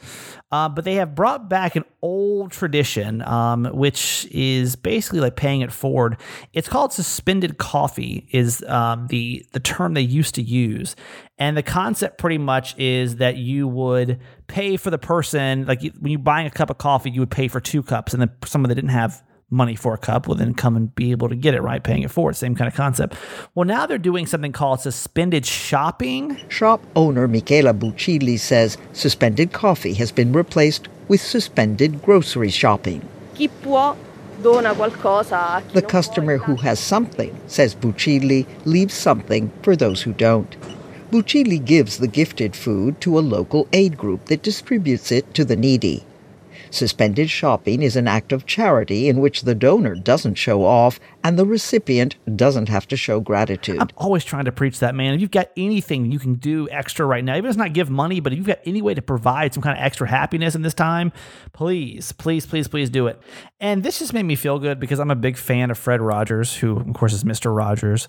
Uh, 0.51 0.67
but 0.67 0.83
they 0.83 0.95
have 0.95 1.15
brought 1.15 1.47
back 1.47 1.75
an 1.75 1.85
old 2.01 2.51
tradition, 2.51 3.21
um, 3.21 3.65
which 3.65 4.27
is 4.31 4.75
basically 4.75 5.19
like 5.19 5.35
paying 5.35 5.61
it 5.61 5.71
forward. 5.71 6.17
It's 6.53 6.67
called 6.67 6.91
suspended 6.91 7.57
coffee, 7.57 8.27
is 8.31 8.61
um, 8.63 9.07
the 9.07 9.45
the 9.53 9.59
term 9.59 9.93
they 9.93 10.01
used 10.01 10.35
to 10.35 10.41
use, 10.41 10.95
and 11.37 11.55
the 11.55 11.63
concept 11.63 12.17
pretty 12.17 12.37
much 12.37 12.77
is 12.77 13.15
that 13.17 13.37
you 13.37 13.67
would 13.67 14.19
pay 14.47 14.75
for 14.75 14.89
the 14.89 14.97
person, 14.97 15.65
like 15.65 15.81
when 15.99 16.11
you're 16.11 16.19
buying 16.19 16.47
a 16.47 16.51
cup 16.51 16.69
of 16.69 16.77
coffee, 16.77 17.09
you 17.09 17.21
would 17.21 17.31
pay 17.31 17.47
for 17.47 17.61
two 17.61 17.81
cups, 17.81 18.13
and 18.13 18.21
then 18.21 18.31
someone 18.45 18.67
that 18.69 18.75
didn't 18.75 18.89
have 18.89 19.23
money 19.51 19.75
for 19.75 19.93
a 19.93 19.97
cup 19.97 20.27
will 20.27 20.35
then 20.35 20.53
come 20.53 20.75
and 20.75 20.95
be 20.95 21.11
able 21.11 21.29
to 21.29 21.35
get 21.35 21.53
it, 21.53 21.61
right? 21.61 21.83
Paying 21.83 22.03
it 22.03 22.11
forward, 22.11 22.35
same 22.35 22.55
kind 22.55 22.67
of 22.67 22.73
concept. 22.73 23.15
Well, 23.53 23.65
now 23.65 23.85
they're 23.85 23.97
doing 23.97 24.25
something 24.25 24.53
called 24.53 24.79
suspended 24.79 25.45
shopping. 25.45 26.37
Shop 26.47 26.81
owner 26.95 27.27
Michela 27.27 27.73
Buccilli 27.73 28.39
says 28.39 28.77
suspended 28.93 29.51
coffee 29.51 29.93
has 29.95 30.11
been 30.11 30.31
replaced 30.31 30.87
with 31.07 31.21
suspended 31.21 32.01
grocery 32.01 32.49
shopping. 32.49 33.01
Chi 33.37 33.47
può 33.47 33.95
dona 34.41 34.73
qualcosa. 34.73 35.61
The 35.73 35.81
customer 35.81 36.37
who 36.37 36.55
has 36.55 36.79
something, 36.79 37.37
says 37.47 37.75
Buccilli, 37.75 38.47
leaves 38.65 38.93
something 38.93 39.51
for 39.61 39.75
those 39.75 40.01
who 40.01 40.13
don't. 40.13 40.55
Buccilli 41.11 41.63
gives 41.63 41.97
the 41.97 42.07
gifted 42.07 42.55
food 42.55 43.01
to 43.01 43.19
a 43.19 43.27
local 43.35 43.67
aid 43.73 43.97
group 43.97 44.25
that 44.25 44.43
distributes 44.43 45.11
it 45.11 45.33
to 45.33 45.43
the 45.43 45.57
needy. 45.57 46.05
Suspended 46.71 47.29
shopping 47.29 47.81
is 47.81 47.97
an 47.97 48.07
act 48.07 48.31
of 48.31 48.45
charity 48.45 49.09
in 49.09 49.19
which 49.19 49.41
the 49.41 49.53
donor 49.53 49.93
doesn't 49.93 50.35
show 50.35 50.63
off 50.65 51.01
and 51.21 51.37
the 51.37 51.45
recipient 51.45 52.15
doesn't 52.35 52.69
have 52.69 52.87
to 52.87 52.95
show 52.95 53.19
gratitude. 53.19 53.77
I'm 53.79 53.89
always 53.97 54.23
trying 54.23 54.45
to 54.45 54.53
preach 54.53 54.79
that, 54.79 54.95
man. 54.95 55.13
If 55.13 55.19
you've 55.19 55.31
got 55.31 55.49
anything 55.57 56.11
you 56.11 56.17
can 56.17 56.35
do 56.35 56.69
extra 56.69 57.05
right 57.05 57.25
now, 57.25 57.33
even 57.33 57.45
if 57.45 57.49
it's 57.49 57.57
not 57.57 57.73
give 57.73 57.89
money, 57.89 58.21
but 58.21 58.31
if 58.31 58.37
you've 58.37 58.47
got 58.47 58.59
any 58.65 58.81
way 58.81 58.93
to 58.93 59.01
provide 59.01 59.53
some 59.53 59.61
kind 59.61 59.77
of 59.77 59.83
extra 59.83 60.07
happiness 60.07 60.55
in 60.55 60.61
this 60.61 60.73
time, 60.73 61.11
please, 61.51 62.13
please, 62.13 62.45
please, 62.45 62.69
please 62.69 62.89
do 62.89 63.07
it. 63.07 63.21
And 63.59 63.83
this 63.83 63.99
just 63.99 64.13
made 64.13 64.23
me 64.23 64.37
feel 64.37 64.57
good 64.57 64.79
because 64.79 64.99
I'm 64.99 65.11
a 65.11 65.15
big 65.15 65.35
fan 65.35 65.71
of 65.71 65.77
Fred 65.77 65.99
Rogers, 65.99 66.55
who, 66.55 66.79
of 66.79 66.93
course, 66.93 67.11
is 67.11 67.25
Mr. 67.25 67.55
Rogers. 67.55 68.07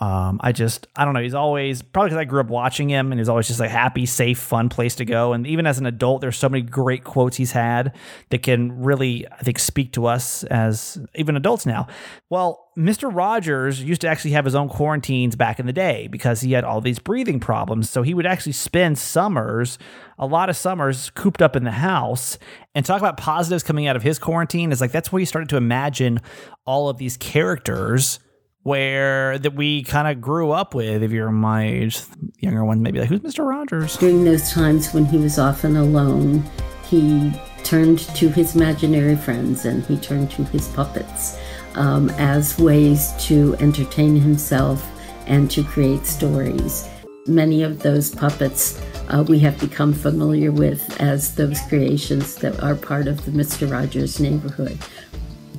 Um, 0.00 0.40
I 0.42 0.50
just, 0.50 0.88
I 0.96 1.04
don't 1.04 1.14
know. 1.14 1.20
He's 1.20 1.34
always, 1.34 1.80
probably 1.80 2.10
because 2.10 2.20
I 2.20 2.24
grew 2.24 2.40
up 2.40 2.48
watching 2.48 2.88
him 2.88 3.12
and 3.12 3.20
he's 3.20 3.28
always 3.28 3.46
just 3.46 3.60
a 3.60 3.68
happy, 3.68 4.06
safe, 4.06 4.40
fun 4.40 4.68
place 4.68 4.96
to 4.96 5.04
go. 5.04 5.32
And 5.32 5.46
even 5.46 5.66
as 5.66 5.78
an 5.78 5.86
adult, 5.86 6.20
there's 6.20 6.36
so 6.36 6.48
many 6.48 6.62
great 6.62 7.04
quotes 7.04 7.36
he's 7.36 7.52
had 7.52 7.94
that 8.30 8.42
can 8.42 8.82
really, 8.82 9.24
I 9.28 9.38
think, 9.38 9.60
speak 9.60 9.92
to 9.92 10.06
us 10.06 10.42
as 10.44 10.98
even 11.14 11.36
adults 11.36 11.64
now. 11.64 11.86
Well, 12.28 12.68
Mr. 12.76 13.14
Rogers 13.14 13.80
used 13.80 14.00
to 14.00 14.08
actually 14.08 14.32
have 14.32 14.44
his 14.44 14.56
own 14.56 14.68
quarantines 14.68 15.36
back 15.36 15.60
in 15.60 15.66
the 15.66 15.72
day 15.72 16.08
because 16.08 16.40
he 16.40 16.52
had 16.52 16.64
all 16.64 16.80
these 16.80 16.98
breathing 16.98 17.38
problems. 17.38 17.88
So 17.88 18.02
he 18.02 18.14
would 18.14 18.26
actually 18.26 18.52
spend 18.52 18.98
summers, 18.98 19.78
a 20.18 20.26
lot 20.26 20.50
of 20.50 20.56
summers, 20.56 21.10
cooped 21.10 21.40
up 21.40 21.54
in 21.54 21.62
the 21.62 21.70
house. 21.70 22.36
And 22.74 22.84
talk 22.84 23.00
about 23.00 23.16
positives 23.16 23.62
coming 23.62 23.86
out 23.86 23.94
of 23.94 24.02
his 24.02 24.18
quarantine 24.18 24.72
is 24.72 24.80
like 24.80 24.90
that's 24.90 25.12
where 25.12 25.20
he 25.20 25.24
started 25.24 25.48
to 25.50 25.56
imagine 25.56 26.20
all 26.66 26.88
of 26.88 26.98
these 26.98 27.16
characters 27.16 28.18
where 28.64 29.38
that 29.38 29.54
we 29.54 29.82
kind 29.84 30.08
of 30.08 30.20
grew 30.20 30.50
up 30.50 30.74
with. 30.74 31.02
If 31.02 31.12
you're 31.12 31.30
my 31.30 31.66
age, 31.66 32.00
younger 32.40 32.64
ones 32.64 32.80
maybe 32.80 32.98
like, 32.98 33.08
who's 33.08 33.20
Mr. 33.20 33.46
Rogers? 33.46 33.96
During 33.96 34.24
those 34.24 34.50
times 34.50 34.92
when 34.92 35.04
he 35.04 35.18
was 35.18 35.38
often 35.38 35.76
alone, 35.76 36.42
he 36.88 37.32
turned 37.62 38.00
to 38.00 38.28
his 38.28 38.56
imaginary 38.56 39.16
friends 39.16 39.64
and 39.64 39.84
he 39.84 39.96
turned 39.96 40.30
to 40.32 40.44
his 40.44 40.68
puppets 40.68 41.38
um, 41.74 42.10
as 42.10 42.58
ways 42.58 43.12
to 43.26 43.54
entertain 43.60 44.16
himself 44.16 44.84
and 45.26 45.50
to 45.50 45.62
create 45.62 46.06
stories. 46.06 46.88
Many 47.26 47.62
of 47.62 47.82
those 47.82 48.14
puppets 48.14 48.80
uh, 49.08 49.24
we 49.26 49.38
have 49.40 49.58
become 49.60 49.92
familiar 49.92 50.50
with 50.50 51.00
as 51.00 51.34
those 51.34 51.60
creations 51.68 52.36
that 52.36 52.62
are 52.62 52.74
part 52.74 53.06
of 53.06 53.24
the 53.24 53.30
Mr. 53.30 53.70
Rogers 53.70 54.20
neighborhood. 54.20 54.78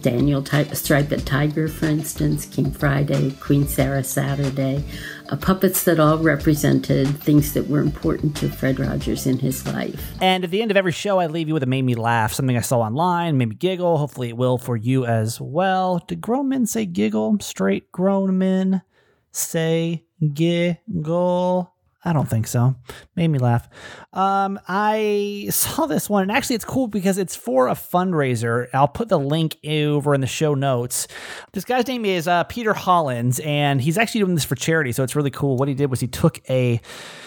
Daniel 0.06 0.44
type, 0.44 0.76
Striped 0.76 1.26
Tiger, 1.26 1.68
for 1.68 1.88
instance, 1.88 2.46
King 2.46 2.70
Friday, 2.70 3.32
Queen 3.40 3.68
Sarah 3.68 4.04
Saturday, 4.04 4.84
uh, 5.30 5.36
puppets 5.36 5.84
that 5.86 6.00
all 6.00 6.20
represented 6.20 7.08
things 7.24 7.54
that 7.56 7.68
were 7.68 7.80
important 7.80 8.38
to 8.38 8.48
Fred 8.48 8.80
Rogers 8.80 9.26
in 9.26 9.40
his 9.40 9.66
life. 9.66 10.14
And 10.22 10.44
at 10.44 10.52
the 10.52 10.62
end 10.62 10.70
of 10.70 10.78
every 10.78 10.92
show, 10.92 11.18
I 11.18 11.26
leave 11.26 11.48
you 11.48 11.56
with 11.56 11.64
a 11.64 11.66
made 11.66 11.82
me 11.82 11.96
laugh, 11.96 12.34
something 12.34 12.56
I 12.56 12.62
saw 12.62 12.82
online, 12.82 13.36
made 13.40 13.50
me 13.50 13.56
giggle. 13.56 13.98
Hopefully, 13.98 14.30
it 14.30 14.38
will 14.38 14.60
for 14.60 14.78
you 14.78 15.08
as 15.08 15.42
well. 15.42 15.98
Did 16.08 16.22
grown 16.22 16.50
men 16.50 16.68
say 16.68 16.86
giggle? 16.86 17.38
Straight 17.40 17.92
grown 17.92 18.38
men 18.38 18.84
say 19.32 20.06
giggle? 20.36 21.75
I 22.06 22.14
don't 22.14 22.30
think 22.30 22.46
so. 22.46 22.76
Made 23.16 23.30
me 23.30 23.40
laugh. 23.40 23.68
Um, 24.14 24.60
I 24.68 25.48
saw 25.50 25.88
this 25.88 26.08
one, 26.08 26.22
and 26.22 26.32
actually, 26.32 26.56
it's 26.56 26.66
cool 26.66 26.88
because 26.88 27.18
it's 27.18 27.36
for 27.36 27.68
a 27.68 27.74
fundraiser. 27.74 28.68
I'll 28.74 28.88
put 28.88 29.10
the 29.10 29.18
link 29.18 29.58
over 29.68 30.14
in 30.14 30.22
the 30.22 30.28
show 30.28 30.54
notes. 30.54 31.08
This 31.54 31.66
guy's 31.66 31.88
name 31.88 32.06
is 32.06 32.28
uh, 32.28 32.44
Peter 32.44 32.74
Hollens, 32.74 33.40
and 33.40 33.82
he's 33.82 33.98
actually 33.98 34.22
doing 34.22 34.36
this 34.36 34.46
for 34.46 34.54
charity. 34.54 34.92
So 34.92 35.04
it's 35.04 35.16
really 35.16 35.32
cool. 35.32 35.58
What 35.58 35.68
he 35.68 35.74
did 35.74 35.90
was 35.90 36.00
he 36.00 36.08
took 36.08 36.48
a 36.48 36.80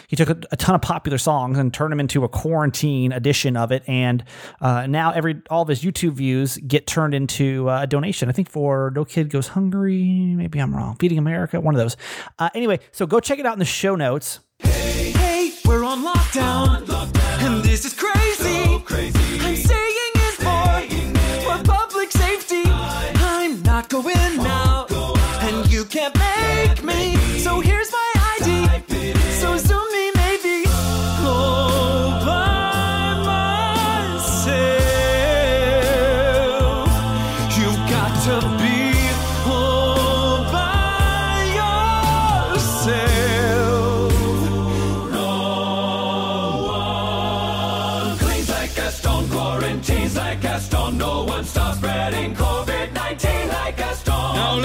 he 0.07 0.17
took 0.17 0.31
a, 0.31 0.38
a 0.53 0.57
ton 0.57 0.75
of 0.77 0.81
popular 0.81 1.19
songs 1.19 1.59
and 1.59 1.75
turned 1.75 1.93
them 1.93 2.01
into 2.01 2.23
a 2.23 2.29
quarantine 2.29 3.11
edition 3.11 3.57
of 3.57 3.73
it, 3.73 3.83
and 3.88 4.23
uh, 4.61 4.87
now 4.87 5.11
every 5.11 5.43
all 5.51 5.62
of 5.62 5.69
his 5.69 5.83
YouTube 5.83 6.12
views 6.12 6.57
get 6.59 6.87
turned 6.87 7.14
into 7.14 7.69
uh, 7.69 7.83
a 7.83 7.87
donation. 7.88 8.29
I 8.29 8.33
think 8.33 8.49
for 8.49 8.93
No 8.95 9.05
Kid 9.05 9.29
Goes 9.29 9.49
Hungry. 9.49 10.05
Maybe 10.37 10.61
I'm 10.61 10.75
wrong. 10.75 10.97
Feeding 11.01 11.19
America, 11.19 11.61
one 11.61 11.75
of 11.75 11.81
those. 11.81 11.97
Uh, 12.38 12.49
anyway, 12.55 12.79
so 12.93 13.07
go 13.07 13.19
check 13.19 13.41
it 13.41 13.47
out 13.47 13.55
in 13.55 13.59
the 13.59 13.64
show 13.64 13.97
notes. 13.97 14.41
And 16.37 17.62
this 17.62 17.85
is 17.85 17.95
crazy. 17.95 18.08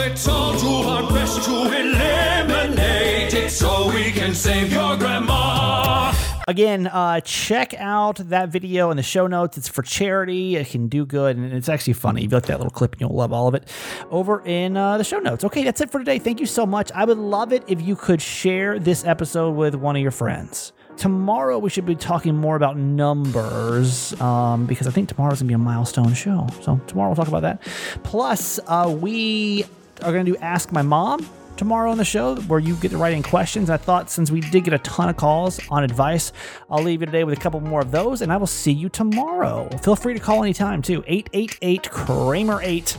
Let's 0.06 0.28
all 0.28 0.52
do 0.60 0.68
our 0.89 1.02
to 1.04 1.52
eliminate 1.66 3.34
it 3.34 3.50
so 3.50 3.88
we 3.88 4.12
can 4.12 4.36
save 4.36 4.74
your 4.74 4.98
grandma 4.98 6.13
Again, 6.46 6.88
uh, 6.88 7.22
check 7.22 7.74
out 7.76 8.18
that 8.18 8.50
video 8.50 8.92
in 8.92 8.98
the 8.98 9.04
show 9.04 9.28
notes. 9.28 9.58
It's 9.58 9.70
for 9.70 9.82
charity. 9.82 10.58
It 10.58 10.68
can 10.68 10.89
do 10.89 11.06
good, 11.06 11.38
and 11.38 11.54
it's 11.54 11.70
actually 11.70 11.93
funny. 11.93 12.26
If 12.26 12.32
you 12.32 12.38
like 12.38 12.47
that 12.47 12.58
little 12.58 12.70
clip, 12.70 12.91
and 12.91 13.01
you'll 13.01 13.16
love 13.16 13.32
all 13.32 13.47
of 13.47 13.56
it. 13.56 13.70
Over 14.12 14.45
in 14.45 14.76
uh, 14.76 14.97
the 14.97 15.06
show 15.06 15.20
notes. 15.20 15.45
Okay, 15.45 15.64
that's 15.64 15.80
it 15.80 15.89
for 15.89 15.99
today. 15.99 16.20
Thank 16.20 16.41
you 16.41 16.47
so 16.47 16.66
much. 16.66 16.91
I 16.91 17.06
would 17.06 17.18
love 17.18 17.54
it 17.54 17.64
if 17.68 17.82
you 17.82 17.95
could 17.95 18.22
share 18.22 18.80
this 18.80 19.06
episode 19.06 19.51
with 19.51 19.74
one 19.74 19.95
of 19.95 20.01
your 20.01 20.12
friends. 20.12 20.74
Tomorrow 20.97 21.60
we 21.60 21.70
should 21.70 21.86
be 21.86 21.95
talking 21.95 22.36
more 22.36 22.58
about 22.58 22.76
numbers 22.76 24.20
um, 24.20 24.66
because 24.66 24.86
I 24.86 24.91
think 24.91 25.08
tomorrow's 25.08 25.39
gonna 25.39 25.47
be 25.47 25.54
a 25.54 25.58
milestone 25.58 26.14
show. 26.14 26.45
So 26.62 26.80
tomorrow 26.88 27.10
we'll 27.10 27.16
talk 27.16 27.30
about 27.30 27.43
that. 27.43 27.62
Plus, 28.04 28.60
uh, 28.68 28.93
we 28.99 29.66
are 30.04 30.12
gonna 30.12 30.24
do 30.24 30.38
Ask 30.38 30.72
My 30.72 30.82
Mom 30.82 31.28
tomorrow 31.58 31.91
on 31.91 31.97
the 31.97 32.06
show 32.06 32.36
where 32.41 32.60
you 32.60 32.76
get 32.76 32.91
to 32.91 32.97
write 32.97 33.14
in 33.14 33.24
questions. 33.24 33.70
I 33.70 33.78
thought 33.78 34.10
since 34.10 34.32
we 34.32 34.41
did 34.41 34.64
get 34.64 34.74
a 34.74 34.80
ton 34.80 35.10
of 35.10 35.18
calls 35.18 35.60
on 35.70 35.84
advice, 35.84 36.32
I'll 36.70 36.84
leave 36.84 37.01
you 37.01 37.06
today 37.06 37.24
with 37.24 37.38
a 37.38 37.41
couple 37.41 37.60
more 37.62 37.82
of 37.82 37.91
those, 37.91 38.22
and 38.22 38.32
I 38.32 38.38
will 38.38 38.47
see 38.47 38.72
you 38.72 38.89
tomorrow. 38.89 39.70
Feel 39.82 39.95
free 39.95 40.14
to 40.14 40.20
call 40.20 40.43
anytime 40.43 40.82
too. 40.82 41.04
888 41.08 41.91
Kramer 41.91 42.60
8. 42.62 42.97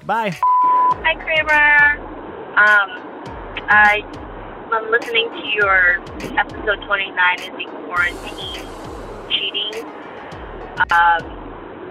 Goodbye. 0.00 0.38
Hi, 0.42 1.14
Kramer. 1.14 2.00
Um, 2.52 2.90
I, 3.68 4.02
I'm 4.72 4.90
listening 4.90 5.30
to 5.30 5.46
your 5.54 6.00
episode 6.38 6.84
29 6.84 7.40
is 7.40 7.46
the 7.56 7.64
quarantine 7.86 8.66
cheating. 9.30 9.84
Um, 10.90 11.42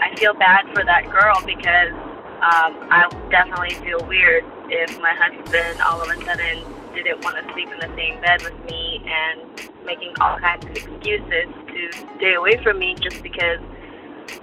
I 0.02 0.14
feel 0.18 0.34
bad 0.34 0.66
for 0.74 0.84
that 0.84 1.10
girl 1.10 1.42
because 1.46 1.94
um, 2.42 2.74
I 2.90 3.08
definitely 3.30 3.76
feel 3.86 4.04
weird 4.08 4.44
if 4.70 5.00
my 5.00 5.14
husband 5.14 5.80
all 5.82 6.02
of 6.02 6.10
a 6.10 6.16
sudden 6.26 6.66
didn't 6.96 7.24
want 7.24 7.38
to 7.38 7.54
sleep 7.54 7.70
in 7.70 7.80
the 7.80 7.96
same 7.96 8.20
bed 8.20 8.42
with 8.42 8.58
me 8.66 9.02
and 9.06 9.70
making 9.86 10.14
all 10.20 10.40
kinds 10.40 10.66
of 10.66 10.72
excuses 10.72 11.46
to 11.68 11.92
stay 12.18 12.34
away 12.34 12.58
from 12.64 12.80
me 12.80 12.96
just 12.96 13.22
because 13.22 13.60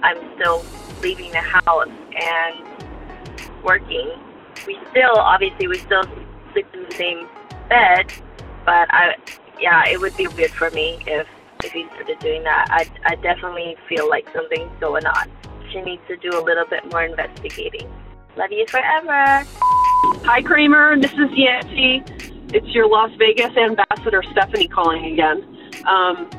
I'm 0.01 0.17
still 0.35 0.63
leaving 1.01 1.31
the 1.31 1.41
house 1.41 1.89
and 1.89 3.63
working. 3.63 4.11
We 4.65 4.79
still, 4.91 5.17
obviously, 5.17 5.67
we 5.67 5.77
still 5.79 6.03
sleep 6.53 6.67
in 6.73 6.83
the 6.83 6.95
same 6.95 7.27
bed, 7.67 8.13
but 8.65 8.87
I, 8.93 9.15
yeah, 9.59 9.83
it 9.87 9.99
would 9.99 10.15
be 10.15 10.27
weird 10.27 10.51
for 10.51 10.69
me 10.71 11.03
if 11.05 11.27
if 11.63 11.73
he 11.73 11.85
started 11.87 12.17
doing 12.19 12.43
that. 12.43 12.67
I 12.69 12.89
I 13.05 13.15
definitely 13.15 13.75
feel 13.89 14.07
like 14.07 14.27
something's 14.33 14.71
going 14.79 15.05
on. 15.05 15.29
She 15.71 15.81
needs 15.81 16.01
to 16.07 16.17
do 16.17 16.29
a 16.29 16.41
little 16.43 16.65
bit 16.65 16.89
more 16.91 17.03
investigating. 17.03 17.89
Love 18.35 18.51
you 18.51 18.65
forever. 18.67 19.45
Hi, 20.25 20.41
Kramer. 20.41 20.99
This 20.99 21.13
is 21.13 21.29
Yancy. 21.33 22.03
It's 22.53 22.67
your 22.67 22.87
Las 22.87 23.11
Vegas 23.17 23.55
ambassador, 23.55 24.23
Stephanie, 24.31 24.67
calling 24.67 25.05
again. 25.13 25.43
Um, 25.85 26.29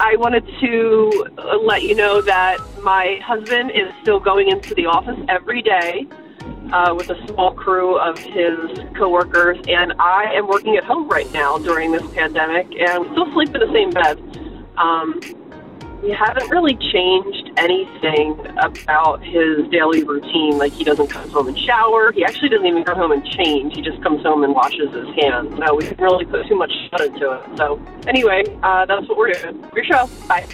I 0.00 0.16
wanted 0.16 0.46
to 0.60 1.26
uh, 1.36 1.58
let 1.58 1.82
you 1.82 1.94
know 1.94 2.22
that 2.22 2.58
my 2.82 3.20
husband 3.22 3.72
is 3.72 3.92
still 4.00 4.18
going 4.18 4.48
into 4.48 4.74
the 4.74 4.86
office 4.86 5.18
every 5.28 5.60
day 5.60 6.06
uh, 6.72 6.94
with 6.96 7.10
a 7.10 7.26
small 7.26 7.52
crew 7.52 7.98
of 7.98 8.18
his 8.18 8.56
coworkers, 8.96 9.58
and 9.68 9.92
I 9.98 10.32
am 10.32 10.48
working 10.48 10.76
at 10.76 10.84
home 10.84 11.08
right 11.08 11.30
now 11.32 11.58
during 11.58 11.92
this 11.92 12.06
pandemic, 12.12 12.68
and 12.78 13.04
still 13.12 13.30
sleep 13.34 13.54
in 13.54 13.60
the 13.60 13.72
same 13.72 13.90
bed. 13.90 14.18
Um, 14.78 15.20
we 16.02 16.10
haven't 16.10 16.50
really 16.50 16.74
changed 16.92 17.50
anything 17.56 18.36
about 18.58 19.22
his 19.22 19.68
daily 19.70 20.02
routine. 20.02 20.58
Like 20.58 20.72
he 20.72 20.82
doesn't 20.82 21.08
come 21.08 21.30
home 21.30 21.48
and 21.48 21.58
shower. 21.58 22.10
He 22.10 22.24
actually 22.24 22.48
doesn't 22.48 22.66
even 22.66 22.82
come 22.82 22.96
home 22.96 23.12
and 23.12 23.24
change. 23.24 23.76
He 23.76 23.82
just 23.82 24.02
comes 24.02 24.22
home 24.22 24.42
and 24.42 24.52
washes 24.52 24.92
his 24.92 25.06
hands. 25.14 25.56
No, 25.58 25.74
we 25.74 25.84
didn't 25.84 26.00
really 26.00 26.24
put 26.24 26.46
too 26.48 26.56
much 26.56 26.72
thought 26.90 27.02
into 27.02 27.30
it. 27.30 27.56
So 27.56 27.80
anyway, 28.08 28.42
uh, 28.62 28.84
that's 28.86 29.08
what 29.08 29.16
we're 29.16 29.32
doing. 29.32 29.64
Your 29.74 29.84
show. 29.84 30.08
Bye. 30.26 30.46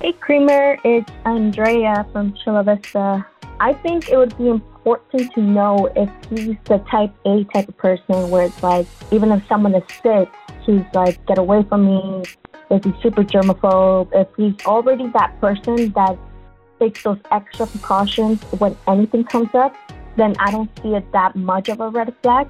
Hey, 0.00 0.12
Kramer, 0.14 0.76
it's 0.84 1.10
Andrea 1.24 2.04
from 2.12 2.34
Chula 2.42 2.64
Vista. 2.64 3.24
I 3.60 3.72
think 3.74 4.08
it 4.08 4.16
would 4.16 4.36
be 4.36 4.48
important 4.48 5.32
to 5.34 5.40
know 5.40 5.88
if 5.94 6.10
he's 6.28 6.56
the 6.64 6.78
type 6.90 7.14
A 7.24 7.44
type 7.44 7.68
of 7.68 7.76
person 7.76 8.30
where 8.30 8.46
it's 8.46 8.60
like, 8.64 8.86
even 9.12 9.30
if 9.30 9.46
someone 9.46 9.76
is 9.76 9.84
sick, 10.02 10.28
he's 10.64 10.84
like, 10.94 11.24
get 11.26 11.38
away 11.38 11.62
from 11.64 11.86
me. 11.86 12.22
If 12.70 12.84
he's 12.84 12.94
super 13.02 13.22
germaphobe, 13.22 14.08
if 14.14 14.28
he's 14.36 14.54
already 14.66 15.08
that 15.08 15.38
person 15.40 15.92
that 15.92 16.18
takes 16.80 17.02
those 17.02 17.18
extra 17.30 17.66
precautions 17.66 18.42
when 18.58 18.76
anything 18.88 19.24
comes 19.24 19.54
up, 19.54 19.74
then 20.16 20.34
I 20.38 20.50
don't 20.50 20.70
see 20.82 20.94
it 20.94 21.10
that 21.12 21.36
much 21.36 21.68
of 21.68 21.80
a 21.80 21.88
red 21.88 22.14
flag. 22.22 22.48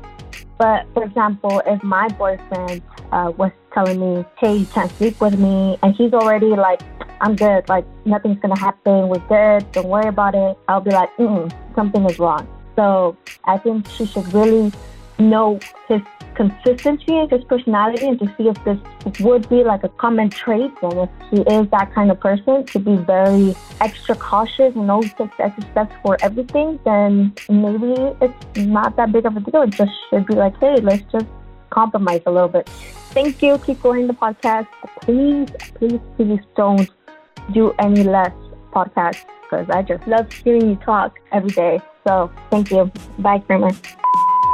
But 0.59 0.87
for 0.95 1.05
example, 1.05 1.63
if 1.67 1.83
my 1.83 2.09
boyfriend 2.09 2.83
uh, 3.11 3.33
was 3.37 3.51
telling 3.75 3.99
me, 3.99 4.25
hey, 4.39 4.57
you 4.57 4.67
can't 4.67 4.91
sleep 4.93 5.21
with 5.21 5.39
me, 5.39 5.79
and 5.83 5.95
he's 5.95 6.13
already 6.13 6.49
like, 6.49 6.83
I'm 7.21 7.37
good, 7.37 7.69
like 7.69 7.85
nothing's 8.05 8.39
gonna 8.41 8.59
happen, 8.59 9.09
we're 9.09 9.27
good, 9.29 9.71
don't 9.73 9.89
worry 9.89 10.09
about 10.09 10.35
it, 10.35 10.57
I'll 10.69 10.81
be 10.81 10.91
like, 10.91 11.15
mm, 11.17 11.53
something 11.75 12.05
is 12.09 12.19
wrong. 12.19 12.47
So 12.77 13.17
I 13.45 13.59
think 13.59 13.89
she 13.89 14.07
should 14.07 14.33
really 14.33 14.73
know 15.19 15.59
his 15.89 16.01
consistency 16.35 17.15
and 17.15 17.31
his 17.31 17.45
personality 17.45 18.07
and 18.07 18.19
to 18.19 18.27
see 18.37 18.49
if 18.49 18.65
this 18.65 18.79
would 19.21 19.49
be 19.49 19.63
like 19.63 19.85
a 19.85 19.89
common 19.89 20.31
trait 20.31 20.71
and 20.83 20.93
if 21.01 21.11
he 21.31 21.41
is 21.43 21.69
that 21.71 21.93
kind 21.95 22.11
of 22.11 22.19
person 22.21 22.65
to 22.67 22.79
be 22.79 22.97
very 22.97 23.55
extra 23.81 24.15
cautious 24.15 24.75
and 24.75 24.91
always 24.91 25.13
takes 25.15 25.39
extra 25.39 25.71
steps 25.71 25.95
for 26.03 26.17
everything, 26.23 26.81
then 26.85 27.33
maybe 27.49 27.95
it's 28.21 28.59
not 28.59 28.97
that 28.97 29.13
big 29.13 29.27
of 29.27 29.37
a 29.37 29.41
deal. 29.41 29.63
It 29.63 29.71
just 29.71 29.93
should 30.09 30.27
be 30.27 30.35
like, 30.35 30.59
hey, 30.59 30.77
let's 30.81 31.03
just 31.13 31.27
compromise 31.71 32.23
a 32.27 32.31
little 32.31 32.49
bit. 32.49 32.69
Thank 33.13 33.43
you. 33.43 33.59
Keep 33.59 33.83
going 33.83 34.07
the 34.07 34.15
podcast. 34.15 34.69
Please, 35.03 35.49
please, 35.75 36.01
please 36.17 36.41
don't 36.57 36.89
do 37.53 37.75
any 37.79 38.05
less 38.05 38.33
podcasts 38.73 39.25
because 39.43 39.69
I 39.69 39.83
just 39.83 40.07
love 40.07 40.33
hearing 40.33 40.71
you 40.71 40.77
talk 40.77 41.19
every 41.31 41.51
day. 41.51 41.81
So 42.07 42.31
thank 42.51 42.71
you. 42.71 42.91
Bye, 43.19 43.39
Kramer. 43.41 43.71